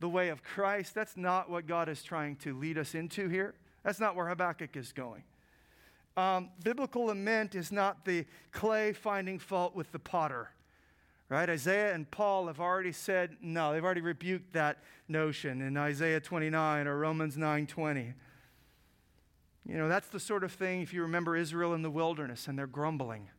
the 0.00 0.08
way 0.08 0.28
of 0.28 0.42
Christ. 0.42 0.94
That's 0.94 1.16
not 1.16 1.48
what 1.48 1.66
God 1.66 1.88
is 1.88 2.02
trying 2.02 2.36
to 2.36 2.58
lead 2.58 2.76
us 2.76 2.94
into 2.94 3.28
here. 3.28 3.54
That's 3.82 4.00
not 4.00 4.14
where 4.14 4.28
Habakkuk 4.28 4.76
is 4.76 4.92
going. 4.92 5.24
Um, 6.18 6.50
biblical 6.62 7.04
lament 7.06 7.54
is 7.54 7.72
not 7.72 8.04
the 8.04 8.26
clay 8.52 8.92
finding 8.92 9.38
fault 9.38 9.74
with 9.74 9.90
the 9.92 9.98
potter 9.98 10.50
right? 11.30 11.48
Isaiah 11.48 11.94
and 11.94 12.10
Paul 12.10 12.48
have 12.48 12.60
already 12.60 12.92
said 12.92 13.36
no. 13.40 13.72
They've 13.72 13.84
already 13.84 14.00
rebuked 14.02 14.52
that 14.52 14.82
notion 15.08 15.62
in 15.62 15.76
Isaiah 15.76 16.20
29 16.20 16.86
or 16.86 16.98
Romans 16.98 17.36
9:20. 17.36 18.14
You 19.66 19.76
know, 19.76 19.88
that's 19.88 20.08
the 20.08 20.20
sort 20.20 20.42
of 20.42 20.52
thing 20.52 20.82
if 20.82 20.92
you 20.92 21.02
remember 21.02 21.36
Israel 21.36 21.74
in 21.74 21.82
the 21.82 21.90
wilderness 21.90 22.48
and 22.48 22.58
they're 22.58 22.66
grumbling. 22.66 23.30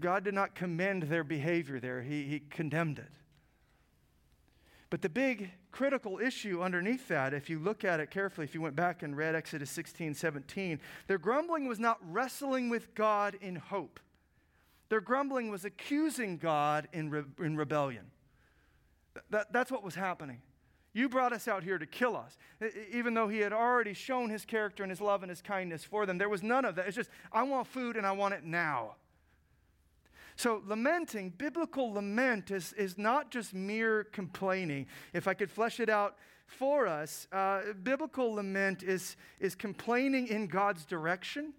God 0.00 0.24
did 0.24 0.34
not 0.34 0.54
commend 0.54 1.04
their 1.04 1.22
behavior 1.22 1.78
there. 1.78 2.02
He, 2.02 2.24
he 2.24 2.40
condemned 2.40 2.98
it. 2.98 3.10
But 4.90 5.02
the 5.02 5.10
big 5.10 5.50
critical 5.70 6.18
issue 6.18 6.62
underneath 6.62 7.08
that, 7.08 7.34
if 7.34 7.50
you 7.50 7.58
look 7.58 7.84
at 7.84 8.00
it 8.00 8.10
carefully, 8.10 8.46
if 8.46 8.54
you 8.54 8.62
went 8.62 8.74
back 8.74 9.02
and 9.02 9.16
read 9.16 9.34
Exodus 9.34 9.70
16, 9.70 10.14
17, 10.14 10.80
their 11.06 11.18
grumbling 11.18 11.68
was 11.68 11.78
not 11.78 11.98
wrestling 12.02 12.70
with 12.70 12.94
God 12.94 13.36
in 13.40 13.56
hope. 13.56 14.00
Their 14.88 15.00
grumbling 15.00 15.50
was 15.50 15.64
accusing 15.64 16.38
God 16.38 16.88
in, 16.92 17.10
re- 17.10 17.24
in 17.40 17.56
rebellion. 17.56 18.06
That, 19.30 19.52
that's 19.52 19.70
what 19.70 19.82
was 19.82 19.94
happening. 19.94 20.40
You 20.94 21.08
brought 21.08 21.32
us 21.32 21.46
out 21.46 21.62
here 21.62 21.78
to 21.78 21.86
kill 21.86 22.16
us. 22.16 22.38
Even 22.90 23.14
though 23.14 23.28
he 23.28 23.38
had 23.38 23.52
already 23.52 23.92
shown 23.92 24.30
his 24.30 24.44
character 24.44 24.82
and 24.82 24.90
his 24.90 25.00
love 25.00 25.22
and 25.22 25.30
his 25.30 25.42
kindness 25.42 25.84
for 25.84 26.06
them, 26.06 26.18
there 26.18 26.28
was 26.28 26.42
none 26.42 26.64
of 26.64 26.74
that. 26.76 26.86
It's 26.86 26.96
just, 26.96 27.10
I 27.30 27.42
want 27.42 27.66
food 27.66 27.96
and 27.96 28.06
I 28.06 28.12
want 28.12 28.34
it 28.34 28.44
now. 28.44 28.96
So, 30.36 30.62
lamenting, 30.66 31.30
biblical 31.30 31.92
lament, 31.92 32.50
is, 32.50 32.72
is 32.74 32.96
not 32.96 33.30
just 33.30 33.52
mere 33.52 34.04
complaining. 34.04 34.86
If 35.12 35.26
I 35.26 35.34
could 35.34 35.50
flesh 35.50 35.80
it 35.80 35.90
out 35.90 36.16
for 36.46 36.86
us, 36.86 37.26
uh, 37.32 37.60
biblical 37.82 38.34
lament 38.34 38.82
is, 38.82 39.16
is 39.40 39.54
complaining 39.54 40.28
in 40.28 40.46
God's 40.46 40.84
direction 40.84 41.52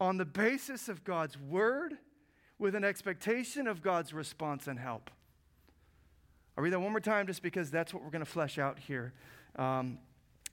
on 0.00 0.16
the 0.16 0.24
basis 0.24 0.88
of 0.88 1.04
God's 1.04 1.38
word 1.38 1.98
with 2.64 2.74
an 2.74 2.82
expectation 2.82 3.66
of 3.66 3.82
God's 3.82 4.14
response 4.14 4.68
and 4.68 4.78
help. 4.78 5.10
I'll 6.56 6.64
read 6.64 6.72
that 6.72 6.80
one 6.80 6.92
more 6.92 6.98
time 6.98 7.26
just 7.26 7.42
because 7.42 7.70
that's 7.70 7.92
what 7.92 8.02
we're 8.02 8.08
going 8.08 8.24
to 8.24 8.30
flesh 8.30 8.58
out 8.58 8.78
here 8.78 9.12
um, 9.56 9.98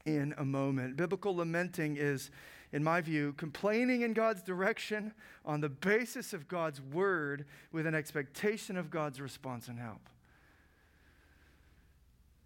in 0.05 0.35
a 0.37 0.43
moment. 0.43 0.97
Biblical 0.97 1.33
lamenting 1.33 1.95
is, 1.95 2.29
in 2.73 2.83
my 2.83 2.99
view, 2.99 3.31
complaining 3.37 4.01
in 4.01 4.11
God's 4.11 4.43
direction 4.43 5.13
on 5.45 5.61
the 5.61 5.69
basis 5.69 6.33
of 6.33 6.49
God's 6.49 6.81
word 6.81 7.45
with 7.71 7.87
an 7.87 7.95
expectation 7.95 8.75
of 8.75 8.91
God's 8.91 9.21
response 9.21 9.69
and 9.69 9.79
help. 9.79 10.09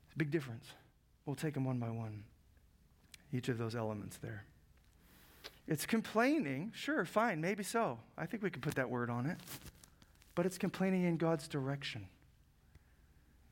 It's 0.05 0.13
a 0.13 0.17
big 0.19 0.29
difference. 0.29 0.67
We'll 1.25 1.35
take 1.35 1.55
them 1.55 1.65
one 1.65 1.79
by 1.79 1.89
one, 1.89 2.23
each 3.33 3.49
of 3.49 3.57
those 3.57 3.75
elements 3.75 4.17
there. 4.17 4.45
It's 5.67 5.85
complaining, 5.85 6.71
sure, 6.75 7.05
fine, 7.05 7.41
maybe 7.41 7.63
so. 7.63 7.99
I 8.17 8.25
think 8.25 8.43
we 8.43 8.49
can 8.49 8.61
put 8.61 8.75
that 8.75 8.89
word 8.89 9.09
on 9.09 9.25
it. 9.25 9.37
But 10.35 10.45
it's 10.45 10.57
complaining 10.57 11.05
in 11.05 11.17
God's 11.17 11.47
direction. 11.47 12.07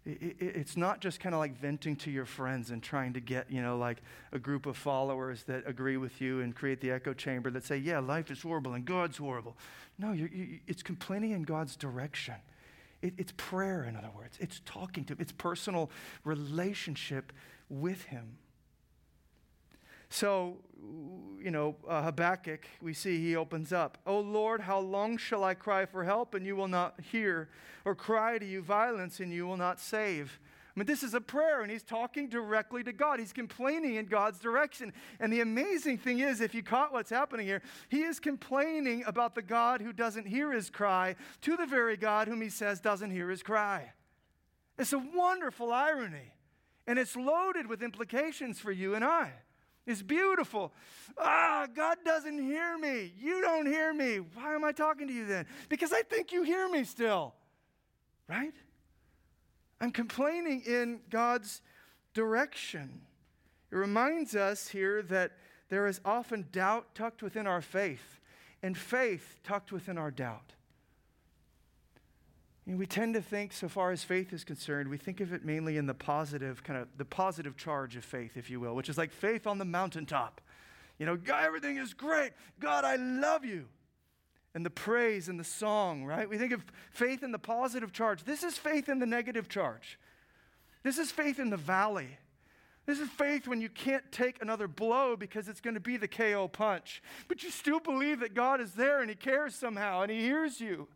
It's 0.06 0.76
not 0.76 1.00
just 1.00 1.22
kind 1.22 1.34
of 1.34 1.40
like 1.40 1.58
venting 1.58 1.96
to 1.98 2.12
your 2.12 2.26
friends 2.26 2.72
and 2.72 2.84
trying 2.84 3.14
to 3.14 3.22
get, 3.22 3.50
you 3.50 3.62
know, 3.62 3.78
like 3.78 4.02
a 4.34 4.40
group 4.40 4.66
of 4.66 4.76
followers 4.76 5.44
that 5.44 5.64
agree 5.66 5.96
with 5.96 6.20
you 6.20 6.42
and 6.42 6.54
create 6.54 6.82
the 6.82 6.92
echo 6.92 7.14
chamber 7.14 7.50
that 7.52 7.64
say, 7.64 7.78
yeah, 7.78 8.00
life 8.00 8.30
is 8.30 8.42
horrible 8.42 8.74
and 8.74 8.84
God's 8.84 9.18
horrible. 9.18 9.56
No, 9.98 10.12
you, 10.12 10.60
it's 10.68 10.84
complaining 10.84 11.32
in 11.32 11.44
God's 11.44 11.78
direction. 11.78 12.36
It, 13.02 13.14
it's 13.18 13.34
prayer, 13.38 13.86
in 13.86 13.96
other 13.96 14.12
words. 14.14 14.38
It's 14.42 14.62
talking 14.66 15.06
to 15.06 15.14
Him, 15.14 15.20
it's 15.22 15.32
personal 15.32 15.90
relationship 16.26 17.32
with 17.70 18.04
Him. 18.04 18.38
So, 20.10 20.58
you 21.44 21.52
know, 21.52 21.76
uh, 21.88 22.04
Habakkuk, 22.04 22.66
we 22.82 22.94
see 22.94 23.20
he 23.20 23.36
opens 23.36 23.74
up, 23.74 23.98
Oh 24.06 24.20
Lord, 24.20 24.62
how 24.62 24.80
long 24.80 25.18
shall 25.18 25.44
I 25.44 25.54
cry 25.54 25.86
for 25.86 26.04
help 26.04 26.34
and 26.34 26.46
you 26.46 26.56
will 26.56 26.70
not 26.70 27.00
hear, 27.12 27.50
or 27.84 27.96
cry 27.96 28.38
to 28.38 28.46
you 28.46 28.62
violence 28.62 29.20
and 29.20 29.32
you 29.34 29.46
will 29.46 29.58
not 29.58 29.80
save? 29.80 30.40
I 30.76 30.80
mean, 30.80 30.88
this 30.88 31.04
is 31.04 31.14
a 31.14 31.22
prayer, 31.22 31.62
and 31.62 31.70
he's 31.70 31.84
talking 31.84 32.30
directly 32.30 32.84
to 32.84 32.92
God. 32.92 33.20
He's 33.20 33.34
complaining 33.34 33.96
in 33.96 34.08
God's 34.08 34.40
direction. 34.40 34.92
And 35.20 35.32
the 35.32 35.42
amazing 35.42 36.00
thing 36.00 36.20
is, 36.20 36.42
if 36.42 36.56
you 36.56 36.64
caught 36.64 36.92
what's 36.92 37.12
happening 37.12 37.46
here, 37.46 37.62
he 37.90 38.02
is 38.02 38.20
complaining 38.20 39.04
about 39.06 39.36
the 39.36 39.44
God 39.44 39.82
who 39.82 39.94
doesn't 39.94 40.26
hear 40.26 40.52
his 40.52 40.72
cry 40.72 41.16
to 41.42 41.56
the 41.56 41.68
very 41.68 41.96
God 41.96 42.28
whom 42.28 42.42
he 42.42 42.50
says 42.50 42.80
doesn't 42.80 43.12
hear 43.12 43.30
his 43.30 43.44
cry. 43.44 43.92
It's 44.80 44.94
a 44.94 44.98
wonderful 44.98 45.72
irony, 45.72 46.34
and 46.88 46.98
it's 46.98 47.16
loaded 47.16 47.68
with 47.68 47.84
implications 47.84 48.60
for 48.60 48.72
you 48.72 48.96
and 48.96 49.06
I. 49.06 49.32
It's 49.86 50.02
beautiful. 50.02 50.72
Ah, 51.18 51.68
God 51.74 51.98
doesn't 52.06 52.42
hear 52.42 52.78
me. 52.78 53.14
You 53.20 53.42
don't 53.42 53.66
hear 53.66 53.94
me. 53.94 54.18
Why 54.18 54.56
am 54.56 54.64
I 54.64 54.72
talking 54.72 55.08
to 55.08 55.14
you 55.14 55.26
then? 55.26 55.46
Because 55.68 55.92
I 55.92 56.02
think 56.04 56.32
you 56.32 56.44
hear 56.44 56.70
me 56.70 56.84
still. 56.86 57.34
Right? 58.30 58.54
I'm 59.82 59.92
complaining 59.92 60.62
in 60.66 61.02
God's 61.10 61.62
direction. 62.14 63.02
It 63.72 63.76
reminds 63.76 64.36
us 64.36 64.70
here 64.70 65.02
that 65.04 65.34
there 65.70 65.88
is 65.88 66.00
often 66.06 66.48
doubt 66.52 66.96
tucked 66.96 67.22
within 67.22 67.48
our 67.48 67.62
faith, 67.62 68.22
and 68.62 68.78
faith 68.78 69.40
tucked 69.44 69.72
within 69.72 69.98
our 69.98 70.12
doubt. 70.12 70.54
And 72.66 72.80
we 72.80 72.86
tend 72.86 73.14
to 73.16 73.22
think, 73.22 73.52
so 73.52 73.68
far 73.68 73.92
as 73.92 74.04
faith 74.04 74.32
is 74.32 74.44
concerned, 74.46 74.90
we 74.90 74.98
think 74.98 75.20
of 75.20 75.34
it 75.34 75.44
mainly 75.44 75.76
in 75.78 75.86
the 75.86 75.94
positive, 75.94 76.64
kind 76.64 76.80
of 76.80 76.88
the 76.98 77.06
positive 77.06 77.58
charge 77.58 77.98
of 77.98 78.06
faith, 78.06 78.38
if 78.38 78.50
you 78.50 78.60
will, 78.60 78.74
which 78.74 78.88
is 78.88 78.98
like 78.98 79.12
faith 79.12 79.46
on 79.46 79.58
the 79.58 79.66
mountaintop. 79.66 80.40
You 80.98 81.06
know, 81.06 81.18
God, 81.18 81.44
everything 81.44 81.78
is 81.78 81.94
great. 81.94 82.32
God, 82.60 82.86
I 82.86 82.96
love 82.96 83.44
you. 83.44 83.66
And 84.56 84.66
the 84.66 84.70
praise 84.70 85.28
and 85.28 85.40
the 85.40 85.44
song, 85.44 86.06
right? 86.06 86.30
We 86.30 86.38
think 86.38 86.54
of 86.54 86.64
faith 86.92 87.24
in 87.24 87.32
the 87.32 87.40
positive 87.40 87.92
charge. 87.92 88.24
This 88.24 88.44
is 88.44 88.58
faith 88.58 88.88
in 88.88 89.00
the 89.00 89.06
negative 89.06 89.50
charge. 89.50 90.00
This 90.84 90.98
is 90.98 91.12
faith 91.12 91.40
in 91.40 91.50
the 91.50 91.58
valley. 91.58 92.18
This 92.86 93.00
is 93.00 93.10
faith 93.10 93.48
when 93.48 93.62
you 93.62 93.70
can't 93.70 94.10
take 94.12 94.42
another 94.42 94.68
blow 94.68 95.16
because 95.16 95.48
it's 95.48 95.62
going 95.62 95.74
to 95.74 95.80
be 95.80 95.98
the 95.98 96.08
KO 96.08 96.48
punch. 96.48 97.02
But 97.28 97.42
you 97.42 97.50
still 97.50 97.80
believe 97.80 98.20
that 98.20 98.34
God 98.34 98.62
is 98.62 98.74
there 98.74 99.02
and 99.02 99.10
He 99.10 99.16
cares 99.16 99.56
somehow 99.56 100.02
and 100.02 100.12
He 100.12 100.20
hears 100.20 100.60
you. 100.60 100.88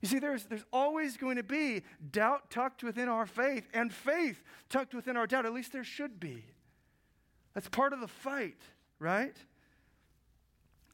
You 0.00 0.08
see, 0.08 0.18
there's, 0.18 0.44
there's 0.44 0.64
always 0.72 1.16
going 1.16 1.36
to 1.36 1.42
be 1.42 1.82
doubt 2.12 2.50
tucked 2.50 2.84
within 2.84 3.08
our 3.08 3.26
faith 3.26 3.68
and 3.74 3.92
faith 3.92 4.42
tucked 4.68 4.94
within 4.94 5.16
our 5.16 5.26
doubt. 5.26 5.44
At 5.44 5.52
least 5.52 5.72
there 5.72 5.84
should 5.84 6.20
be. 6.20 6.44
That's 7.54 7.68
part 7.68 7.92
of 7.92 8.00
the 8.00 8.08
fight, 8.08 8.60
right? 9.00 9.36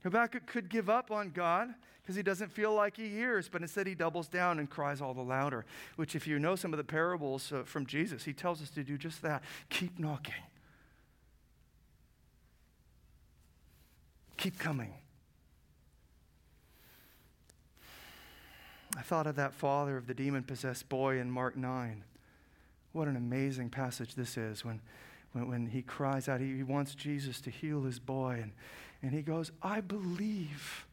Habakkuk 0.03 0.47
could 0.47 0.71
give 0.71 0.89
up 0.89 1.11
on 1.11 1.31
God 1.31 1.75
because 2.03 2.17
he 2.17 2.23
doesn't 2.23 2.51
feel 2.51 2.75
like 2.75 2.97
he 2.97 3.09
hears, 3.09 3.49
but 3.49 3.61
instead 3.61 3.87
he 3.87 3.95
doubles 3.95 4.29
down 4.29 4.59
and 4.59 4.69
cries 4.71 5.03
all 5.03 5.13
the 5.13 5.23
louder. 5.23 5.67
Which, 5.97 6.15
if 6.15 6.27
you 6.27 6.39
know 6.39 6.57
some 6.57 6.73
of 6.73 6.79
the 6.79 6.85
parables 6.85 7.53
uh, 7.53 7.63
from 7.65 7.87
Jesus, 7.87 8.25
he 8.25 8.33
tells 8.33 8.63
us 8.63 8.71
to 8.71 8.85
do 8.85 8.97
just 8.97 9.21
that 9.23 9.43
keep 9.69 9.99
knocking, 9.99 10.35
keep 14.39 14.59
coming. 14.59 14.95
I 18.97 19.03
thought 19.03 19.27
of 19.27 19.37
that 19.37 19.55
father 19.55 19.97
of 19.97 20.07
the 20.07 20.15
demon 20.15 20.45
possessed 20.45 20.89
boy 20.89 21.19
in 21.19 21.31
Mark 21.31 21.57
9. 21.57 22.05
What 22.93 23.09
an 23.09 23.17
amazing 23.17 23.71
passage 23.71 24.15
this 24.15 24.37
is 24.37 24.65
when, 24.65 24.81
when, 25.33 25.49
when 25.49 25.67
he 25.67 25.83
cries 25.83 26.29
out, 26.29 26.41
he, 26.41 26.57
he 26.57 26.63
wants 26.63 26.95
Jesus 26.95 27.41
to 27.43 27.51
heal 27.51 27.83
his 27.83 27.99
boy. 27.99 28.39
And, 28.41 28.53
and 29.03 29.13
he 29.13 29.23
goes, 29.23 29.51
I 29.63 29.81
believe, 29.81 30.87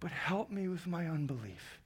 but 0.00 0.10
help 0.10 0.50
me 0.50 0.68
with 0.68 0.86
my 0.86 1.06
unbelief. 1.06 1.80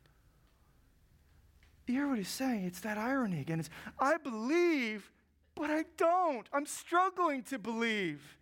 You 1.87 1.95
hear 1.95 2.09
what 2.09 2.19
he's 2.19 2.29
saying? 2.29 2.65
It's 2.65 2.81
that 2.81 2.99
irony 2.99 3.41
again. 3.41 3.61
It's, 3.61 3.71
I 3.99 4.17
believe, 4.17 5.11
but 5.55 5.71
I 5.71 5.85
don't. 5.97 6.49
I'm 6.53 6.67
struggling 6.67 7.43
to 7.45 7.59
believe. 7.59 8.39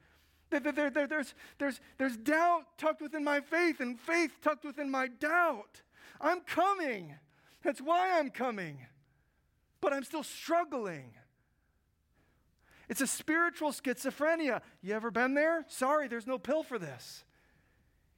There, 0.51 0.61
there, 0.61 0.91
there, 0.91 1.07
there's, 1.07 1.35
there's, 1.59 1.81
there's 1.99 2.17
doubt 2.17 2.65
tucked 2.79 3.03
within 3.03 3.23
my 3.23 3.41
faith 3.41 3.81
and 3.81 4.01
faith 4.01 4.33
tucked 4.43 4.65
within 4.65 4.91
my 4.91 5.09
doubt. 5.09 5.83
I'm 6.21 6.41
coming. 6.41 7.15
That's 7.63 7.81
why 7.81 8.19
I'm 8.19 8.31
coming. 8.31 8.87
But 9.81 9.93
I'm 9.93 10.05
still 10.05 10.23
struggling. 10.23 11.13
It's 12.89 13.01
a 13.01 13.07
spiritual 13.07 13.71
schizophrenia. 13.71 14.63
You 14.83 14.95
ever 14.95 15.11
been 15.11 15.35
there? 15.35 15.65
Sorry, 15.69 16.09
there's 16.09 16.27
no 16.27 16.39
pill 16.39 16.63
for 16.63 16.79
this. 16.79 17.25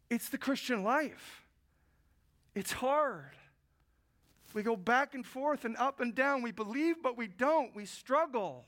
It's 0.09 0.29
the 0.29 0.39
Christian 0.39 0.83
life. 0.83 1.45
It's 2.55 2.73
hard. 2.73 3.37
We 4.55 4.63
go 4.63 4.77
back 4.77 5.15
and 5.15 5.25
forth 5.25 5.65
and 5.65 5.77
up 5.77 6.01
and 6.01 6.15
down. 6.15 6.43
We 6.43 6.53
believe, 6.53 6.97
but 7.03 7.17
we 7.17 7.27
don't. 7.27 7.75
We 7.75 7.87
struggle. 7.87 8.67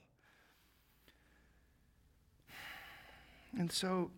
And 3.59 3.71
so, 3.71 4.11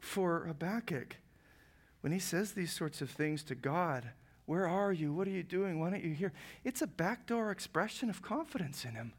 for 0.00 0.44
Habakkuk, 0.46 1.16
when 2.00 2.12
he 2.12 2.18
says 2.18 2.52
these 2.52 2.72
sorts 2.72 3.00
of 3.00 3.10
things 3.10 3.42
to 3.44 3.54
God, 3.54 4.10
where 4.46 4.66
are 4.66 4.92
you? 4.92 5.12
What 5.12 5.26
are 5.26 5.32
you 5.32 5.42
doing? 5.42 5.78
Why 5.78 5.90
don't 5.90 6.04
you 6.04 6.14
hear? 6.14 6.32
It's 6.64 6.80
a 6.80 6.86
backdoor 6.86 7.50
expression 7.50 8.08
of 8.08 8.22
confidence 8.22 8.84
in 8.84 8.92
him. 8.92 9.12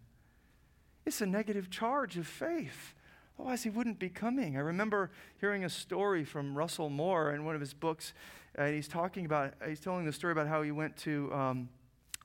It's 1.06 1.22
a 1.22 1.26
negative 1.26 1.70
charge 1.70 2.18
of 2.18 2.26
faith. 2.26 2.94
Otherwise, 3.38 3.64
he 3.64 3.70
wouldn't 3.70 4.00
be 4.00 4.10
coming. 4.10 4.58
I 4.58 4.62
remember 4.62 5.12
hearing 5.40 5.66
a 5.66 5.70
story 5.70 6.26
from 6.26 6.58
Russell 6.58 6.90
Moore 6.90 7.32
in 7.34 7.46
one 7.46 7.56
of 7.56 7.62
his 7.62 7.74
books, 7.74 8.14
and 8.56 8.74
he's 8.74 8.88
talking 8.88 9.26
about, 9.26 9.54
he's 9.68 9.80
telling 9.80 10.06
the 10.06 10.12
story 10.12 10.32
about 10.32 10.48
how 10.48 10.62
he 10.62 10.72
went 10.72 10.98
to, 10.98 11.32
um, 11.34 11.70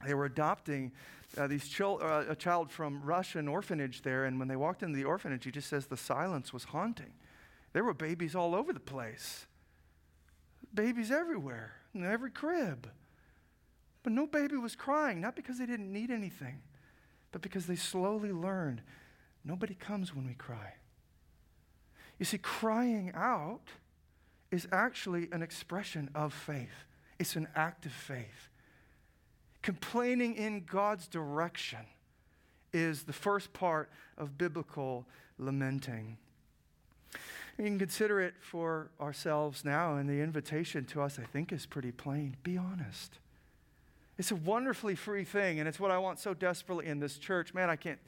they 0.05 0.15
were 0.15 0.25
adopting 0.25 0.91
uh, 1.37 1.47
these 1.47 1.69
chil- 1.69 2.01
uh, 2.03 2.25
a 2.29 2.35
child 2.35 2.71
from 2.71 3.03
Russian 3.03 3.49
orphanage 3.49 4.03
there, 4.03 4.25
and 4.25 4.39
when 4.39 4.49
they 4.49 4.57
walked 4.57 4.83
into 4.83 4.97
the 4.97 5.05
orphanage, 5.05 5.45
he 5.45 5.51
just 5.51 5.69
says 5.69 5.87
the 5.87 5.97
silence 5.97 6.53
was 6.53 6.65
haunting. 6.65 7.13
There 7.73 7.85
were 7.85 7.95
babies 7.95 8.35
all 8.35 8.55
over 8.55 8.73
the 8.73 8.81
place 8.81 9.47
babies 10.75 11.11
everywhere, 11.11 11.75
in 11.95 12.05
every 12.05 12.31
crib. 12.31 12.89
But 14.03 14.13
no 14.13 14.27
baby 14.27 14.57
was 14.57 14.77
crying, 14.77 15.21
not 15.21 15.37
because 15.37 15.59
they 15.59 15.67
didn't 15.67 15.93
need 15.93 16.11
anything, 16.11 16.63
but 17.33 17.41
because 17.41 17.67
they 17.67 17.77
slowly 17.77 18.33
learned 18.33 18.83
nobody 19.45 19.75
comes 19.75 20.15
when 20.15 20.27
we 20.27 20.35
cry. 20.35 20.75
You 22.19 22.25
see, 22.25 22.39
crying 22.39 23.13
out 23.15 23.69
is 24.51 24.69
actually 24.71 25.29
an 25.33 25.43
expression 25.43 26.11
of 26.15 26.33
faith, 26.33 26.85
it's 27.19 27.37
an 27.37 27.49
act 27.57 27.87
of 27.87 27.93
faith. 27.93 28.49
Complaining 29.63 30.35
in 30.35 30.65
God's 30.67 31.09
direction 31.09 31.81
is 32.73 33.05
the 33.05 33.13
first 33.13 33.53
part 33.55 33.91
of 34.19 34.37
biblical 34.37 35.07
lamenting. 35.39 36.19
We 37.59 37.65
can 37.65 37.79
consider 37.79 38.21
it 38.21 38.35
for 38.41 38.91
ourselves 39.01 39.65
now, 39.65 39.97
and 39.97 40.09
the 40.09 40.21
invitation 40.21 40.85
to 40.87 41.03
us, 41.03 41.19
I 41.19 41.25
think, 41.25 41.53
is 41.53 41.67
pretty 41.67 41.93
plain. 41.93 42.37
Be 42.43 42.57
honest. 42.57 43.19
It's 44.19 44.31
a 44.31 44.37
wonderfully 44.37 44.95
free 44.95 45.25
thing, 45.25 45.59
and 45.59 45.69
it's 45.69 45.81
what 45.81 45.91
I 45.91 45.99
want 45.99 46.19
so 46.19 46.35
desperately 46.35 46.87
in 46.87 47.01
this 47.01 47.19
church. 47.19 47.55
Man, 47.55 47.71
I 47.71 47.77
can't, 47.77 47.99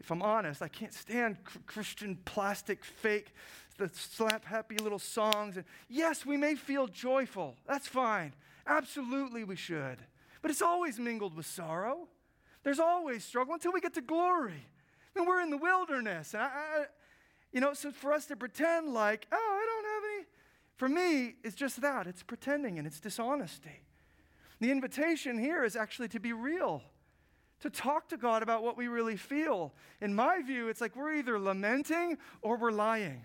if 0.00 0.10
I'm 0.10 0.22
honest, 0.22 0.62
I 0.62 0.68
can't 0.68 0.92
stand 0.92 1.36
Christian 1.66 2.18
plastic 2.24 2.84
fake, 2.84 3.34
the 3.78 3.90
slap 3.92 4.44
happy 4.44 4.76
little 4.76 4.98
songs. 4.98 5.56
And 5.56 5.64
yes, 5.88 6.24
we 6.24 6.36
may 6.36 6.54
feel 6.54 6.86
joyful. 6.86 7.56
That's 7.66 7.88
fine. 7.88 8.34
Absolutely, 8.66 9.44
we 9.44 9.56
should. 9.56 9.98
But 10.42 10.50
it's 10.50 10.62
always 10.62 10.98
mingled 10.98 11.34
with 11.34 11.46
sorrow. 11.46 12.08
There's 12.62 12.80
always 12.80 13.24
struggle 13.24 13.54
until 13.54 13.72
we 13.72 13.80
get 13.80 13.94
to 13.94 14.00
glory. 14.00 14.66
I 15.14 15.18
mean, 15.18 15.28
we're 15.28 15.42
in 15.42 15.50
the 15.50 15.58
wilderness, 15.58 16.34
and 16.34 16.42
I, 16.42 16.46
I 16.46 16.84
you 17.54 17.60
know, 17.60 17.72
so 17.72 17.92
for 17.92 18.12
us 18.12 18.26
to 18.26 18.36
pretend 18.36 18.92
like, 18.92 19.28
oh, 19.30 19.36
I 19.36 19.64
don't 19.64 19.84
have 19.86 20.02
any, 20.12 20.26
for 20.76 20.88
me, 20.88 21.36
it's 21.44 21.54
just 21.54 21.80
that. 21.82 22.08
It's 22.08 22.24
pretending 22.24 22.78
and 22.78 22.86
it's 22.86 22.98
dishonesty. 22.98 23.80
The 24.60 24.72
invitation 24.72 25.38
here 25.38 25.62
is 25.62 25.76
actually 25.76 26.08
to 26.08 26.20
be 26.20 26.32
real, 26.32 26.82
to 27.60 27.70
talk 27.70 28.08
to 28.08 28.16
God 28.16 28.42
about 28.42 28.64
what 28.64 28.76
we 28.76 28.88
really 28.88 29.16
feel. 29.16 29.72
In 30.00 30.16
my 30.16 30.42
view, 30.42 30.68
it's 30.68 30.80
like 30.80 30.96
we're 30.96 31.14
either 31.14 31.38
lamenting 31.38 32.18
or 32.42 32.56
we're 32.56 32.72
lying. 32.72 33.24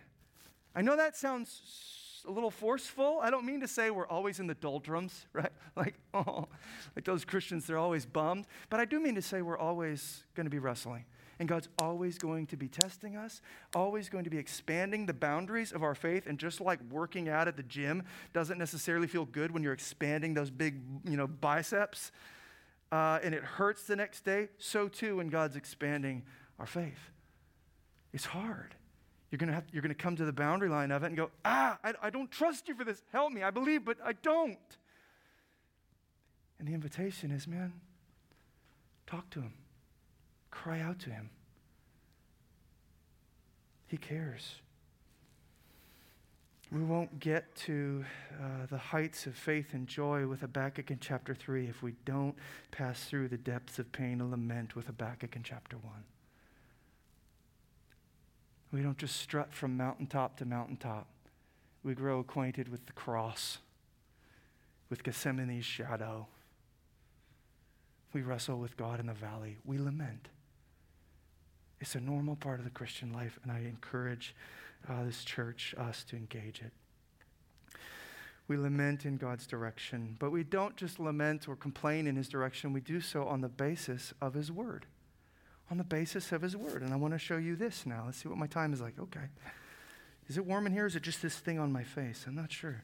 I 0.75 0.83
know 0.83 0.95
that 0.95 1.17
sounds 1.17 2.23
a 2.27 2.31
little 2.31 2.51
forceful. 2.51 3.19
I 3.23 3.31
don't 3.31 3.45
mean 3.45 3.61
to 3.61 3.67
say 3.67 3.89
we're 3.89 4.07
always 4.07 4.39
in 4.39 4.45
the 4.45 4.53
doldrums, 4.53 5.25
right? 5.33 5.51
Like, 5.75 5.95
oh, 6.13 6.47
like 6.95 7.03
those 7.03 7.25
Christians, 7.25 7.65
they're 7.65 7.79
always 7.79 8.05
bummed. 8.05 8.45
But 8.69 8.79
I 8.79 8.85
do 8.85 8.99
mean 8.99 9.15
to 9.15 9.23
say 9.23 9.41
we're 9.41 9.57
always 9.57 10.23
going 10.35 10.45
to 10.45 10.51
be 10.51 10.59
wrestling. 10.59 11.05
And 11.39 11.47
God's 11.47 11.69
always 11.81 12.17
going 12.17 12.47
to 12.47 12.57
be 12.57 12.67
testing 12.67 13.15
us, 13.15 13.41
always 13.73 14.09
going 14.09 14.25
to 14.25 14.29
be 14.29 14.37
expanding 14.37 15.05
the 15.05 15.13
boundaries 15.13 15.71
of 15.71 15.83
our 15.83 15.95
faith. 15.95 16.27
And 16.27 16.37
just 16.37 16.59
like 16.59 16.79
working 16.91 17.29
out 17.29 17.47
at 17.47 17.55
the 17.55 17.63
gym 17.63 18.03
doesn't 18.33 18.57
necessarily 18.57 19.07
feel 19.07 19.25
good 19.25 19.51
when 19.51 19.63
you're 19.63 19.73
expanding 19.73 20.33
those 20.33 20.49
big, 20.49 20.81
you 21.05 21.15
know, 21.15 21.27
biceps, 21.27 22.11
uh, 22.91 23.19
and 23.23 23.33
it 23.33 23.43
hurts 23.43 23.83
the 23.83 23.95
next 23.95 24.25
day, 24.25 24.49
so 24.57 24.87
too 24.87 25.17
when 25.17 25.29
God's 25.29 25.55
expanding 25.55 26.23
our 26.57 26.65
faith. 26.65 27.11
It's 28.11 28.25
hard. 28.25 28.75
You're 29.31 29.37
going 29.37 29.49
to 29.49 29.53
have, 29.53 29.65
you're 29.71 29.83
going 29.83 29.93
to 29.93 30.01
come 30.01 30.15
to 30.15 30.25
the 30.25 30.33
boundary 30.33 30.69
line 30.69 30.91
of 30.91 31.03
it 31.03 31.07
and 31.07 31.15
go, 31.15 31.29
ah, 31.45 31.77
I, 31.83 31.93
I 32.01 32.09
don't 32.09 32.31
trust 32.31 32.67
you 32.67 32.75
for 32.75 32.83
this. 32.83 33.03
Help 33.11 33.31
me. 33.31 33.43
I 33.43 33.51
believe, 33.51 33.85
but 33.85 33.97
I 34.03 34.13
don't. 34.13 34.57
And 36.57 36.67
the 36.67 36.73
invitation 36.73 37.31
is, 37.31 37.47
man, 37.47 37.73
talk 39.05 39.29
to 39.29 39.41
him. 39.41 39.53
Cry 40.63 40.81
out 40.81 40.99
to 40.99 41.09
him. 41.09 41.29
He 43.87 43.95
cares. 43.95 44.55
We 46.69 46.81
won't 46.81 47.21
get 47.21 47.55
to 47.67 48.03
uh, 48.37 48.65
the 48.69 48.77
heights 48.77 49.25
of 49.25 49.35
faith 49.35 49.73
and 49.73 49.87
joy 49.87 50.27
with 50.27 50.41
Habakkuk 50.41 50.91
in 50.91 50.99
chapter 50.99 51.33
3 51.33 51.67
if 51.67 51.81
we 51.81 51.93
don't 52.03 52.35
pass 52.71 53.05
through 53.05 53.29
the 53.29 53.37
depths 53.37 53.79
of 53.79 53.89
pain 53.93 54.19
and 54.19 54.31
lament 54.31 54.75
with 54.75 54.87
Habakkuk 54.87 55.37
in 55.37 55.43
chapter 55.43 55.77
1. 55.77 55.93
We 58.73 58.81
don't 58.81 58.97
just 58.97 59.15
strut 59.15 59.53
from 59.53 59.77
mountaintop 59.77 60.37
to 60.39 60.45
mountaintop. 60.45 61.07
We 61.83 61.93
grow 61.93 62.19
acquainted 62.19 62.67
with 62.67 62.85
the 62.85 62.91
cross, 62.91 63.59
with 64.89 65.03
Gethsemane's 65.03 65.63
shadow. 65.63 66.27
We 68.11 68.23
wrestle 68.23 68.59
with 68.59 68.75
God 68.75 68.99
in 68.99 69.05
the 69.05 69.13
valley. 69.13 69.57
We 69.63 69.77
lament. 69.77 70.27
It's 71.79 71.95
a 71.95 71.99
normal 71.99 72.35
part 72.35 72.59
of 72.59 72.65
the 72.65 72.71
Christian 72.71 73.13
life, 73.13 73.39
and 73.43 73.51
I 73.51 73.59
encourage 73.59 74.35
uh, 74.87 75.03
this 75.05 75.23
church, 75.23 75.73
us, 75.77 76.03
to 76.05 76.15
engage 76.15 76.61
it. 76.61 76.71
We 78.47 78.57
lament 78.57 79.05
in 79.05 79.17
God's 79.17 79.45
direction, 79.45 80.15
but 80.19 80.31
we 80.31 80.43
don't 80.43 80.75
just 80.75 80.99
lament 80.99 81.47
or 81.47 81.55
complain 81.55 82.07
in 82.07 82.15
His 82.15 82.27
direction. 82.27 82.73
We 82.73 82.81
do 82.81 82.99
so 82.99 83.25
on 83.25 83.41
the 83.41 83.49
basis 83.49 84.13
of 84.21 84.33
His 84.33 84.51
Word. 84.51 84.87
On 85.69 85.77
the 85.77 85.83
basis 85.83 86.31
of 86.31 86.41
His 86.41 86.57
Word. 86.57 86.81
And 86.81 86.91
I 86.91 86.95
want 86.95 87.13
to 87.13 87.19
show 87.19 87.37
you 87.37 87.55
this 87.55 87.85
now. 87.85 88.03
Let's 88.05 88.17
see 88.17 88.27
what 88.27 88.39
my 88.39 88.47
time 88.47 88.73
is 88.73 88.81
like. 88.81 88.99
Okay. 88.99 89.27
Is 90.27 90.37
it 90.37 90.45
warm 90.45 90.65
in 90.65 90.73
here? 90.73 90.85
Is 90.85 90.95
it 90.95 91.03
just 91.03 91.21
this 91.21 91.37
thing 91.37 91.59
on 91.59 91.71
my 91.71 91.83
face? 91.83 92.25
I'm 92.27 92.35
not 92.35 92.51
sure. 92.51 92.83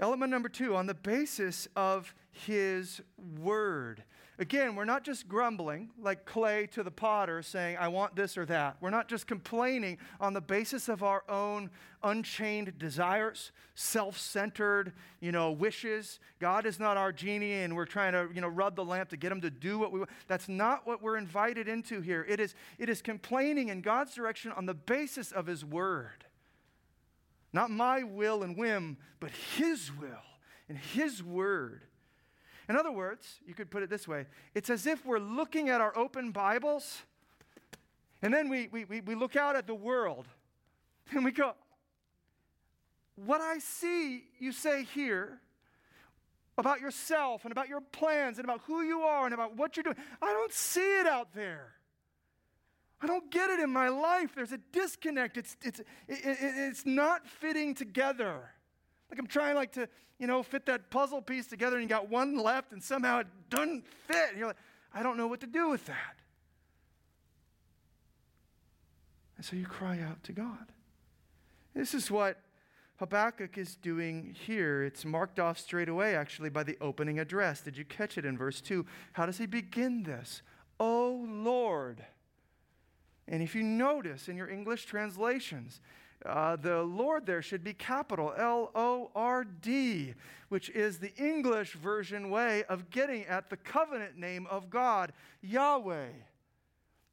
Element 0.00 0.30
number 0.30 0.48
two, 0.48 0.74
on 0.74 0.86
the 0.86 0.94
basis 0.94 1.68
of 1.76 2.14
his 2.32 3.00
word. 3.38 4.02
Again, 4.36 4.74
we're 4.74 4.84
not 4.84 5.04
just 5.04 5.28
grumbling 5.28 5.90
like 6.00 6.24
clay 6.24 6.66
to 6.72 6.82
the 6.82 6.90
potter 6.90 7.40
saying, 7.40 7.76
I 7.78 7.86
want 7.86 8.16
this 8.16 8.36
or 8.36 8.44
that. 8.46 8.76
We're 8.80 8.90
not 8.90 9.06
just 9.06 9.28
complaining 9.28 9.98
on 10.20 10.32
the 10.32 10.40
basis 10.40 10.88
of 10.88 11.04
our 11.04 11.22
own 11.28 11.70
unchained 12.02 12.76
desires, 12.76 13.52
self 13.76 14.18
centered, 14.18 14.92
you 15.20 15.30
know, 15.30 15.52
wishes. 15.52 16.18
God 16.40 16.66
is 16.66 16.80
not 16.80 16.96
our 16.96 17.12
genie 17.12 17.62
and 17.62 17.76
we're 17.76 17.86
trying 17.86 18.12
to, 18.12 18.28
you 18.34 18.40
know, 18.40 18.48
rub 18.48 18.74
the 18.74 18.84
lamp 18.84 19.10
to 19.10 19.16
get 19.16 19.30
him 19.30 19.40
to 19.40 19.50
do 19.50 19.78
what 19.78 19.92
we 19.92 20.00
want. 20.00 20.10
That's 20.26 20.48
not 20.48 20.84
what 20.84 21.00
we're 21.00 21.16
invited 21.16 21.68
into 21.68 22.00
here. 22.00 22.26
It 22.28 22.40
is, 22.40 22.56
it 22.78 22.88
is 22.88 23.02
complaining 23.02 23.68
in 23.68 23.82
God's 23.82 24.14
direction 24.14 24.50
on 24.50 24.66
the 24.66 24.74
basis 24.74 25.30
of 25.30 25.46
his 25.46 25.64
word. 25.64 26.24
Not 27.52 27.70
my 27.70 28.02
will 28.02 28.42
and 28.42 28.56
whim, 28.56 28.96
but 29.20 29.30
his 29.30 29.92
will 29.96 30.08
and 30.68 30.76
his 30.76 31.22
word. 31.22 31.82
In 32.68 32.76
other 32.76 32.90
words, 32.90 33.40
you 33.46 33.54
could 33.54 33.70
put 33.70 33.82
it 33.82 33.90
this 33.90 34.08
way 34.08 34.26
it's 34.54 34.70
as 34.70 34.86
if 34.86 35.04
we're 35.04 35.18
looking 35.18 35.68
at 35.68 35.80
our 35.80 35.96
open 35.96 36.30
Bibles, 36.30 37.02
and 38.22 38.32
then 38.32 38.48
we, 38.48 38.68
we, 38.72 38.84
we, 38.84 39.14
look 39.14 39.36
out 39.36 39.56
at 39.56 39.66
the 39.66 39.74
world, 39.74 40.26
and 41.10 41.24
we 41.24 41.30
go, 41.30 41.52
What 43.16 43.40
I 43.40 43.58
see 43.58 44.24
you 44.38 44.52
say 44.52 44.84
here 44.84 45.40
about 46.56 46.80
yourself 46.80 47.44
and 47.44 47.52
about 47.52 47.68
your 47.68 47.80
plans 47.80 48.38
and 48.38 48.46
about 48.46 48.60
who 48.66 48.82
you 48.82 49.00
are 49.00 49.24
and 49.24 49.34
about 49.34 49.56
what 49.56 49.76
you're 49.76 49.84
doing, 49.84 49.96
I 50.22 50.32
don't 50.32 50.52
see 50.52 51.00
it 51.00 51.06
out 51.06 51.34
there. 51.34 51.72
I 53.02 53.06
don't 53.06 53.30
get 53.30 53.50
it 53.50 53.60
in 53.60 53.70
my 53.70 53.88
life. 53.88 54.34
There's 54.34 54.52
a 54.52 54.60
disconnect. 54.72 55.36
It's, 55.36 55.56
it's, 55.62 55.80
it, 55.80 55.86
it, 56.08 56.38
it's 56.40 56.86
not 56.86 57.26
fitting 57.26 57.74
together. 57.74 58.53
Like 59.10 59.18
I'm 59.18 59.26
trying 59.26 59.54
like 59.54 59.72
to, 59.72 59.88
you 60.18 60.26
know, 60.26 60.42
fit 60.42 60.66
that 60.66 60.90
puzzle 60.90 61.22
piece 61.22 61.46
together 61.46 61.76
and 61.76 61.82
you 61.82 61.88
got 61.88 62.08
one 62.08 62.36
left 62.36 62.72
and 62.72 62.82
somehow 62.82 63.20
it 63.20 63.26
doesn't 63.50 63.86
fit. 64.06 64.30
And 64.30 64.38
you're 64.38 64.48
like, 64.48 64.56
I 64.92 65.02
don't 65.02 65.16
know 65.16 65.26
what 65.26 65.40
to 65.40 65.46
do 65.46 65.68
with 65.68 65.84
that. 65.86 66.16
And 69.36 69.44
so 69.44 69.56
you 69.56 69.66
cry 69.66 70.00
out 70.00 70.22
to 70.24 70.32
God. 70.32 70.72
This 71.74 71.92
is 71.94 72.10
what 72.10 72.38
Habakkuk 72.98 73.58
is 73.58 73.74
doing 73.74 74.36
here. 74.46 74.84
It's 74.84 75.04
marked 75.04 75.40
off 75.40 75.58
straight 75.58 75.88
away, 75.88 76.14
actually, 76.14 76.48
by 76.48 76.62
the 76.62 76.78
opening 76.80 77.18
address. 77.18 77.60
Did 77.60 77.76
you 77.76 77.84
catch 77.84 78.16
it 78.16 78.24
in 78.24 78.38
verse 78.38 78.60
2? 78.60 78.86
How 79.14 79.26
does 79.26 79.38
he 79.38 79.46
begin 79.46 80.04
this? 80.04 80.42
Oh 80.78 81.26
Lord. 81.28 82.04
And 83.26 83.42
if 83.42 83.54
you 83.54 83.62
notice 83.62 84.28
in 84.28 84.36
your 84.36 84.48
English 84.48 84.84
translations, 84.84 85.80
uh, 86.24 86.56
the 86.56 86.82
Lord 86.82 87.26
there 87.26 87.42
should 87.42 87.62
be 87.62 87.74
capital 87.74 88.32
L 88.36 88.70
O 88.74 89.10
R 89.14 89.44
D, 89.44 90.14
which 90.48 90.70
is 90.70 90.98
the 90.98 91.14
English 91.16 91.74
version 91.74 92.30
way 92.30 92.64
of 92.64 92.90
getting 92.90 93.24
at 93.24 93.50
the 93.50 93.56
covenant 93.56 94.16
name 94.16 94.46
of 94.50 94.70
God, 94.70 95.12
Yahweh. 95.42 96.08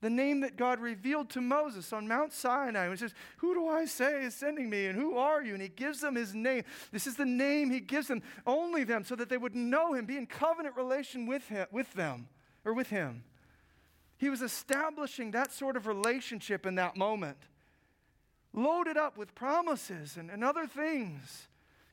The 0.02 0.10
name 0.10 0.40
that 0.42 0.58
God 0.58 0.80
revealed 0.80 1.30
to 1.32 1.42
Moses 1.42 1.94
on 1.94 2.08
Mount 2.08 2.34
Sinai. 2.34 2.90
He 2.90 2.96
says, 2.96 3.14
Who 3.38 3.54
do 3.54 3.68
I 3.68 3.86
say 3.86 4.24
is 4.24 4.34
sending 4.34 4.68
me, 4.68 4.88
and 4.88 4.98
who 4.98 5.18
are 5.18 5.44
you? 5.44 5.54
And 5.54 5.62
he 5.62 5.68
gives 5.68 6.02
them 6.02 6.16
his 6.16 6.34
name. 6.34 6.64
This 6.92 7.06
is 7.06 7.18
the 7.18 7.26
name 7.26 7.70
he 7.70 7.80
gives 7.80 8.08
them, 8.08 8.24
only 8.48 8.84
them, 8.84 9.04
so 9.04 9.16
that 9.16 9.30
they 9.30 9.38
would 9.38 9.56
know 9.56 9.94
him, 9.94 10.06
be 10.06 10.18
in 10.18 10.26
covenant 10.26 10.76
relation 10.76 11.28
with, 11.28 11.48
him, 11.50 11.68
with 11.72 11.94
them, 11.94 12.28
or 12.66 12.74
with 12.74 12.90
him. 12.90 13.24
He 14.18 14.30
was 14.30 14.42
establishing 14.42 15.32
that 15.32 15.52
sort 15.52 15.78
of 15.78 15.86
relationship 15.86 16.66
in 16.66 16.76
that 16.76 16.98
moment 16.98 17.38
loaded 18.54 18.98
up 18.98 19.18
with 19.18 19.34
promises 19.36 20.18
and, 20.18 20.30
and 20.30 20.44
other 20.44 20.68
things, 20.68 21.48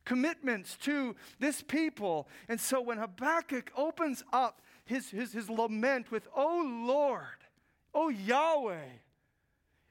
commitments 0.04 0.76
to 0.76 1.14
this 1.38 1.62
people. 1.62 2.28
And 2.48 2.60
so 2.60 2.80
when 2.80 2.98
Habakkuk 2.98 3.70
opens 3.76 4.24
up 4.32 4.60
his, 4.84 5.10
his, 5.10 5.32
his 5.32 5.50
lament 5.50 6.10
with, 6.10 6.26
Oh 6.34 6.84
Lord, 6.86 7.22
oh 7.94 8.08
Yahweh, 8.08 8.88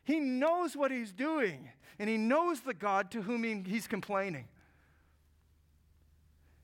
he 0.04 0.20
knows 0.20 0.76
what 0.76 0.92
he's 0.92 1.12
doing 1.12 1.70
and 2.00 2.10
he 2.10 2.18
knows 2.18 2.62
the 2.62 2.74
God 2.74 3.12
to 3.12 3.22
whom 3.22 3.44
he, 3.44 3.64
he's 3.70 3.88
complaining. 3.88 4.48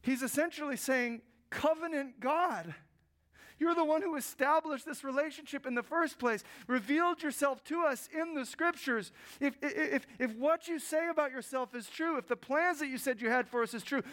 He's 0.01 0.21
essentially 0.21 0.77
saying, 0.77 1.21
Covenant 1.49 2.19
God. 2.19 2.73
You're 3.59 3.75
the 3.75 3.85
one 3.85 4.01
who 4.01 4.15
established 4.15 4.85
this 4.85 5.03
relationship 5.03 5.65
in 5.65 5.75
the 5.75 5.83
first 5.83 6.19
place, 6.19 6.43
revealed 6.67 7.21
yourself 7.21 7.63
to 7.65 7.83
us 7.83 8.09
in 8.13 8.33
the 8.33 8.45
scriptures. 8.45 9.11
If, 9.39 9.55
if, 9.61 10.05
if 10.19 10.35
what 10.35 10.67
you 10.67 10.79
say 10.79 11.09
about 11.09 11.31
yourself 11.31 11.75
is 11.75 11.87
true, 11.87 12.17
if 12.17 12.27
the 12.27 12.35
plans 12.35 12.79
that 12.79 12.87
you 12.87 12.97
said 12.97 13.21
you 13.21 13.29
had 13.29 13.47
for 13.47 13.63
us 13.63 13.73
is 13.73 13.83
true, 13.83 14.03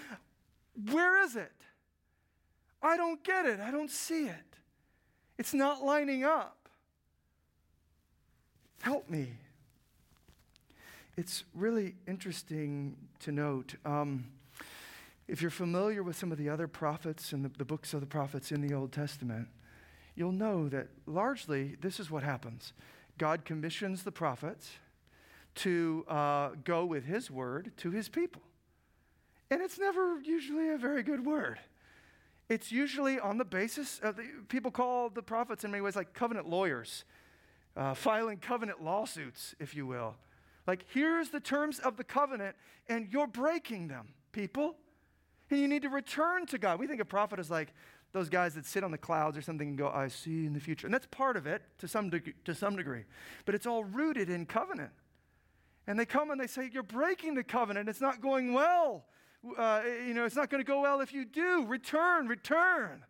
where 0.91 1.23
is 1.23 1.37
it? 1.37 1.53
I 2.83 2.97
don't 2.97 3.23
get 3.25 3.47
it. 3.47 3.61
I 3.61 3.71
don't 3.71 3.91
see 3.91 4.27
it. 4.27 4.57
It's 5.39 5.55
not 5.55 5.83
lining 5.83 6.25
up. 6.25 6.69
Help 8.83 9.09
me. 9.11 9.29
It's 11.17 11.45
really 11.55 11.97
interesting 12.07 12.97
to 13.21 13.33
note. 13.33 13.75
Um, 13.85 14.25
if 15.31 15.41
you're 15.41 15.51
familiar 15.51 16.03
with 16.03 16.17
some 16.17 16.33
of 16.33 16.39
the 16.39 16.49
other 16.49 16.67
prophets 16.67 17.33
and 17.33 17.45
the, 17.45 17.51
the 17.57 17.65
books 17.65 17.95
of 17.95 18.01
the 18.01 18.07
prophets 18.07 18.51
in 18.51 18.61
the 18.67 18.75
Old 18.75 18.91
Testament, 18.91 19.47
you'll 20.17 20.33
know 20.33 20.69
that 20.69 20.89
largely 21.07 21.77
this 21.81 22.01
is 22.01 22.11
what 22.11 22.25
happens 22.25 22.73
God 23.17 23.45
commissions 23.45 24.03
the 24.03 24.11
prophets 24.11 24.73
to 25.57 26.05
uh, 26.09 26.51
go 26.65 26.85
with 26.85 27.05
his 27.05 27.31
word 27.31 27.71
to 27.77 27.91
his 27.91 28.09
people. 28.09 28.43
And 29.51 29.61
it's 29.63 29.79
never 29.79 30.21
usually 30.21 30.71
a 30.71 30.79
very 30.79 31.03
good 31.03 31.25
word. 31.25 31.59
It's 32.49 32.73
usually 32.73 33.21
on 33.21 33.39
the 33.39 33.45
basis 33.45 34.01
of 34.03 34.17
the, 34.17 34.25
people 34.49 34.73
call 34.73 35.11
the 35.11 35.23
prophets 35.23 35.63
in 35.63 35.71
many 35.71 35.83
ways 35.83 35.95
like 35.95 36.13
covenant 36.13 36.49
lawyers, 36.49 37.05
uh, 37.77 37.95
filing 37.95 38.39
covenant 38.39 38.83
lawsuits, 38.83 39.55
if 39.61 39.77
you 39.77 39.87
will. 39.87 40.17
Like, 40.67 40.87
here's 40.93 41.29
the 41.29 41.41
terms 41.41 41.79
of 41.79 41.97
the 41.97 42.05
covenant, 42.05 42.57
and 42.89 43.09
you're 43.13 43.29
breaking 43.29 43.89
them, 43.89 44.09
people. 44.33 44.77
And 45.51 45.59
you 45.59 45.69
need 45.69 45.83
to 45.83 45.89
return 45.89 46.47
to 46.47 46.59
God. 46.59 46.79
We 46.79 46.87
think 46.87 47.01
a 47.01 47.05
prophet 47.05 47.41
is 47.41 47.51
like 47.51 47.73
those 48.13 48.29
guys 48.29 48.55
that 48.55 48.67
sit 48.67 48.83
on 48.83 48.91
the 48.91 48.99
clouds 48.99 49.37
or 49.37 49.43
something 49.43 49.69
and 49.69 49.79
go, 49.79 49.89
I 49.89 50.09
see 50.09 50.47
in 50.47 50.53
the 50.53 50.61
future. 50.61 50.87
And 50.87 50.95
that's 50.95 51.07
part 51.07 51.37
of 51.37 51.47
it 51.47 51.63
to 51.79 51.89
some, 51.89 52.11
deg- 52.11 52.35
to 52.45 52.55
some 52.55 52.77
degree. 52.77 53.05
But 53.45 53.55
it's 53.55 53.67
all 53.67 53.85
rooted 53.85 54.31
in 54.31 54.47
covenant. 54.47 54.91
And 55.87 55.99
they 55.99 56.07
come 56.07 56.31
and 56.31 56.41
they 56.41 56.47
say, 56.47 56.71
You're 56.73 56.83
breaking 56.83 57.35
the 57.35 57.45
covenant. 57.45 57.89
It's 57.89 58.01
not 58.01 58.21
going 58.21 58.53
well. 58.53 59.05
Uh, 59.57 59.83
you 60.07 60.15
know, 60.15 60.25
it's 60.25 60.37
not 60.37 60.51
going 60.51 60.63
to 60.63 60.67
go 60.67 60.83
well 60.83 61.01
if 61.01 61.13
you 61.13 61.25
do. 61.25 61.65
Return, 61.67 62.29
return. 62.29 63.05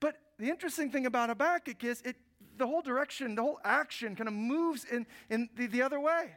But 0.00 0.16
the 0.38 0.48
interesting 0.48 0.90
thing 0.90 1.06
about 1.06 1.28
Habakkuk 1.28 1.84
is 1.84 2.00
it, 2.02 2.16
the 2.56 2.66
whole 2.66 2.82
direction, 2.82 3.34
the 3.34 3.42
whole 3.42 3.60
action 3.64 4.16
kind 4.16 4.28
of 4.28 4.34
moves 4.34 4.84
in, 4.84 5.06
in 5.28 5.48
the, 5.54 5.66
the 5.66 5.82
other 5.82 6.00
way. 6.00 6.32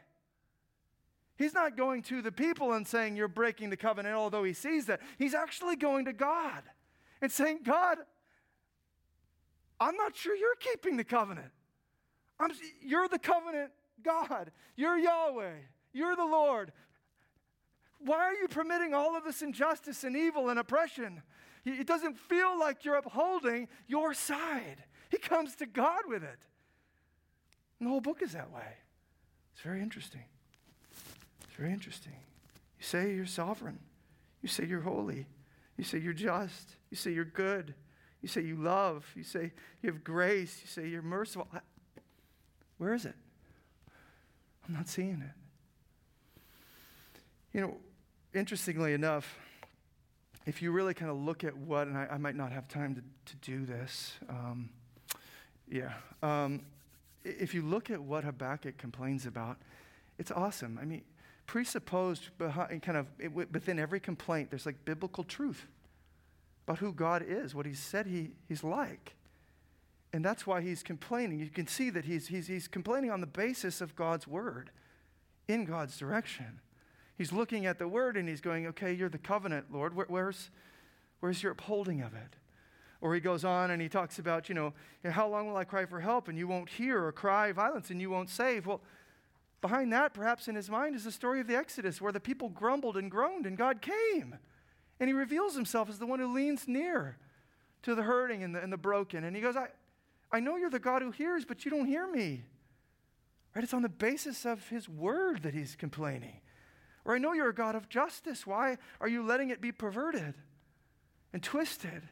He's 1.39 1.53
not 1.53 1.77
going 1.77 2.01
to 2.03 2.21
the 2.21 2.33
people 2.33 2.73
and 2.73 2.85
saying, 2.85 3.15
You're 3.15 3.29
breaking 3.29 3.69
the 3.69 3.77
covenant, 3.77 4.13
although 4.13 4.43
he 4.43 4.51
sees 4.51 4.87
that. 4.87 4.99
He's 5.17 5.33
actually 5.33 5.77
going 5.77 6.03
to 6.05 6.13
God 6.13 6.63
and 7.21 7.31
saying, 7.31 7.61
God, 7.63 7.97
I'm 9.79 9.95
not 9.95 10.17
sure 10.17 10.35
you're 10.35 10.57
keeping 10.59 10.97
the 10.97 11.05
covenant. 11.05 11.47
I'm, 12.41 12.51
you're 12.81 13.07
the 13.07 13.17
covenant 13.17 13.71
God. 14.03 14.51
You're 14.75 14.97
Yahweh. 14.97 15.53
You're 15.93 16.17
the 16.17 16.25
Lord. 16.25 16.73
Why 17.99 18.17
are 18.17 18.33
you 18.33 18.49
permitting 18.49 18.93
all 18.93 19.15
of 19.15 19.23
this 19.23 19.41
injustice 19.41 20.03
and 20.03 20.17
evil 20.17 20.49
and 20.49 20.59
oppression? 20.59 21.21
It 21.63 21.87
doesn't 21.87 22.17
feel 22.17 22.59
like 22.59 22.83
you're 22.83 22.95
upholding 22.95 23.69
your 23.87 24.13
side. 24.13 24.83
He 25.09 25.17
comes 25.17 25.55
to 25.55 25.65
God 25.65 26.01
with 26.05 26.23
it. 26.23 26.39
And 27.79 27.87
the 27.87 27.91
whole 27.91 28.01
book 28.01 28.21
is 28.21 28.33
that 28.33 28.51
way. 28.51 28.73
It's 29.53 29.61
very 29.61 29.81
interesting. 29.81 30.25
Very 31.59 31.73
interesting. 31.73 32.13
You 32.79 32.85
say 32.85 33.13
you're 33.13 33.25
sovereign. 33.25 33.79
You 34.41 34.47
say 34.47 34.65
you're 34.65 34.79
holy. 34.79 35.27
You 35.75 35.83
say 35.83 35.97
you're 35.97 36.13
just. 36.13 36.77
You 36.89 36.95
say 36.95 37.11
you're 37.11 37.25
good. 37.25 37.73
You 38.21 38.29
say 38.29 38.41
you 38.41 38.55
love. 38.55 39.05
You 39.13 39.23
say 39.23 39.51
you 39.81 39.91
have 39.91 40.01
grace. 40.01 40.59
You 40.61 40.67
say 40.67 40.87
you're 40.87 41.01
merciful. 41.01 41.49
Where 42.77 42.93
is 42.93 43.05
it? 43.05 43.15
I'm 44.65 44.73
not 44.73 44.87
seeing 44.87 45.21
it. 45.21 45.35
You 47.53 47.61
know, 47.61 47.77
interestingly 48.33 48.93
enough, 48.93 49.37
if 50.45 50.61
you 50.61 50.71
really 50.71 50.93
kind 50.93 51.11
of 51.11 51.17
look 51.17 51.43
at 51.43 51.57
what, 51.57 51.87
and 51.87 51.97
I, 51.97 52.07
I 52.11 52.17
might 52.17 52.35
not 52.35 52.53
have 52.53 52.69
time 52.69 52.95
to, 52.95 53.01
to 53.01 53.35
do 53.37 53.65
this, 53.65 54.13
um, 54.29 54.69
yeah. 55.69 55.91
Um, 56.23 56.61
if 57.25 57.53
you 57.53 57.63
look 57.63 57.89
at 57.89 58.01
what 58.01 58.23
Habakkuk 58.23 58.77
complains 58.77 59.25
about, 59.25 59.57
it's 60.17 60.31
awesome. 60.31 60.79
I 60.81 60.85
mean, 60.85 61.01
presupposed 61.49 62.29
behind, 62.37 62.79
kind 62.83 62.95
of 62.95 63.07
within 63.33 63.79
every 63.79 63.99
complaint, 63.99 64.51
there's 64.51 64.67
like 64.67 64.85
biblical 64.85 65.23
truth 65.23 65.65
about 66.67 66.77
who 66.77 66.93
God 66.93 67.25
is, 67.27 67.55
what 67.55 67.65
He 67.65 67.73
said 67.73 68.05
he, 68.05 68.33
He's 68.47 68.63
like. 68.63 69.15
And 70.13 70.23
that's 70.23 70.45
why 70.45 70.61
he's 70.61 70.83
complaining. 70.83 71.39
You 71.39 71.49
can 71.49 71.67
see 71.67 71.89
that 71.91 72.05
he's, 72.05 72.27
he's, 72.27 72.47
he's 72.47 72.67
complaining 72.67 73.11
on 73.11 73.21
the 73.21 73.27
basis 73.27 73.79
of 73.79 73.95
God's 73.95 74.27
word, 74.27 74.71
in 75.47 75.65
God's 75.65 75.97
direction. 75.97 76.61
He's 77.15 77.31
looking 77.31 77.65
at 77.65 77.77
the 77.79 77.87
word 77.87 78.15
and 78.15 78.29
he's 78.29 78.41
going, 78.41 78.67
Okay, 78.67 78.93
you're 78.93 79.09
the 79.09 79.17
covenant, 79.17 79.67
Lord. 79.71 79.95
Where, 79.95 80.05
where's, 80.07 80.51
where's 81.19 81.41
your 81.41 81.51
upholding 81.53 82.01
of 82.01 82.13
it? 82.13 82.35
Or 83.01 83.13
he 83.13 83.21
goes 83.21 83.43
on 83.43 83.71
and 83.71 83.81
he 83.81 83.89
talks 83.89 84.19
about, 84.19 84.49
you 84.49 84.55
know, 84.55 84.73
how 85.03 85.27
long 85.27 85.47
will 85.47 85.57
I 85.57 85.63
cry 85.63 85.85
for 85.85 85.99
help 85.99 86.27
and 86.27 86.37
you 86.37 86.47
won't 86.47 86.69
hear, 86.69 87.03
or 87.03 87.11
cry 87.11 87.51
violence 87.51 87.89
and 87.89 88.01
you 88.01 88.09
won't 88.09 88.29
save? 88.29 88.67
Well, 88.67 88.81
behind 89.61 89.91
that, 89.93 90.13
perhaps 90.13 90.47
in 90.47 90.55
his 90.55 90.69
mind, 90.69 90.95
is 90.95 91.03
the 91.03 91.11
story 91.11 91.41
of 91.41 91.47
the 91.47 91.55
Exodus 91.55 92.01
where 92.01 92.11
the 92.11 92.19
people 92.19 92.49
grumbled 92.49 92.97
and 92.97 93.11
groaned 93.11 93.45
and 93.45 93.57
God 93.57 93.81
came. 93.81 94.37
And 94.99 95.09
he 95.09 95.13
reveals 95.13 95.55
himself 95.55 95.89
as 95.89 95.99
the 95.99 96.05
one 96.05 96.19
who 96.19 96.33
leans 96.33 96.67
near 96.67 97.17
to 97.83 97.95
the 97.95 98.03
hurting 98.03 98.43
and 98.43 98.53
the, 98.53 98.61
and 98.61 98.71
the 98.71 98.77
broken. 98.77 99.23
And 99.23 99.35
he 99.35 99.41
goes, 99.41 99.55
I, 99.55 99.67
I 100.31 100.39
know 100.39 100.57
you're 100.57 100.69
the 100.69 100.79
God 100.79 101.01
who 101.01 101.11
hears, 101.11 101.45
but 101.45 101.65
you 101.65 101.71
don't 101.71 101.85
hear 101.85 102.07
me. 102.07 102.43
Right? 103.55 103.63
It's 103.63 103.73
on 103.73 103.81
the 103.81 103.89
basis 103.89 104.45
of 104.45 104.67
his 104.69 104.87
word 104.87 105.43
that 105.43 105.53
he's 105.53 105.75
complaining. 105.75 106.41
Or 107.05 107.15
I 107.15 107.17
know 107.17 107.33
you're 107.33 107.49
a 107.49 107.55
God 107.55 107.75
of 107.75 107.89
justice. 107.89 108.45
Why 108.45 108.77
are 108.99 109.07
you 109.07 109.25
letting 109.25 109.49
it 109.49 109.61
be 109.61 109.71
perverted 109.71 110.35
and 111.33 111.41
twisted? 111.41 112.03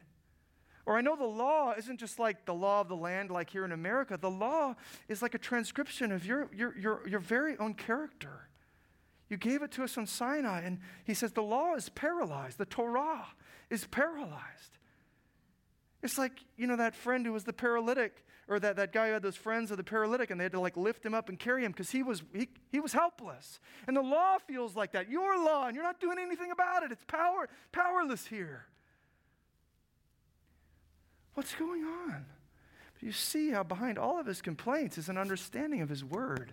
Or 0.88 0.96
I 0.96 1.02
know 1.02 1.16
the 1.16 1.24
law 1.24 1.74
isn't 1.76 2.00
just 2.00 2.18
like 2.18 2.46
the 2.46 2.54
law 2.54 2.80
of 2.80 2.88
the 2.88 2.96
land, 2.96 3.30
like 3.30 3.50
here 3.50 3.66
in 3.66 3.72
America. 3.72 4.16
The 4.18 4.30
law 4.30 4.74
is 5.06 5.20
like 5.20 5.34
a 5.34 5.38
transcription 5.38 6.10
of 6.10 6.24
your, 6.24 6.48
your, 6.50 6.74
your, 6.78 7.06
your 7.06 7.20
very 7.20 7.58
own 7.58 7.74
character. 7.74 8.48
You 9.28 9.36
gave 9.36 9.60
it 9.60 9.70
to 9.72 9.84
us 9.84 9.98
on 9.98 10.06
Sinai, 10.06 10.62
and 10.62 10.78
he 11.04 11.12
says 11.12 11.32
the 11.32 11.42
law 11.42 11.74
is 11.74 11.90
paralyzed, 11.90 12.56
the 12.56 12.64
Torah 12.64 13.26
is 13.68 13.86
paralyzed. 13.86 14.78
It's 16.02 16.16
like, 16.16 16.32
you 16.56 16.66
know, 16.66 16.76
that 16.76 16.94
friend 16.94 17.26
who 17.26 17.34
was 17.34 17.44
the 17.44 17.52
paralytic, 17.52 18.24
or 18.48 18.58
that, 18.58 18.76
that 18.76 18.94
guy 18.94 19.08
who 19.08 19.12
had 19.12 19.22
those 19.22 19.36
friends 19.36 19.70
of 19.70 19.76
the 19.76 19.84
paralytic, 19.84 20.30
and 20.30 20.40
they 20.40 20.44
had 20.46 20.52
to 20.52 20.60
like 20.60 20.78
lift 20.78 21.04
him 21.04 21.12
up 21.12 21.28
and 21.28 21.38
carry 21.38 21.66
him 21.66 21.72
because 21.72 21.90
he 21.90 22.02
was, 22.02 22.22
he, 22.32 22.48
he 22.72 22.80
was 22.80 22.94
helpless. 22.94 23.60
And 23.86 23.94
the 23.94 24.00
law 24.00 24.38
feels 24.38 24.74
like 24.74 24.92
that. 24.92 25.10
Your 25.10 25.36
law, 25.44 25.66
and 25.66 25.74
you're 25.74 25.84
not 25.84 26.00
doing 26.00 26.16
anything 26.18 26.50
about 26.50 26.82
it. 26.82 26.92
It's 26.92 27.04
power, 27.04 27.46
powerless 27.72 28.24
here. 28.24 28.68
What's 31.38 31.54
going 31.54 31.84
on? 31.84 32.26
But 32.94 33.00
you 33.00 33.12
see 33.12 33.52
how 33.52 33.62
behind 33.62 33.96
all 33.96 34.18
of 34.18 34.26
his 34.26 34.42
complaints 34.42 34.98
is 34.98 35.08
an 35.08 35.16
understanding 35.16 35.82
of 35.82 35.88
his 35.88 36.04
word. 36.04 36.52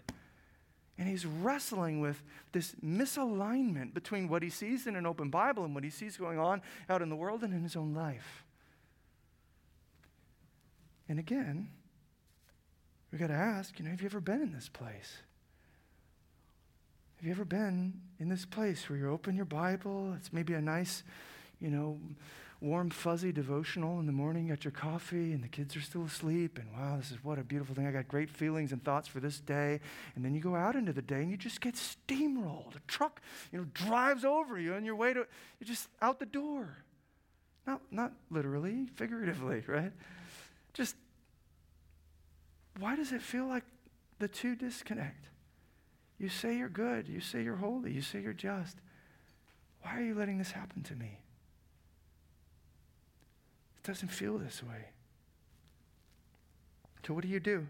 And 1.00 1.08
he's 1.10 1.26
wrestling 1.26 2.02
with 2.02 2.22
this 2.52 2.76
misalignment 2.86 3.96
between 3.96 4.30
what 4.30 4.44
he 4.44 4.52
sees 4.52 4.86
in 4.86 4.96
an 4.96 5.08
open 5.08 5.32
Bible 5.32 5.66
and 5.66 5.74
what 5.74 5.84
he 5.84 5.90
sees 5.90 6.18
going 6.18 6.38
on 6.38 6.62
out 6.88 7.02
in 7.02 7.10
the 7.10 7.16
world 7.16 7.44
and 7.44 7.52
in 7.52 7.64
his 7.64 7.76
own 7.76 7.96
life. 7.96 8.44
And 11.10 11.18
again, 11.18 11.70
we've 13.12 13.20
got 13.20 13.30
to 13.30 13.34
ask, 13.34 13.80
you 13.80 13.86
know, 13.86 13.90
have 13.90 14.02
you 14.02 14.06
ever 14.06 14.22
been 14.22 14.44
in 14.44 14.54
this 14.54 14.70
place? 14.70 15.18
Have 17.16 17.26
you 17.26 17.32
ever 17.32 17.44
been 17.44 18.02
in 18.20 18.30
this 18.30 18.46
place 18.46 18.88
where 18.88 19.00
you 19.00 19.10
open 19.10 19.36
your 19.36 19.46
Bible? 19.46 20.14
It's 20.16 20.32
maybe 20.32 20.54
a 20.54 20.62
nice, 20.62 21.02
you 21.60 21.72
know, 21.72 21.98
warm, 22.62 22.90
fuzzy 22.90 23.32
devotional 23.32 24.00
in 24.00 24.06
the 24.06 24.12
morning, 24.12 24.48
got 24.48 24.64
your 24.64 24.72
coffee, 24.72 25.34
and 25.34 25.44
the 25.44 25.48
kids 25.48 25.76
are 25.76 25.82
still 25.82 26.06
asleep, 26.06 26.58
and 26.58 26.72
wow, 26.74 26.98
this 26.98 27.12
is 27.12 27.24
what 27.24 27.38
a 27.38 27.44
beautiful 27.44 27.76
thing. 27.76 27.86
I 27.86 27.92
got 27.92 28.08
great 28.08 28.30
feelings 28.30 28.72
and 28.72 28.84
thoughts 28.84 29.08
for 29.08 29.20
this 29.20 29.40
day. 29.40 29.80
And 30.16 30.24
then 30.24 30.34
you 30.34 30.42
go 30.42 30.56
out 30.56 30.76
into 30.76 30.94
the 30.94 31.02
day 31.02 31.22
and 31.22 31.30
you 31.30 31.38
just 31.38 31.62
get 31.62 31.76
steamrolled. 31.76 32.76
A 32.76 32.80
truck, 32.88 33.22
you 33.52 33.60
know, 33.60 33.66
drives 33.74 34.24
over 34.26 34.60
you 34.60 34.74
on 34.74 34.86
your 34.86 34.96
way 34.96 35.14
to, 35.14 35.28
you're 35.60 35.68
just 35.68 35.90
out 36.02 36.20
the 36.20 36.26
door. 36.26 36.78
Not, 37.68 37.82
not 37.92 38.14
literally, 38.30 38.88
figuratively, 38.96 39.64
right? 39.68 39.92
Just, 40.74 40.96
why 42.80 42.96
does 42.96 43.12
it 43.12 43.22
feel 43.22 43.48
like 43.48 43.64
the 44.20 44.28
two 44.28 44.56
disconnect? 44.56 45.28
You 46.18 46.30
say 46.30 46.58
you're 46.58 46.70
good, 46.70 47.08
you 47.08 47.20
say 47.20 47.44
you're 47.44 47.58
holy, 47.58 47.92
you 47.92 48.02
say 48.02 48.22
you're 48.22 48.34
just. 48.34 48.78
Why 49.82 49.98
are 49.98 50.04
you 50.04 50.16
letting 50.16 50.38
this 50.38 50.52
happen 50.52 50.82
to 50.84 50.96
me? 50.96 51.20
Doesn't 53.86 54.10
feel 54.10 54.38
this 54.38 54.62
way. 54.64 54.90
So, 57.06 57.14
what 57.14 57.24
do 57.24 57.30
you 57.30 57.40
do? 57.40 57.68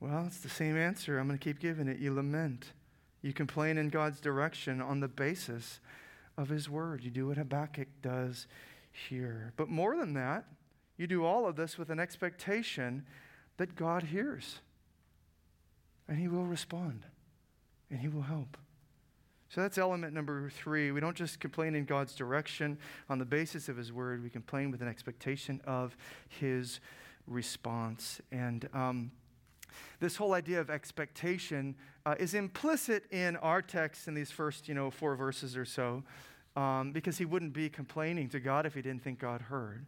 Well, 0.00 0.24
it's 0.26 0.40
the 0.40 0.48
same 0.48 0.76
answer. 0.76 1.18
I'm 1.18 1.26
going 1.26 1.38
to 1.38 1.44
keep 1.44 1.60
giving 1.60 1.86
it. 1.86 1.98
You 1.98 2.14
lament. 2.14 2.72
You 3.22 3.34
complain 3.34 3.76
in 3.76 3.90
God's 3.90 4.20
direction 4.20 4.80
on 4.80 5.00
the 5.00 5.08
basis 5.08 5.80
of 6.38 6.48
His 6.48 6.70
word. 6.70 7.04
You 7.04 7.10
do 7.10 7.28
what 7.28 7.36
Habakkuk 7.36 7.88
does 8.00 8.46
here. 8.92 9.52
But 9.56 9.68
more 9.68 9.96
than 9.96 10.14
that, 10.14 10.46
you 10.96 11.06
do 11.06 11.24
all 11.24 11.46
of 11.46 11.56
this 11.56 11.76
with 11.76 11.90
an 11.90 12.00
expectation 12.00 13.04
that 13.58 13.76
God 13.76 14.04
hears 14.04 14.60
and 16.08 16.18
He 16.18 16.28
will 16.28 16.44
respond 16.44 17.04
and 17.90 18.00
He 18.00 18.08
will 18.08 18.22
help. 18.22 18.56
So 19.50 19.60
that's 19.60 19.78
element 19.78 20.14
number 20.14 20.48
three. 20.48 20.92
We 20.92 21.00
don't 21.00 21.16
just 21.16 21.40
complain 21.40 21.74
in 21.74 21.84
God's 21.84 22.14
direction 22.14 22.78
on 23.08 23.18
the 23.18 23.24
basis 23.24 23.68
of 23.68 23.76
His 23.76 23.92
word, 23.92 24.22
we 24.22 24.30
complain 24.30 24.70
with 24.70 24.80
an 24.80 24.86
expectation 24.86 25.60
of 25.66 25.96
His 26.28 26.78
response. 27.26 28.20
And 28.30 28.68
um, 28.72 29.10
this 29.98 30.14
whole 30.14 30.34
idea 30.34 30.60
of 30.60 30.70
expectation 30.70 31.74
uh, 32.06 32.14
is 32.20 32.34
implicit 32.34 33.10
in 33.10 33.36
our 33.38 33.60
text 33.60 34.06
in 34.06 34.14
these 34.14 34.30
first, 34.30 34.68
you 34.68 34.74
know, 34.74 34.88
four 34.88 35.16
verses 35.16 35.56
or 35.56 35.64
so, 35.64 36.04
um, 36.54 36.92
because 36.92 37.18
he 37.18 37.24
wouldn't 37.24 37.52
be 37.52 37.68
complaining 37.68 38.28
to 38.28 38.38
God 38.38 38.66
if 38.66 38.74
he 38.74 38.82
didn't 38.82 39.02
think 39.02 39.18
God 39.18 39.42
heard. 39.42 39.84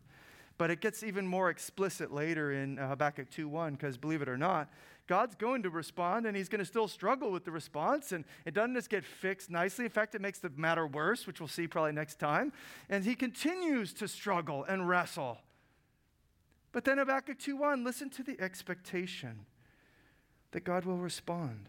But 0.59 0.71
it 0.71 0.81
gets 0.81 1.05
even 1.05 1.25
more 1.25 1.51
explicit 1.51 2.13
later 2.13 2.53
in 2.53 2.81
uh, 2.81 2.89
Habakkuk 2.89 3.31
2.1, 3.31 3.73
because 3.73 3.97
believe 3.97 4.23
it 4.23 4.29
or 4.29 4.37
not, 4.37 4.71
God's 5.13 5.35
going 5.35 5.63
to 5.65 5.69
respond 5.69 6.25
and 6.25 6.35
he's 6.35 6.49
going 6.49 6.61
to 6.61 6.65
still 6.65 6.89
struggle 6.89 7.31
with 7.31 7.45
the 7.45 7.51
response. 7.51 8.13
And 8.13 8.25
it 8.47 8.55
doesn't 8.55 8.73
just 8.73 8.89
get 8.89 9.05
fixed 9.05 9.51
nicely. 9.51 9.85
In 9.85 9.91
fact, 9.91 10.15
it 10.15 10.23
makes 10.23 10.39
the 10.39 10.49
matter 10.57 10.87
worse, 10.87 11.27
which 11.27 11.39
we'll 11.39 11.49
see 11.49 11.69
probably 11.69 11.93
next 11.93 12.19
time. 12.19 12.51
And 12.89 13.05
he 13.05 13.15
continues 13.15 13.93
to 13.93 14.09
struggle 14.09 14.65
and 14.65 14.89
wrestle. 14.89 15.37
But 16.73 16.87
then 16.87 16.97
Habakkuk 16.97 17.39
2.1, 17.39 17.85
listen 17.85 18.09
to 18.09 18.23
the 18.23 18.41
expectation 18.41 19.41
that 20.53 20.65
God 20.65 20.87
will 20.87 20.97
respond. 20.97 21.69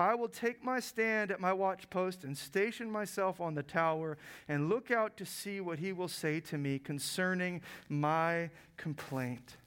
I 0.00 0.16
will 0.16 0.26
take 0.26 0.64
my 0.64 0.80
stand 0.80 1.30
at 1.30 1.38
my 1.38 1.52
watchpost 1.52 2.24
and 2.24 2.36
station 2.36 2.90
myself 2.90 3.40
on 3.40 3.54
the 3.54 3.62
tower 3.62 4.18
and 4.48 4.68
look 4.68 4.90
out 4.90 5.16
to 5.18 5.24
see 5.24 5.60
what 5.60 5.78
he 5.78 5.92
will 5.92 6.08
say 6.08 6.40
to 6.40 6.58
me 6.58 6.80
concerning 6.80 7.62
my 7.88 8.50
complaint. 8.76 9.58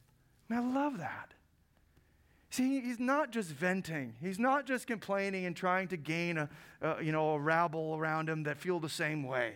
And 0.49 0.59
I 0.59 0.61
love 0.61 0.97
that. 0.97 1.35
See, 2.49 2.79
he's 2.79 2.99
not 2.99 3.31
just 3.31 3.49
venting. 3.49 4.15
He's 4.21 4.39
not 4.39 4.65
just 4.65 4.87
complaining 4.87 5.45
and 5.45 5.55
trying 5.55 5.89
to 5.89 5.97
gain 5.97 6.37
a, 6.37 6.49
a, 6.81 7.03
you 7.03 7.11
know, 7.11 7.31
a 7.31 7.39
rabble 7.39 7.95
around 7.97 8.29
him 8.29 8.43
that 8.43 8.57
feel 8.57 8.79
the 8.79 8.89
same 8.89 9.23
way. 9.23 9.55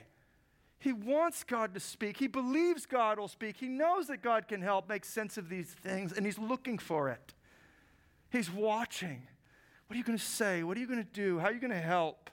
He 0.78 0.92
wants 0.94 1.44
God 1.44 1.74
to 1.76 1.80
speak. 1.80 2.18
He 2.18 2.28
believes 2.28 2.86
God 2.86 3.20
will 3.20 3.28
speak. 3.28 3.58
He 3.58 3.68
knows 3.68 4.08
that 4.08 4.22
God 4.22 4.48
can 4.48 4.62
help 4.62 4.90
make 4.90 5.06
sense 5.06 5.38
of 5.38 5.48
these 5.48 5.68
things, 5.68 6.12
and 6.12 6.26
he's 6.26 6.40
looking 6.40 6.80
for 6.80 7.10
it. 7.10 7.34
He's 8.30 8.52
watching. 8.52 9.22
What 9.88 9.96
are 9.96 9.98
you 9.98 10.04
going 10.04 10.18
to 10.18 10.24
say? 10.24 10.64
What 10.64 10.76
are 10.78 10.80
you 10.80 10.88
going 10.88 11.04
to 11.04 11.12
do? 11.12 11.38
How 11.40 11.48
are 11.48 11.54
you 11.54 11.60
going 11.60 11.72
to 11.72 11.78
help? 11.78 12.30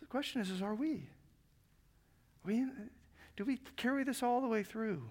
The 0.00 0.06
question 0.06 0.40
is, 0.40 0.48
is 0.48 0.62
are 0.62 0.74
we? 0.74 1.08
Are 2.44 2.46
we 2.46 2.66
do 3.36 3.44
we 3.44 3.58
carry 3.76 4.04
this 4.04 4.22
all 4.22 4.40
the 4.40 4.46
way 4.48 4.62
through? 4.62 5.02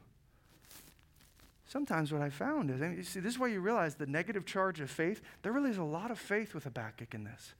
Sometimes 1.65 2.11
what 2.11 2.21
I 2.21 2.29
found 2.29 2.69
is, 2.69 2.81
and 2.81 2.97
you 2.97 3.03
see, 3.03 3.19
this 3.19 3.33
is 3.33 3.39
why 3.39 3.47
you 3.47 3.61
realize 3.61 3.95
the 3.95 4.05
negative 4.05 4.45
charge 4.45 4.79
of 4.81 4.89
faith, 4.91 5.21
there 5.41 5.51
really 5.51 5.69
is 5.69 5.77
a 5.77 5.83
lot 5.83 6.11
of 6.11 6.19
faith 6.19 6.53
with 6.53 6.65
Habakkuk 6.65 7.13
in 7.13 7.23
this. 7.23 7.53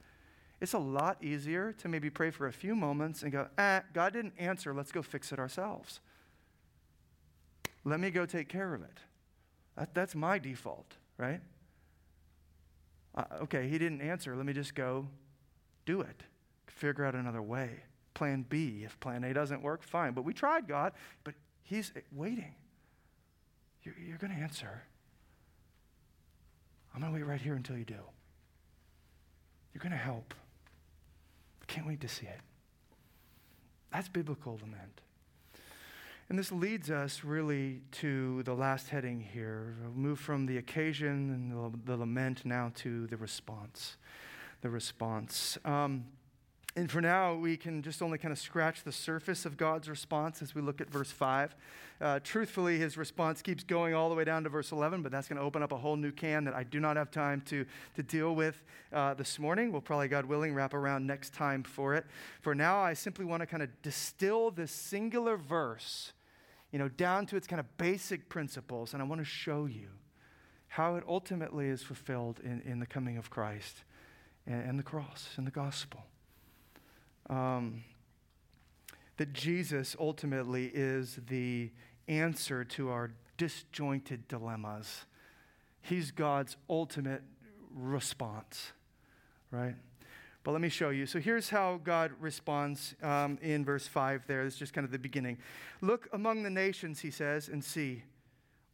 It's 0.60 0.74
a 0.74 0.78
lot 0.78 1.22
easier 1.22 1.72
to 1.78 1.88
maybe 1.88 2.10
pray 2.10 2.30
for 2.30 2.46
a 2.46 2.52
few 2.52 2.74
moments 2.74 3.22
and 3.22 3.32
go, 3.32 3.48
eh, 3.58 3.80
God 3.92 4.12
didn't 4.12 4.34
answer, 4.38 4.72
let's 4.72 4.92
go 4.92 5.02
fix 5.02 5.32
it 5.32 5.38
ourselves. 5.38 6.00
Let 7.84 8.00
me 8.00 8.10
go 8.10 8.24
take 8.24 8.48
care 8.48 8.74
of 8.74 8.82
it. 8.82 8.98
That, 9.76 9.94
that's 9.94 10.14
my 10.14 10.38
default, 10.38 10.94
right? 11.18 11.40
Uh, 13.14 13.24
okay, 13.42 13.68
he 13.68 13.78
didn't 13.78 14.00
answer. 14.00 14.34
Let 14.36 14.46
me 14.46 14.52
just 14.52 14.74
go 14.74 15.06
do 15.86 16.00
it. 16.00 16.22
Figure 16.66 17.04
out 17.04 17.14
another 17.14 17.42
way. 17.42 17.82
Plan 18.14 18.44
B. 18.48 18.82
If 18.84 18.98
plan 19.00 19.24
A 19.24 19.34
doesn't 19.34 19.62
work, 19.62 19.82
fine. 19.82 20.12
But 20.12 20.22
we 20.22 20.32
tried 20.32 20.66
God, 20.66 20.92
but 21.22 21.34
he's 21.62 21.92
waiting. 22.12 22.54
You're, 23.84 23.94
you're 23.98 24.18
going 24.18 24.34
to 24.34 24.40
answer. 24.40 24.82
I'm 26.94 27.00
going 27.00 27.12
to 27.12 27.18
wait 27.18 27.26
right 27.26 27.40
here 27.40 27.54
until 27.54 27.76
you 27.76 27.84
do. 27.84 28.00
You're 29.72 29.82
going 29.82 29.92
to 29.92 29.98
help. 29.98 30.34
I 31.62 31.64
can't 31.66 31.86
wait 31.86 32.00
to 32.00 32.08
see 32.08 32.26
it. 32.26 32.40
That's 33.92 34.08
biblical 34.08 34.58
lament. 34.62 35.00
And 36.28 36.38
this 36.38 36.50
leads 36.50 36.90
us 36.90 37.22
really 37.22 37.82
to 37.92 38.42
the 38.44 38.54
last 38.54 38.88
heading 38.88 39.20
here. 39.20 39.74
We'll 39.82 39.92
move 39.92 40.18
from 40.18 40.46
the 40.46 40.56
occasion 40.56 41.30
and 41.30 41.52
the, 41.52 41.92
the 41.92 41.96
lament 41.96 42.46
now 42.46 42.72
to 42.76 43.06
the 43.08 43.16
response. 43.16 43.96
The 44.62 44.70
response. 44.70 45.58
Um, 45.64 46.06
And 46.76 46.90
for 46.90 47.00
now, 47.00 47.34
we 47.34 47.56
can 47.56 47.82
just 47.82 48.02
only 48.02 48.18
kind 48.18 48.32
of 48.32 48.38
scratch 48.38 48.82
the 48.82 48.90
surface 48.90 49.46
of 49.46 49.56
God's 49.56 49.88
response 49.88 50.42
as 50.42 50.56
we 50.56 50.60
look 50.60 50.80
at 50.80 50.90
verse 50.90 51.10
5. 51.12 51.54
Uh, 52.00 52.18
truthfully, 52.24 52.78
his 52.78 52.96
response 52.96 53.42
keeps 53.42 53.62
going 53.62 53.94
all 53.94 54.08
the 54.08 54.16
way 54.16 54.24
down 54.24 54.42
to 54.42 54.48
verse 54.48 54.72
11, 54.72 55.00
but 55.00 55.12
that's 55.12 55.28
going 55.28 55.36
to 55.38 55.44
open 55.44 55.62
up 55.62 55.70
a 55.70 55.76
whole 55.76 55.94
new 55.94 56.10
can 56.10 56.42
that 56.44 56.54
I 56.54 56.64
do 56.64 56.80
not 56.80 56.96
have 56.96 57.12
time 57.12 57.42
to, 57.42 57.64
to 57.94 58.02
deal 58.02 58.34
with 58.34 58.60
uh, 58.92 59.14
this 59.14 59.38
morning. 59.38 59.70
We'll 59.70 59.82
probably, 59.82 60.08
God 60.08 60.24
willing, 60.24 60.52
wrap 60.52 60.74
around 60.74 61.06
next 61.06 61.32
time 61.32 61.62
for 61.62 61.94
it. 61.94 62.06
For 62.40 62.56
now, 62.56 62.80
I 62.80 62.94
simply 62.94 63.24
want 63.24 63.42
to 63.42 63.46
kind 63.46 63.62
of 63.62 63.70
distill 63.82 64.50
this 64.50 64.72
singular 64.72 65.36
verse, 65.36 66.12
you 66.72 66.80
know, 66.80 66.88
down 66.88 67.26
to 67.26 67.36
its 67.36 67.46
kind 67.46 67.60
of 67.60 67.76
basic 67.76 68.28
principles, 68.28 68.94
and 68.94 69.00
I 69.00 69.06
want 69.06 69.20
to 69.20 69.24
show 69.24 69.66
you 69.66 69.90
how 70.66 70.96
it 70.96 71.04
ultimately 71.06 71.68
is 71.68 71.84
fulfilled 71.84 72.40
in, 72.42 72.62
in 72.62 72.80
the 72.80 72.86
coming 72.86 73.16
of 73.16 73.30
Christ 73.30 73.84
and, 74.44 74.70
and 74.70 74.76
the 74.76 74.82
cross 74.82 75.28
and 75.36 75.46
the 75.46 75.52
gospel 75.52 76.02
um, 77.30 77.84
that 79.16 79.32
Jesus 79.32 79.96
ultimately 79.98 80.70
is 80.74 81.18
the 81.28 81.70
answer 82.08 82.64
to 82.64 82.90
our 82.90 83.12
disjointed 83.36 84.28
dilemmas. 84.28 85.04
He's 85.82 86.10
God's 86.10 86.56
ultimate 86.68 87.22
response, 87.74 88.72
right? 89.50 89.74
But 90.42 90.52
let 90.52 90.60
me 90.60 90.68
show 90.68 90.90
you. 90.90 91.06
So 91.06 91.18
here's 91.18 91.48
how 91.48 91.80
God 91.82 92.12
responds 92.20 92.94
um, 93.02 93.38
in 93.40 93.64
verse 93.64 93.86
5 93.86 94.26
there. 94.26 94.42
It's 94.42 94.56
just 94.56 94.74
kind 94.74 94.84
of 94.84 94.90
the 94.90 94.98
beginning. 94.98 95.38
Look 95.80 96.08
among 96.12 96.42
the 96.42 96.50
nations, 96.50 97.00
he 97.00 97.10
says, 97.10 97.48
and 97.48 97.64
see. 97.64 98.02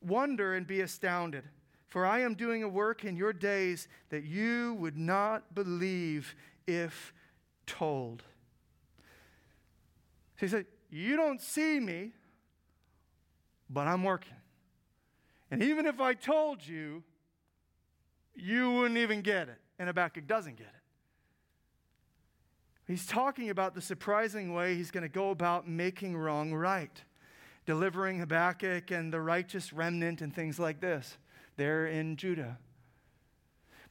Wonder 0.03 0.55
and 0.55 0.66
be 0.66 0.80
astounded, 0.80 1.44
for 1.88 2.05
I 2.05 2.20
am 2.20 2.34
doing 2.34 2.62
a 2.62 2.68
work 2.68 3.05
in 3.05 3.16
your 3.16 3.32
days 3.32 3.86
that 4.09 4.24
you 4.24 4.74
would 4.80 4.96
not 4.96 5.55
believe 5.55 6.34
if 6.66 7.12
told. 7.66 8.24
He 10.41 10.49
said, 10.49 10.64
You 10.91 11.16
don't 11.16 11.41
see 11.41 11.78
me, 11.78 12.12
but 13.68 13.86
I'm 13.86 14.03
working. 14.03 14.32
And 15.51 15.62
even 15.62 15.84
if 15.86 16.01
I 16.01 16.14
told 16.14 16.66
you, 16.66 17.03
you 18.34 18.72
wouldn't 18.72 18.99
even 18.99 19.20
get 19.20 19.49
it. 19.49 19.59
And 19.78 19.88
Habakkuk 19.88 20.26
doesn't 20.26 20.57
get 20.57 20.66
it. 20.66 20.72
He's 22.86 23.07
talking 23.07 23.51
about 23.51 23.74
the 23.74 23.80
surprising 23.80 24.53
way 24.53 24.74
he's 24.74 24.91
going 24.91 25.03
to 25.03 25.09
go 25.09 25.30
about 25.30 25.68
making 25.68 26.16
wrong 26.16 26.53
right, 26.53 27.03
delivering 27.66 28.18
Habakkuk 28.18 28.91
and 28.91 29.12
the 29.12 29.20
righteous 29.20 29.72
remnant 29.72 30.22
and 30.22 30.34
things 30.34 30.59
like 30.59 30.80
this 30.80 31.16
there 31.57 31.86
in 31.86 32.16
Judah. 32.16 32.59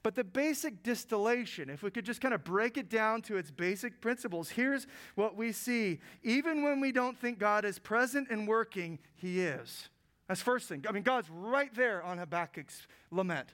But 0.02 0.16
the 0.16 0.24
basic 0.24 0.82
distillation, 0.82 1.70
if 1.70 1.84
we 1.84 1.92
could 1.92 2.06
just 2.06 2.22
kind 2.22 2.34
of 2.34 2.44
break 2.44 2.78
it 2.78 2.90
down 2.90 3.22
to 3.24 3.36
its 3.36 3.52
basic 3.52 4.00
principles, 4.00 4.50
here's 4.50 4.88
what 5.16 5.36
we 5.36 5.52
see. 5.52 6.00
Even 6.24 6.64
when 6.64 6.80
we 6.80 6.92
don't 6.92 7.18
think 7.18 7.38
God 7.38 7.66
is 7.66 7.80
present 7.80 8.30
and 8.30 8.48
working, 8.48 9.00
He 9.16 9.42
is. 9.42 9.90
That's 10.28 10.42
first 10.42 10.70
thing. 10.70 10.86
I 10.88 10.94
mean, 10.94 11.04
God's 11.04 11.30
right 11.30 11.74
there 11.76 12.02
on 12.02 12.18
Habakkuk's 12.18 12.88
lament. 13.12 13.50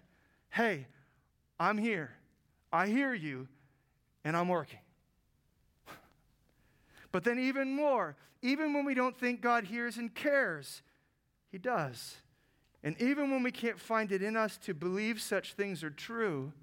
Hey, 0.49 0.87
I'm 1.59 1.77
here. 1.77 2.11
I 2.71 2.87
hear 2.87 3.13
you, 3.13 3.47
and 4.23 4.37
I'm 4.37 4.47
working. 4.47 4.79
But 7.11 7.23
then, 7.23 7.39
even 7.39 7.73
more, 7.73 8.17
even 8.41 8.73
when 8.73 8.83
we 8.83 8.93
don't 8.93 9.17
think 9.17 9.39
God 9.39 9.63
hears 9.63 9.97
and 9.97 10.13
cares, 10.13 10.81
He 11.49 11.57
does. 11.57 12.17
And 12.85 12.95
even 13.01 13.31
when 13.31 13.41
we 13.41 13.51
can't 13.51 13.79
find 13.79 14.11
it 14.11 14.21
in 14.21 14.37
us 14.37 14.57
to 14.59 14.75
believe 14.75 15.19
such 15.19 15.53
things 15.53 15.83
are 15.83 15.89
true, 15.89 16.53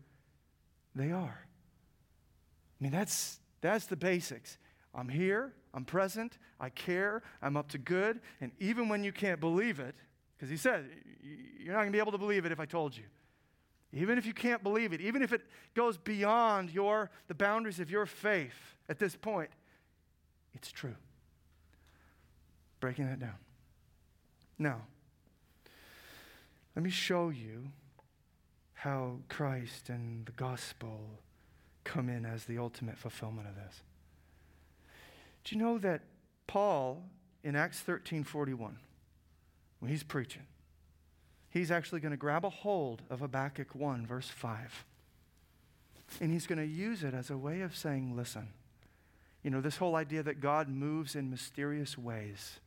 they 0.95 1.11
are. 1.11 1.47
I 1.47 2.79
mean, 2.83 2.93
that's, 2.93 3.41
that's 3.61 3.87
the 3.87 3.97
basics. 3.97 4.57
I'm 4.95 5.09
here, 5.09 5.53
I'm 5.75 5.85
present, 5.85 6.39
I 6.61 6.69
care, 6.69 7.23
I'm 7.43 7.57
up 7.57 7.69
to 7.71 7.79
good, 7.79 8.21
and 8.41 8.53
even 8.61 8.89
when 8.89 9.03
you 9.03 9.11
can't 9.11 9.41
believe 9.41 9.81
it, 9.81 9.97
because 10.37 10.49
he 10.49 10.57
said, 10.57 10.89
you're 11.59 11.73
not 11.73 11.81
going 11.81 11.89
to 11.89 11.93
be 11.93 11.99
able 11.99 12.13
to 12.13 12.19
believe 12.19 12.47
it 12.47 12.53
if 12.53 12.61
I 12.61 12.67
told 12.67 12.97
you. 12.97 13.05
Even 13.93 14.17
if 14.17 14.25
you 14.25 14.33
can't 14.33 14.63
believe 14.63 14.93
it, 14.93 15.01
even 15.01 15.23
if 15.23 15.33
it 15.33 15.43
goes 15.75 15.99
beyond 15.99 16.71
your, 16.71 17.11
the 17.27 17.35
boundaries 17.35 17.81
of 17.81 17.91
your 17.91 18.07
faith 18.07 18.77
at 18.89 18.99
this 18.99 19.17
point, 19.17 19.51
it's 20.55 20.71
true. 20.71 20.95
Breaking 22.79 23.07
that 23.07 23.19
down. 23.19 23.37
Now, 24.59 24.83
let 26.75 26.83
me 26.83 26.91
show 26.91 27.29
you 27.29 27.69
how 28.75 29.19
Christ 29.29 29.89
and 29.89 30.27
the 30.27 30.33
gospel 30.33 31.21
come 31.85 32.09
in 32.09 32.25
as 32.25 32.45
the 32.45 32.59
ultimate 32.59 32.99
fulfillment 32.99 33.49
of 33.49 33.55
this. 33.55 33.83
Do 35.45 35.55
you 35.55 35.63
know 35.63 35.79
that 35.79 36.03
Paul 36.47 37.05
in 37.45 37.57
Acts 37.57 37.81
13 37.81 38.25
41, 38.25 38.79
when 39.81 39.91
he's 39.91 40.03
preaching, 40.03 40.43
he's 41.51 41.71
actually 41.71 42.01
going 42.01 42.13
to 42.13 42.17
grab 42.17 42.45
a 42.45 42.51
hold 42.51 43.03
of 43.11 43.21
Habakkuk 43.21 43.75
1, 43.75 44.07
verse 44.07 44.29
5. 44.29 44.85
And 46.21 46.31
he's 46.31 46.47
going 46.47 46.59
to 46.59 46.67
use 46.67 47.03
it 47.03 47.15
as 47.15 47.31
a 47.31 47.37
way 47.37 47.63
of 47.63 47.77
saying, 47.77 48.17
listen, 48.17 48.49
you 49.43 49.51
know, 49.51 49.61
this 49.61 49.79
whole 49.79 49.97
idea 49.97 50.23
that 50.23 50.41
God 50.41 50.69
moves 50.69 51.17
in 51.17 51.31
mysterious 51.31 51.99
ways 51.99 52.61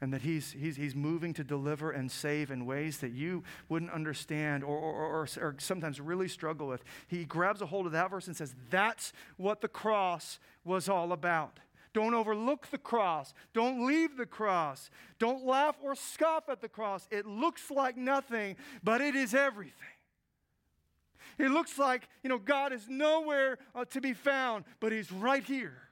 and 0.00 0.12
that 0.12 0.22
he's, 0.22 0.52
he's, 0.52 0.76
he's 0.76 0.94
moving 0.94 1.34
to 1.34 1.44
deliver 1.44 1.90
and 1.90 2.10
save 2.10 2.50
in 2.50 2.64
ways 2.64 2.98
that 2.98 3.12
you 3.12 3.42
wouldn't 3.68 3.90
understand 3.90 4.64
or, 4.64 4.76
or, 4.76 4.94
or, 4.94 5.28
or, 5.40 5.54
sometimes 5.58 6.00
really 6.00 6.28
struggle 6.28 6.66
with. 6.66 6.82
He 7.06 7.24
grabs 7.24 7.60
a 7.60 7.66
hold 7.66 7.86
of 7.86 7.92
that 7.92 8.10
verse 8.10 8.26
and 8.26 8.36
says, 8.36 8.54
That's 8.70 9.12
what 9.36 9.60
the 9.60 9.68
cross 9.68 10.38
was 10.64 10.88
all 10.88 11.12
about. 11.12 11.60
Don't 11.92 12.14
overlook 12.14 12.68
the 12.70 12.78
cross. 12.78 13.34
Don't 13.52 13.86
leave 13.86 14.16
the 14.16 14.26
cross. 14.26 14.90
Don't 15.18 15.44
laugh 15.44 15.76
or 15.82 15.94
scoff 15.94 16.48
at 16.48 16.60
the 16.60 16.68
cross. 16.68 17.08
It 17.10 17.26
looks 17.26 17.70
like 17.70 17.96
nothing, 17.96 18.56
but 18.82 19.00
it 19.00 19.16
is 19.16 19.34
everything. 19.34 19.74
It 21.38 21.50
looks 21.50 21.78
like, 21.78 22.08
you 22.22 22.28
know, 22.28 22.38
God 22.38 22.72
is 22.72 22.86
nowhere 22.88 23.58
uh, 23.74 23.84
to 23.86 24.00
be 24.00 24.12
found, 24.12 24.64
but 24.78 24.92
He's 24.92 25.10
right 25.10 25.42
here. 25.42 25.89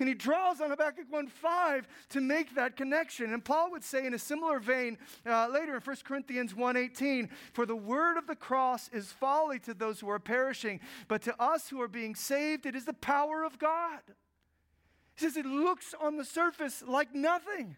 And 0.00 0.08
he 0.08 0.14
draws 0.14 0.62
on 0.62 0.70
Habakkuk 0.70 1.12
1.5 1.12 1.84
to 2.08 2.20
make 2.22 2.54
that 2.54 2.74
connection. 2.74 3.34
And 3.34 3.44
Paul 3.44 3.70
would 3.72 3.84
say 3.84 4.06
in 4.06 4.14
a 4.14 4.18
similar 4.18 4.58
vein 4.58 4.96
uh, 5.26 5.48
later 5.48 5.74
in 5.74 5.82
1 5.82 5.96
Corinthians 6.04 6.54
1.18, 6.54 7.28
For 7.52 7.66
the 7.66 7.76
word 7.76 8.16
of 8.16 8.26
the 8.26 8.34
cross 8.34 8.88
is 8.94 9.12
folly 9.12 9.58
to 9.60 9.74
those 9.74 10.00
who 10.00 10.08
are 10.08 10.18
perishing, 10.18 10.80
but 11.06 11.20
to 11.22 11.40
us 11.40 11.68
who 11.68 11.82
are 11.82 11.88
being 11.88 12.14
saved, 12.14 12.64
it 12.64 12.74
is 12.74 12.86
the 12.86 12.94
power 12.94 13.44
of 13.44 13.58
God. 13.58 14.00
He 15.16 15.26
says 15.26 15.36
it 15.36 15.44
looks 15.44 15.94
on 16.00 16.16
the 16.16 16.24
surface 16.24 16.82
like 16.86 17.14
nothing, 17.14 17.76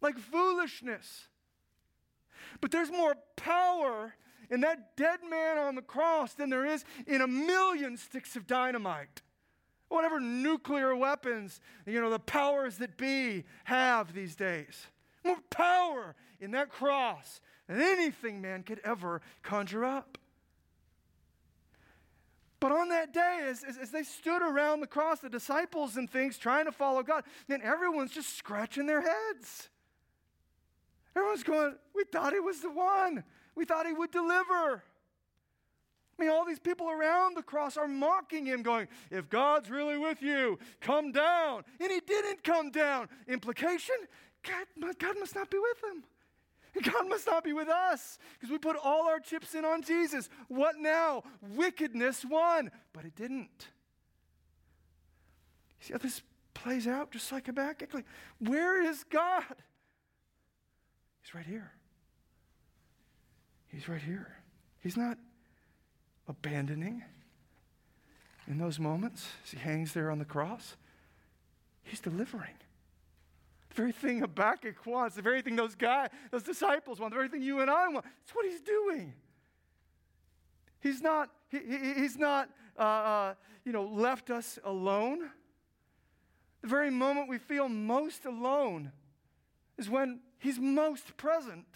like 0.00 0.16
foolishness. 0.18 1.26
But 2.60 2.70
there's 2.70 2.92
more 2.92 3.16
power 3.34 4.14
in 4.50 4.60
that 4.60 4.96
dead 4.96 5.18
man 5.28 5.58
on 5.58 5.74
the 5.74 5.82
cross 5.82 6.34
than 6.34 6.48
there 6.48 6.64
is 6.64 6.84
in 7.08 7.22
a 7.22 7.26
million 7.26 7.96
sticks 7.96 8.36
of 8.36 8.46
dynamite 8.46 9.22
whatever 9.88 10.20
nuclear 10.20 10.94
weapons, 10.94 11.60
you 11.86 12.00
know, 12.00 12.10
the 12.10 12.18
powers 12.18 12.78
that 12.78 12.96
be 12.96 13.44
have 13.64 14.12
these 14.12 14.36
days. 14.36 14.86
More 15.24 15.38
power 15.50 16.14
in 16.40 16.52
that 16.52 16.70
cross 16.70 17.40
than 17.66 17.80
anything 17.80 18.40
man 18.40 18.62
could 18.62 18.80
ever 18.84 19.20
conjure 19.42 19.84
up. 19.84 20.18
But 22.60 22.72
on 22.72 22.88
that 22.88 23.12
day, 23.12 23.46
as, 23.48 23.62
as, 23.62 23.78
as, 23.78 23.90
they 23.90 24.02
stood 24.02 24.42
around 24.42 24.80
the 24.80 24.86
cross, 24.88 25.20
the 25.20 25.28
disciples 25.28 25.96
and 25.96 26.10
things 26.10 26.38
trying 26.38 26.64
to 26.64 26.72
follow 26.72 27.04
God, 27.04 27.22
then 27.46 27.62
everyone's 27.62 28.10
just 28.10 28.36
scratching 28.36 28.86
their 28.86 29.00
heads. 29.00 29.68
Everyone's 31.14 31.44
going, 31.44 31.76
We 31.94 32.04
thought 32.04 32.32
he 32.32 32.40
was 32.40 32.60
the 32.60 32.70
one. 32.70 33.22
We 33.54 33.64
thought 33.64 33.86
he 33.86 33.92
would 33.92 34.10
deliver. 34.10 34.82
I 36.18 36.22
mean, 36.22 36.30
all 36.30 36.44
these 36.44 36.58
people 36.58 36.90
around 36.90 37.36
the 37.36 37.42
cross 37.42 37.76
are 37.76 37.86
mocking 37.86 38.46
him, 38.46 38.62
going, 38.62 38.88
If 39.10 39.28
God's 39.28 39.70
really 39.70 39.96
with 39.96 40.20
you, 40.20 40.58
come 40.80 41.12
down. 41.12 41.62
And 41.80 41.92
he 41.92 42.00
didn't 42.00 42.42
come 42.42 42.70
down. 42.70 43.08
Implication 43.28 43.94
God, 44.42 44.98
God 44.98 45.16
must 45.18 45.34
not 45.34 45.50
be 45.50 45.58
with 45.58 45.92
him. 45.92 46.04
God 46.92 47.08
must 47.08 47.26
not 47.26 47.42
be 47.42 47.52
with 47.52 47.68
us 47.68 48.18
because 48.34 48.50
we 48.50 48.58
put 48.58 48.76
all 48.76 49.08
our 49.08 49.20
chips 49.20 49.54
in 49.54 49.64
on 49.64 49.82
Jesus. 49.82 50.28
What 50.48 50.76
now? 50.78 51.24
Wickedness 51.54 52.24
won, 52.24 52.70
but 52.92 53.04
it 53.04 53.16
didn't. 53.16 53.68
You 55.80 55.86
See 55.86 55.92
how 55.92 55.98
this 55.98 56.22
plays 56.54 56.86
out 56.86 57.10
just 57.10 57.32
like 57.32 57.46
Habakkuk? 57.46 58.04
Where 58.38 58.82
is 58.82 59.04
God? 59.04 59.44
He's 61.22 61.34
right 61.34 61.46
here. 61.46 61.72
He's 63.68 63.88
right 63.88 64.00
here. 64.00 64.36
He's 64.80 64.96
not 64.96 65.18
abandoning 66.28 67.02
in 68.46 68.58
those 68.58 68.78
moments 68.78 69.26
as 69.44 69.50
he 69.50 69.58
hangs 69.58 69.92
there 69.92 70.10
on 70.10 70.18
the 70.18 70.24
cross. 70.24 70.76
He's 71.82 72.00
delivering. 72.00 72.54
The 73.70 73.74
very 73.74 73.92
thing 73.92 74.20
Habakkuk 74.20 74.86
wants, 74.86 75.16
the 75.16 75.22
very 75.22 75.42
thing 75.42 75.56
those 75.56 75.74
guys, 75.74 76.10
those 76.30 76.42
disciples 76.42 77.00
want, 77.00 77.12
the 77.12 77.16
very 77.16 77.28
thing 77.28 77.42
you 77.42 77.60
and 77.60 77.70
I 77.70 77.88
want. 77.88 78.04
That's 78.04 78.34
what 78.34 78.46
he's 78.46 78.60
doing. 78.60 79.14
He's 80.80 81.02
not, 81.02 81.30
he, 81.50 81.58
he, 81.58 81.94
he's 81.94 82.16
not 82.16 82.48
uh, 82.78 82.82
uh, 82.82 83.34
you 83.64 83.72
know, 83.72 83.84
left 83.84 84.30
us 84.30 84.58
alone. 84.64 85.30
The 86.62 86.68
very 86.68 86.90
moment 86.90 87.28
we 87.28 87.38
feel 87.38 87.68
most 87.68 88.24
alone 88.24 88.92
is 89.76 89.88
when 89.88 90.20
He's 90.38 90.58
most 90.58 91.16
present. 91.16 91.66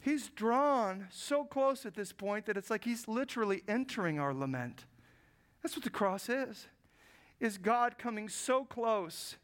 He's 0.00 0.30
drawn 0.30 1.08
so 1.10 1.44
close 1.44 1.84
at 1.84 1.94
this 1.94 2.12
point 2.12 2.46
that 2.46 2.56
it's 2.56 2.70
like 2.70 2.84
He's 2.84 3.06
literally 3.06 3.62
entering 3.68 4.18
our 4.18 4.32
lament. 4.32 4.86
That's 5.62 5.76
what 5.76 5.84
the 5.84 5.90
cross 5.90 6.28
is. 6.28 6.68
Is 7.38 7.58
God 7.58 7.98
coming 7.98 8.28
so 8.28 8.64
close 8.64 9.36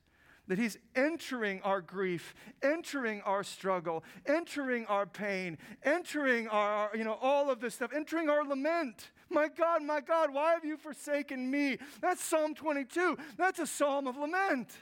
that 0.49 0.59
He's 0.59 0.79
entering 0.95 1.61
our 1.63 1.81
grief, 1.81 2.35
entering 2.63 3.21
our 3.23 3.43
struggle, 3.43 4.05
entering 4.27 4.87
our 4.87 5.07
pain, 5.07 5.59
entering 5.83 6.49
our, 6.49 6.91
you 6.95 7.05
know, 7.05 7.19
all 7.21 7.51
of 7.51 7.61
this 7.61 7.75
stuff, 7.75 7.93
entering 7.95 8.29
our 8.31 8.45
lament. 8.45 9.11
My 9.29 9.49
God, 9.49 9.83
my 9.83 10.01
God, 10.01 10.33
why 10.33 10.53
have 10.53 10.65
you 10.65 10.77
forsaken 10.77 11.51
me? 11.51 11.79
That's 12.01 12.23
Psalm 12.23 12.55
22. 12.55 13.19
That's 13.37 13.59
a 13.59 13.67
psalm 13.67 14.07
of 14.07 14.17
lament. 14.17 14.73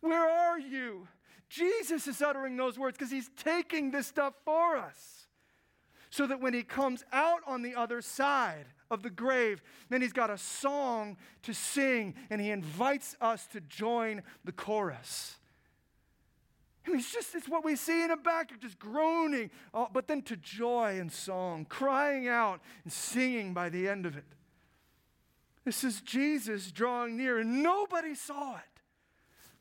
Where 0.00 0.28
are 0.28 0.58
you? 0.58 1.08
Jesus 1.48 2.06
is 2.06 2.20
uttering 2.20 2.56
those 2.56 2.78
words 2.78 2.96
because 2.96 3.10
he's 3.10 3.30
taking 3.36 3.90
this 3.90 4.06
stuff 4.06 4.34
for 4.44 4.76
us. 4.76 5.26
So 6.10 6.26
that 6.26 6.40
when 6.40 6.54
he 6.54 6.62
comes 6.62 7.04
out 7.12 7.40
on 7.46 7.62
the 7.62 7.74
other 7.74 8.00
side 8.00 8.66
of 8.90 9.02
the 9.02 9.10
grave, 9.10 9.62
then 9.90 10.00
he's 10.00 10.12
got 10.12 10.30
a 10.30 10.38
song 10.38 11.18
to 11.42 11.52
sing 11.52 12.14
and 12.30 12.40
he 12.40 12.50
invites 12.50 13.14
us 13.20 13.46
to 13.48 13.60
join 13.60 14.22
the 14.44 14.52
chorus. 14.52 15.36
I 16.86 16.90
mean, 16.90 17.00
it's 17.00 17.12
just 17.12 17.34
it's 17.34 17.48
what 17.48 17.64
we 17.64 17.76
see 17.76 18.02
in 18.02 18.22
back, 18.22 18.58
just 18.60 18.78
groaning, 18.78 19.50
uh, 19.74 19.86
but 19.92 20.08
then 20.08 20.22
to 20.22 20.36
joy 20.36 20.98
and 20.98 21.12
song, 21.12 21.66
crying 21.68 22.28
out 22.28 22.62
and 22.84 22.90
singing 22.90 23.52
by 23.52 23.68
the 23.68 23.86
end 23.86 24.06
of 24.06 24.16
it. 24.16 24.24
This 25.66 25.84
is 25.84 26.00
Jesus 26.00 26.72
drawing 26.72 27.18
near, 27.18 27.38
and 27.40 27.62
nobody 27.62 28.14
saw 28.14 28.56
it. 28.56 28.62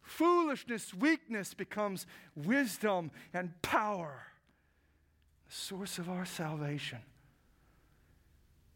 Foolishness, 0.08 0.94
weakness 0.94 1.54
becomes 1.54 2.08
wisdom 2.34 3.12
and 3.34 3.62
power, 3.62 4.28
the 5.48 5.54
source 5.54 6.00
of 6.00 6.10
our 6.10 6.26
salvation. 6.26 7.00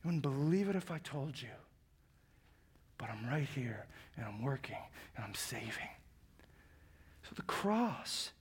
You 0.03 0.09
wouldn't 0.09 0.23
believe 0.23 0.67
it 0.67 0.75
if 0.75 0.91
I 0.91 0.97
told 0.97 1.41
you, 1.41 1.47
but 2.97 3.09
I'm 3.09 3.25
right 3.29 3.47
here, 3.55 3.86
and 4.17 4.25
I'm 4.25 4.43
working, 4.43 4.75
and 5.15 5.23
I'm 5.23 5.34
saving. 5.34 5.89
So 7.23 7.29
the 7.34 7.43
cross 7.43 8.32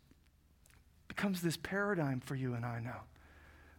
becomes 1.07 1.43
this 1.43 1.57
paradigm 1.57 2.19
for 2.19 2.35
you 2.35 2.55
and 2.55 2.67
I 2.67 2.81
now. 2.81 3.03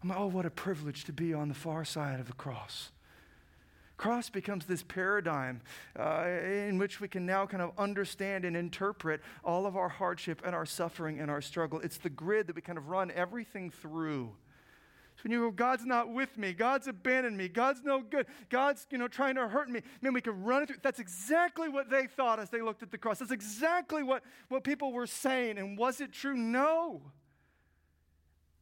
I'm 0.02 0.08
like, 0.08 0.20
oh, 0.20 0.28
what 0.28 0.46
a 0.46 0.50
privilege 0.50 1.04
to 1.04 1.12
be 1.12 1.34
on 1.34 1.50
the 1.50 1.54
far 1.54 1.84
side 1.84 2.22
of 2.22 2.28
the 2.28 2.34
cross. 2.34 2.92
Cross 4.02 4.32
becomes 4.32 4.66
this 4.66 4.82
paradigm 4.82 5.62
uh, 5.96 6.26
in 6.26 6.80
which 6.80 7.00
we 7.00 7.08
can 7.08 7.24
now 7.24 7.46
kind 7.46 7.62
of 7.62 7.72
understand 7.78 8.46
and 8.46 8.58
interpret 8.58 9.22
all 9.44 9.68
of 9.68 9.78
our 9.78 9.90
hardship 9.90 10.42
and 10.44 10.56
our 10.56 10.66
suffering 10.66 11.20
and 11.20 11.30
our 11.30 11.40
struggle. 11.40 11.80
It's 11.82 12.00
the 12.00 12.10
grid 12.10 12.48
that 12.48 12.56
we 12.56 12.64
kind 12.64 12.80
of 12.80 12.88
run 12.88 13.12
everything 13.12 13.70
through. 13.70 14.32
So 15.18 15.22
when 15.22 15.34
you 15.34 15.42
go, 15.42 15.52
God's 15.52 15.86
not 15.86 16.12
with 16.12 16.36
me, 16.36 16.52
God's 16.52 16.88
abandoned 16.88 17.38
me, 17.38 17.48
God's 17.48 17.84
no 17.84 18.02
good, 18.02 18.26
God's 18.50 18.88
you 18.90 18.98
know 18.98 19.08
trying 19.08 19.36
to 19.36 19.48
hurt 19.48 19.70
me. 19.70 19.82
Man, 20.02 20.14
we 20.14 20.22
can 20.22 20.44
run 20.44 20.64
it 20.64 20.70
through. 20.70 20.78
That's 20.82 21.00
exactly 21.00 21.70
what 21.70 21.92
they 21.92 22.08
thought 22.08 22.40
as 22.40 22.50
they 22.50 22.64
looked 22.64 22.82
at 22.82 22.90
the 22.90 22.98
cross. 22.98 23.20
That's 23.20 23.30
exactly 23.30 24.02
what, 24.02 24.24
what 24.50 24.64
people 24.64 24.94
were 24.94 25.06
saying. 25.06 25.60
And 25.60 25.78
was 25.78 26.02
it 26.02 26.12
true? 26.12 26.36
No. 26.36 27.04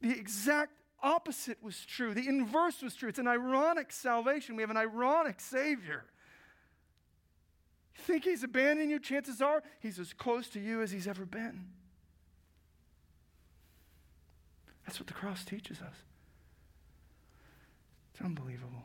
The 0.02 0.10
exact 0.10 0.72
opposite 1.02 1.62
was 1.62 1.84
true. 1.84 2.14
The 2.14 2.26
inverse 2.28 2.82
was 2.82 2.94
true. 2.94 3.08
It's 3.08 3.18
an 3.18 3.28
ironic 3.28 3.92
salvation. 3.92 4.56
We 4.56 4.62
have 4.62 4.70
an 4.70 4.76
ironic 4.76 5.40
Savior. 5.40 6.04
You 7.96 8.04
think 8.04 8.24
He's 8.24 8.42
abandoning 8.42 8.90
you? 8.90 8.98
Chances 8.98 9.40
are 9.40 9.62
He's 9.80 9.98
as 9.98 10.12
close 10.12 10.48
to 10.50 10.60
you 10.60 10.82
as 10.82 10.90
He's 10.90 11.06
ever 11.06 11.24
been. 11.24 11.66
That's 14.86 14.98
what 14.98 15.06
the 15.06 15.14
cross 15.14 15.44
teaches 15.44 15.80
us. 15.80 15.94
It's 18.12 18.22
unbelievable. 18.22 18.84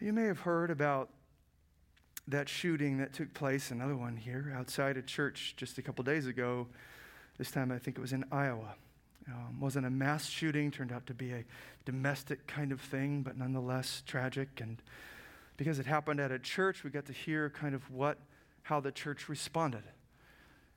You 0.00 0.12
may 0.12 0.24
have 0.24 0.40
heard 0.40 0.70
about 0.70 1.10
that 2.28 2.48
shooting 2.48 2.98
that 2.98 3.12
took 3.14 3.32
place, 3.32 3.70
another 3.70 3.96
one 3.96 4.16
here 4.16 4.52
outside 4.54 4.96
a 4.96 5.02
church 5.02 5.54
just 5.56 5.78
a 5.78 5.82
couple 5.82 6.04
days 6.04 6.26
ago. 6.26 6.66
This 7.38 7.50
time 7.50 7.72
I 7.72 7.78
think 7.78 7.96
it 7.96 8.00
was 8.00 8.12
in 8.12 8.24
Iowa. 8.30 8.74
Um, 9.30 9.60
wasn't 9.60 9.86
a 9.86 9.90
mass 9.90 10.26
shooting, 10.26 10.70
turned 10.70 10.92
out 10.92 11.06
to 11.06 11.14
be 11.14 11.32
a 11.32 11.44
domestic 11.84 12.46
kind 12.46 12.72
of 12.72 12.80
thing, 12.80 13.22
but 13.22 13.36
nonetheless 13.36 14.02
tragic. 14.06 14.48
And 14.60 14.80
because 15.56 15.78
it 15.78 15.86
happened 15.86 16.20
at 16.20 16.32
a 16.32 16.38
church, 16.38 16.82
we 16.82 16.90
got 16.90 17.06
to 17.06 17.12
hear 17.12 17.50
kind 17.50 17.74
of 17.74 17.90
what, 17.90 18.18
how 18.62 18.80
the 18.80 18.92
church 18.92 19.28
responded, 19.28 19.82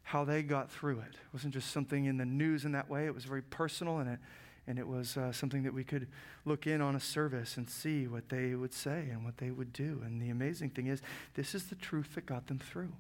how 0.04 0.26
they 0.26 0.44
got 0.44 0.70
through 0.70 1.00
it. 1.00 1.14
It 1.14 1.34
wasn't 1.34 1.54
just 1.54 1.72
something 1.72 2.06
in 2.06 2.18
the 2.18 2.26
news 2.26 2.66
in 2.66 2.74
that 2.74 2.90
way, 2.90 3.06
it 3.06 3.14
was 3.14 3.24
very 3.24 3.42
personal 3.42 4.00
and 4.00 4.10
it, 4.10 4.20
and 4.68 4.78
it 4.78 4.88
was 4.88 5.18
uh, 5.18 5.32
something 5.32 5.64
that 5.64 5.74
we 5.74 5.84
could 5.84 6.08
look 6.46 6.68
in 6.68 6.82
on 6.82 6.96
a 6.96 7.00
service 7.00 7.58
and 7.58 7.70
see 7.70 8.08
what 8.08 8.30
they 8.30 8.54
would 8.54 8.74
say 8.74 9.08
and 9.12 9.24
what 9.24 9.38
they 9.38 9.50
would 9.50 9.74
do. 9.74 10.02
And 10.06 10.22
the 10.22 10.30
amazing 10.30 10.72
thing 10.72 10.88
is, 10.88 11.02
this 11.36 11.56
is 11.56 11.66
the 11.66 11.76
truth 11.76 12.16
that 12.16 12.26
got 12.26 12.48
them 12.48 12.60
through. 12.60 12.92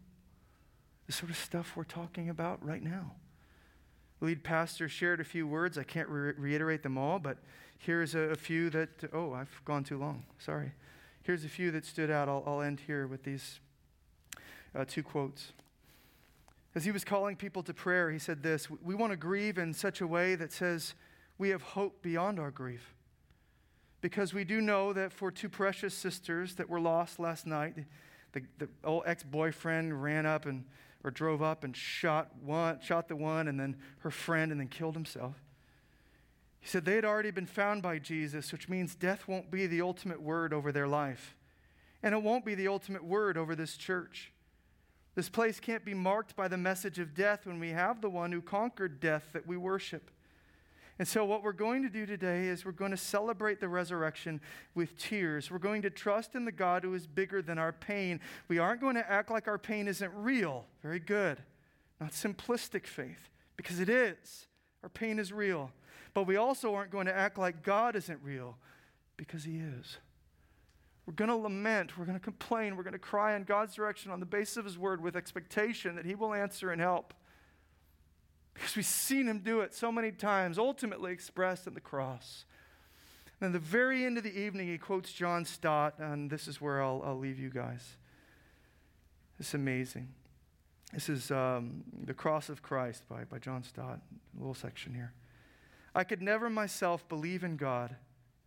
The 1.07 1.13
sort 1.13 1.29
of 1.29 1.37
stuff 1.37 1.73
we're 1.75 1.83
talking 1.83 2.29
about 2.29 2.65
right 2.65 2.81
now 2.81 3.11
lead 4.21 4.43
pastor 4.43 4.87
shared 4.87 5.19
a 5.19 5.23
few 5.23 5.47
words. 5.47 5.77
I 5.77 5.83
can't 5.83 6.07
re- 6.07 6.33
reiterate 6.37 6.83
them 6.83 6.97
all, 6.97 7.19
but 7.19 7.37
here's 7.79 8.15
a, 8.15 8.19
a, 8.19 8.35
few 8.35 8.69
that, 8.69 8.89
oh, 9.11 9.33
I've 9.33 9.61
gone 9.65 9.83
too 9.83 9.97
long. 9.97 10.23
Sorry. 10.39 10.71
Here's 11.23 11.43
a 11.43 11.49
few 11.49 11.71
that 11.71 11.85
stood 11.85 12.09
out. 12.09 12.29
I'll, 12.29 12.43
I'll 12.45 12.61
end 12.61 12.81
here 12.85 13.07
with 13.07 13.23
these 13.23 13.59
uh, 14.75 14.85
two 14.87 15.03
quotes. 15.03 15.51
As 16.73 16.85
he 16.85 16.91
was 16.91 17.03
calling 17.03 17.35
people 17.35 17.63
to 17.63 17.73
prayer, 17.73 18.11
he 18.11 18.19
said 18.19 18.43
this 18.43 18.69
We 18.69 18.95
want 18.95 19.11
to 19.11 19.17
grieve 19.17 19.57
in 19.57 19.73
such 19.73 20.01
a 20.01 20.07
way 20.07 20.35
that 20.35 20.53
says 20.53 20.93
we 21.37 21.49
have 21.49 21.61
hope 21.61 22.01
beyond 22.01 22.39
our 22.39 22.51
grief. 22.51 22.93
Because 23.99 24.33
we 24.33 24.43
do 24.43 24.61
know 24.61 24.93
that 24.93 25.11
for 25.11 25.31
two 25.31 25.49
precious 25.49 25.93
sisters 25.93 26.55
that 26.55 26.69
were 26.69 26.79
lost 26.79 27.19
last 27.19 27.45
night, 27.45 27.75
the, 28.31 28.41
the 28.57 28.69
old 28.83 29.03
ex 29.05 29.23
boyfriend 29.23 30.01
ran 30.01 30.25
up 30.25 30.45
and 30.45 30.63
or 31.03 31.11
drove 31.11 31.41
up 31.41 31.63
and 31.63 31.75
shot 31.75 32.31
one, 32.43 32.79
shot 32.81 33.07
the 33.07 33.15
one 33.15 33.47
and 33.47 33.59
then 33.59 33.75
her 33.99 34.11
friend 34.11 34.51
and 34.51 34.59
then 34.59 34.67
killed 34.67 34.95
himself. 34.95 35.35
He 36.59 36.67
said 36.67 36.85
they 36.85 36.95
had 36.95 37.05
already 37.05 37.31
been 37.31 37.47
found 37.47 37.81
by 37.81 37.97
Jesus, 37.97 38.51
which 38.51 38.69
means 38.69 38.93
death 38.93 39.27
won't 39.27 39.49
be 39.49 39.65
the 39.65 39.81
ultimate 39.81 40.21
word 40.21 40.53
over 40.53 40.71
their 40.71 40.87
life. 40.87 41.35
And 42.03 42.13
it 42.13 42.21
won't 42.21 42.45
be 42.45 42.55
the 42.55 42.67
ultimate 42.67 43.03
word 43.03 43.37
over 43.37 43.55
this 43.55 43.77
church. 43.77 44.31
This 45.15 45.27
place 45.27 45.59
can't 45.59 45.83
be 45.83 45.93
marked 45.93 46.35
by 46.35 46.47
the 46.47 46.57
message 46.57 46.99
of 46.99 47.15
death 47.15 47.45
when 47.45 47.59
we 47.59 47.69
have 47.69 48.01
the 48.01 48.09
one 48.09 48.31
who 48.31 48.41
conquered 48.41 48.99
death 48.99 49.29
that 49.33 49.45
we 49.45 49.57
worship. 49.57 50.09
And 50.99 51.07
so, 51.07 51.25
what 51.25 51.43
we're 51.43 51.53
going 51.53 51.81
to 51.83 51.89
do 51.89 52.05
today 52.05 52.47
is 52.47 52.65
we're 52.65 52.71
going 52.71 52.91
to 52.91 52.97
celebrate 52.97 53.59
the 53.59 53.67
resurrection 53.67 54.41
with 54.75 54.97
tears. 54.97 55.49
We're 55.49 55.57
going 55.57 55.81
to 55.83 55.89
trust 55.89 56.35
in 56.35 56.45
the 56.45 56.51
God 56.51 56.83
who 56.83 56.93
is 56.93 57.07
bigger 57.07 57.41
than 57.41 57.57
our 57.57 57.71
pain. 57.71 58.19
We 58.47 58.59
aren't 58.59 58.81
going 58.81 58.95
to 58.95 59.11
act 59.11 59.31
like 59.31 59.47
our 59.47 59.57
pain 59.57 59.87
isn't 59.87 60.11
real. 60.13 60.65
Very 60.83 60.99
good. 60.99 61.41
Not 61.99 62.11
simplistic 62.11 62.85
faith, 62.85 63.29
because 63.57 63.79
it 63.79 63.89
is. 63.89 64.47
Our 64.83 64.89
pain 64.89 65.19
is 65.19 65.31
real. 65.31 65.71
But 66.13 66.27
we 66.27 66.35
also 66.35 66.75
aren't 66.75 66.91
going 66.91 67.05
to 67.05 67.15
act 67.15 67.37
like 67.37 67.63
God 67.63 67.95
isn't 67.95 68.19
real, 68.23 68.57
because 69.17 69.43
He 69.43 69.57
is. 69.57 69.97
We're 71.05 71.13
going 71.13 71.29
to 71.29 71.35
lament. 71.35 71.97
We're 71.97 72.05
going 72.05 72.17
to 72.17 72.23
complain. 72.23 72.75
We're 72.75 72.83
going 72.83 72.93
to 72.93 72.99
cry 72.99 73.35
in 73.35 73.43
God's 73.43 73.75
direction 73.75 74.11
on 74.11 74.19
the 74.19 74.25
basis 74.25 74.57
of 74.57 74.65
His 74.65 74.77
word 74.77 75.01
with 75.01 75.15
expectation 75.15 75.95
that 75.95 76.05
He 76.05 76.15
will 76.15 76.33
answer 76.33 76.71
and 76.71 76.81
help. 76.81 77.13
Because 78.53 78.75
we've 78.75 78.85
seen 78.85 79.27
him 79.27 79.39
do 79.39 79.61
it 79.61 79.73
so 79.73 79.91
many 79.91 80.11
times, 80.11 80.57
ultimately 80.57 81.11
expressed 81.11 81.67
in 81.67 81.73
the 81.73 81.81
cross. 81.81 82.45
And 83.39 83.47
at 83.47 83.53
the 83.53 83.67
very 83.67 84.05
end 84.05 84.17
of 84.17 84.23
the 84.23 84.37
evening, 84.37 84.67
he 84.67 84.77
quotes 84.77 85.11
John 85.11 85.45
Stott, 85.45 85.95
and 85.97 86.29
this 86.29 86.47
is 86.47 86.61
where 86.61 86.83
I'll, 86.83 87.01
I'll 87.03 87.17
leave 87.17 87.39
you 87.39 87.49
guys. 87.49 87.97
It's 89.39 89.53
amazing. 89.53 90.09
This 90.93 91.09
is 91.09 91.31
um, 91.31 91.83
The 92.03 92.13
Cross 92.13 92.49
of 92.49 92.61
Christ 92.61 93.03
by, 93.09 93.23
by 93.23 93.39
John 93.39 93.63
Stott, 93.63 93.99
a 94.35 94.39
little 94.39 94.53
section 94.53 94.93
here. 94.93 95.13
I 95.95 96.03
could 96.03 96.21
never 96.21 96.49
myself 96.49 97.07
believe 97.09 97.43
in 97.43 97.57
God 97.57 97.95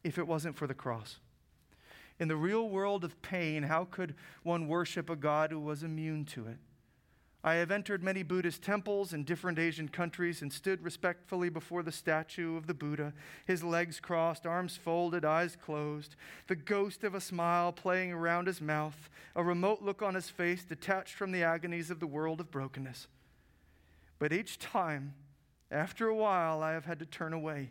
if 0.04 0.18
it 0.18 0.26
wasn't 0.26 0.56
for 0.56 0.66
the 0.66 0.74
cross. 0.74 1.18
In 2.20 2.28
the 2.28 2.36
real 2.36 2.68
world 2.68 3.02
of 3.02 3.20
pain, 3.22 3.64
how 3.64 3.86
could 3.90 4.14
one 4.44 4.68
worship 4.68 5.10
a 5.10 5.16
God 5.16 5.50
who 5.50 5.58
was 5.58 5.82
immune 5.82 6.24
to 6.26 6.46
it? 6.46 6.58
I 7.46 7.56
have 7.56 7.70
entered 7.70 8.02
many 8.02 8.22
Buddhist 8.22 8.62
temples 8.62 9.12
in 9.12 9.24
different 9.24 9.58
Asian 9.58 9.88
countries 9.88 10.40
and 10.40 10.50
stood 10.50 10.82
respectfully 10.82 11.50
before 11.50 11.82
the 11.82 11.92
statue 11.92 12.56
of 12.56 12.66
the 12.66 12.72
Buddha, 12.72 13.12
his 13.44 13.62
legs 13.62 14.00
crossed, 14.00 14.46
arms 14.46 14.78
folded, 14.78 15.26
eyes 15.26 15.54
closed, 15.54 16.16
the 16.46 16.56
ghost 16.56 17.04
of 17.04 17.14
a 17.14 17.20
smile 17.20 17.70
playing 17.70 18.12
around 18.12 18.46
his 18.46 18.62
mouth, 18.62 19.10
a 19.36 19.44
remote 19.44 19.82
look 19.82 20.00
on 20.00 20.14
his 20.14 20.30
face 20.30 20.64
detached 20.64 21.12
from 21.14 21.32
the 21.32 21.42
agonies 21.42 21.90
of 21.90 22.00
the 22.00 22.06
world 22.06 22.40
of 22.40 22.50
brokenness. 22.50 23.08
But 24.18 24.32
each 24.32 24.58
time, 24.58 25.12
After 25.70 26.06
a 26.06 26.14
while, 26.14 26.62
I 26.62 26.72
have 26.72 26.84
had 26.84 27.00
to 27.00 27.06
turn 27.06 27.32
away. 27.32 27.70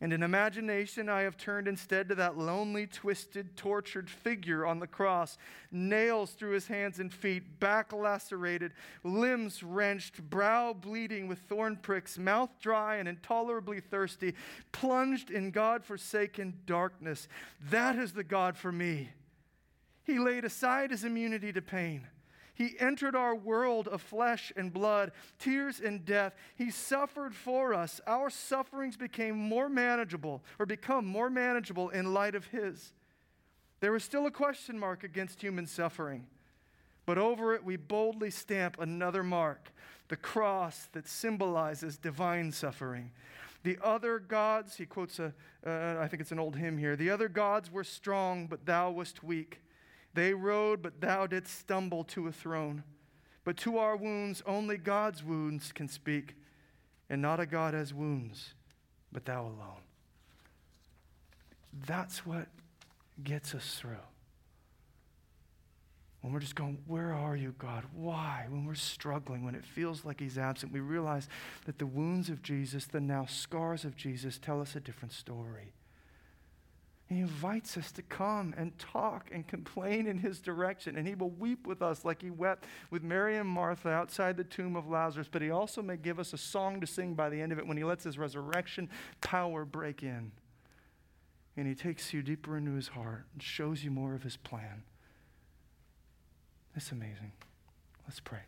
And 0.00 0.12
in 0.12 0.22
imagination, 0.22 1.08
I 1.08 1.22
have 1.22 1.36
turned 1.36 1.68
instead 1.68 2.08
to 2.08 2.14
that 2.16 2.36
lonely, 2.36 2.86
twisted, 2.86 3.56
tortured 3.56 4.10
figure 4.10 4.66
on 4.66 4.80
the 4.80 4.86
cross, 4.86 5.38
nails 5.70 6.32
through 6.32 6.50
his 6.50 6.66
hands 6.66 6.98
and 6.98 7.12
feet, 7.12 7.60
back 7.60 7.92
lacerated, 7.92 8.72
limbs 9.04 9.62
wrenched, 9.62 10.20
brow 10.28 10.72
bleeding 10.72 11.28
with 11.28 11.38
thorn 11.38 11.76
pricks, 11.76 12.18
mouth 12.18 12.50
dry 12.60 12.96
and 12.96 13.08
intolerably 13.08 13.80
thirsty, 13.80 14.34
plunged 14.72 15.30
in 15.30 15.52
God 15.52 15.84
forsaken 15.84 16.54
darkness. 16.66 17.28
That 17.70 17.96
is 17.96 18.12
the 18.12 18.24
God 18.24 18.56
for 18.56 18.72
me. 18.72 19.10
He 20.02 20.18
laid 20.18 20.44
aside 20.44 20.90
his 20.90 21.04
immunity 21.04 21.52
to 21.52 21.62
pain. 21.62 22.08
He 22.54 22.76
entered 22.78 23.16
our 23.16 23.34
world 23.34 23.88
of 23.88 24.00
flesh 24.00 24.52
and 24.56 24.72
blood, 24.72 25.10
tears 25.38 25.80
and 25.80 26.04
death. 26.04 26.34
He 26.54 26.70
suffered 26.70 27.34
for 27.34 27.74
us. 27.74 28.00
Our 28.06 28.30
sufferings 28.30 28.96
became 28.96 29.36
more 29.36 29.68
manageable 29.68 30.42
or 30.58 30.66
become 30.66 31.04
more 31.04 31.28
manageable 31.28 31.90
in 31.90 32.14
light 32.14 32.34
of 32.34 32.46
His. 32.46 32.92
There 33.80 33.94
is 33.96 34.04
still 34.04 34.26
a 34.26 34.30
question 34.30 34.78
mark 34.78 35.02
against 35.02 35.42
human 35.42 35.66
suffering, 35.66 36.26
but 37.06 37.18
over 37.18 37.54
it 37.54 37.64
we 37.64 37.76
boldly 37.76 38.30
stamp 38.30 38.76
another 38.80 39.22
mark 39.22 39.72
the 40.08 40.16
cross 40.16 40.88
that 40.92 41.08
symbolizes 41.08 41.96
divine 41.96 42.52
suffering. 42.52 43.10
The 43.62 43.78
other 43.82 44.18
gods, 44.18 44.76
he 44.76 44.84
quotes 44.84 45.18
a, 45.18 45.32
uh, 45.66 45.96
I 45.98 46.06
think 46.06 46.20
it's 46.20 46.32
an 46.32 46.38
old 46.38 46.56
hymn 46.56 46.76
here, 46.76 46.96
the 46.96 47.10
other 47.10 47.28
gods 47.28 47.70
were 47.70 47.84
strong, 47.84 48.46
but 48.46 48.66
thou 48.66 48.90
wast 48.90 49.24
weak. 49.24 49.60
They 50.14 50.32
rode, 50.32 50.80
but 50.80 51.00
thou 51.00 51.26
didst 51.26 51.58
stumble 51.58 52.04
to 52.04 52.28
a 52.28 52.32
throne. 52.32 52.84
But 53.44 53.56
to 53.58 53.78
our 53.78 53.96
wounds, 53.96 54.42
only 54.46 54.78
God's 54.78 55.22
wounds 55.22 55.72
can 55.72 55.88
speak, 55.88 56.34
and 57.10 57.20
not 57.20 57.40
a 57.40 57.46
God 57.46 57.74
has 57.74 57.92
wounds, 57.92 58.54
but 59.12 59.26
thou 59.26 59.42
alone. 59.42 59.82
That's 61.86 62.24
what 62.24 62.46
gets 63.22 63.54
us 63.54 63.76
through. 63.78 63.96
When 66.20 66.32
we're 66.32 66.40
just 66.40 66.54
going, 66.54 66.78
Where 66.86 67.12
are 67.12 67.36
you, 67.36 67.54
God? 67.58 67.84
Why? 67.92 68.46
When 68.48 68.64
we're 68.64 68.76
struggling, 68.76 69.44
when 69.44 69.54
it 69.54 69.64
feels 69.64 70.06
like 70.06 70.20
He's 70.20 70.38
absent, 70.38 70.72
we 70.72 70.80
realize 70.80 71.28
that 71.66 71.78
the 71.78 71.86
wounds 71.86 72.30
of 72.30 72.40
Jesus, 72.40 72.86
the 72.86 73.00
now 73.00 73.26
scars 73.26 73.84
of 73.84 73.94
Jesus, 73.94 74.38
tell 74.38 74.62
us 74.62 74.74
a 74.74 74.80
different 74.80 75.12
story. 75.12 75.74
He 77.06 77.20
invites 77.20 77.76
us 77.76 77.92
to 77.92 78.02
come 78.02 78.54
and 78.56 78.76
talk 78.78 79.28
and 79.30 79.46
complain 79.46 80.06
in 80.06 80.18
his 80.18 80.40
direction. 80.40 80.96
And 80.96 81.06
he 81.06 81.14
will 81.14 81.30
weep 81.30 81.66
with 81.66 81.82
us 81.82 82.04
like 82.04 82.22
he 82.22 82.30
wept 82.30 82.64
with 82.90 83.02
Mary 83.02 83.36
and 83.36 83.48
Martha 83.48 83.90
outside 83.90 84.38
the 84.38 84.44
tomb 84.44 84.74
of 84.74 84.88
Lazarus. 84.88 85.28
But 85.30 85.42
he 85.42 85.50
also 85.50 85.82
may 85.82 85.98
give 85.98 86.18
us 86.18 86.32
a 86.32 86.38
song 86.38 86.80
to 86.80 86.86
sing 86.86 87.14
by 87.14 87.28
the 87.28 87.40
end 87.40 87.52
of 87.52 87.58
it 87.58 87.66
when 87.66 87.76
he 87.76 87.84
lets 87.84 88.04
his 88.04 88.16
resurrection 88.16 88.88
power 89.20 89.66
break 89.66 90.02
in. 90.02 90.32
And 91.56 91.68
he 91.68 91.74
takes 91.74 92.14
you 92.14 92.22
deeper 92.22 92.56
into 92.56 92.72
his 92.72 92.88
heart 92.88 93.26
and 93.34 93.42
shows 93.42 93.84
you 93.84 93.90
more 93.90 94.14
of 94.14 94.22
his 94.22 94.38
plan. 94.38 94.82
It's 96.74 96.90
amazing. 96.90 97.32
Let's 98.08 98.20
pray. 98.20 98.40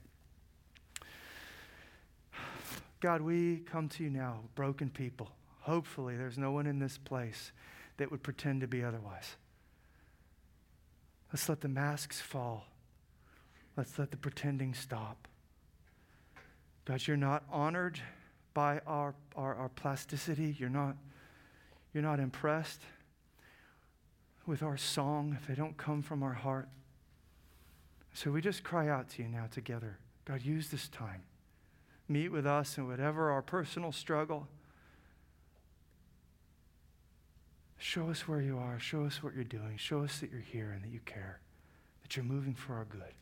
God, 3.00 3.20
we 3.20 3.58
come 3.58 3.88
to 3.90 4.04
you 4.04 4.10
now, 4.10 4.40
broken 4.54 4.88
people. 4.88 5.30
Hopefully, 5.60 6.16
there's 6.16 6.38
no 6.38 6.50
one 6.50 6.66
in 6.66 6.78
this 6.78 6.96
place 6.96 7.52
that 7.96 8.10
would 8.10 8.22
pretend 8.22 8.60
to 8.60 8.66
be 8.66 8.82
otherwise. 8.84 9.36
Let's 11.32 11.48
let 11.48 11.60
the 11.60 11.68
masks 11.68 12.20
fall. 12.20 12.66
Let's 13.76 13.98
let 13.98 14.10
the 14.10 14.16
pretending 14.16 14.74
stop. 14.74 15.28
God, 16.84 17.06
you're 17.06 17.16
not 17.16 17.44
honored 17.50 18.00
by 18.54 18.80
our, 18.86 19.14
our, 19.34 19.54
our 19.54 19.68
plasticity. 19.68 20.56
You're 20.58 20.70
not, 20.70 20.96
you're 21.92 22.02
not 22.02 22.20
impressed 22.20 22.80
with 24.46 24.62
our 24.62 24.76
song 24.76 25.36
if 25.38 25.46
they 25.46 25.54
don't 25.54 25.76
come 25.76 26.00
from 26.00 26.22
our 26.22 26.32
heart. 26.32 26.68
So 28.14 28.30
we 28.30 28.40
just 28.40 28.62
cry 28.62 28.88
out 28.88 29.10
to 29.10 29.22
you 29.22 29.28
now 29.28 29.46
together. 29.50 29.98
God, 30.24 30.42
use 30.42 30.68
this 30.68 30.88
time. 30.88 31.22
Meet 32.08 32.30
with 32.30 32.46
us 32.46 32.78
in 32.78 32.86
whatever 32.86 33.30
our 33.30 33.42
personal 33.42 33.92
struggle 33.92 34.48
Show 37.78 38.08
us 38.08 38.26
where 38.26 38.40
you 38.40 38.58
are. 38.58 38.78
Show 38.78 39.04
us 39.04 39.22
what 39.22 39.34
you're 39.34 39.44
doing. 39.44 39.76
Show 39.76 40.02
us 40.02 40.18
that 40.20 40.30
you're 40.30 40.40
here 40.40 40.72
and 40.72 40.82
that 40.82 40.90
you 40.90 41.00
care, 41.04 41.40
that 42.02 42.16
you're 42.16 42.24
moving 42.24 42.54
for 42.54 42.74
our 42.74 42.84
good. 42.84 43.14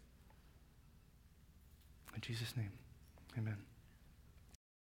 In 2.15 2.21
Jesus' 2.21 2.57
name, 2.57 2.71
amen. 3.37 3.57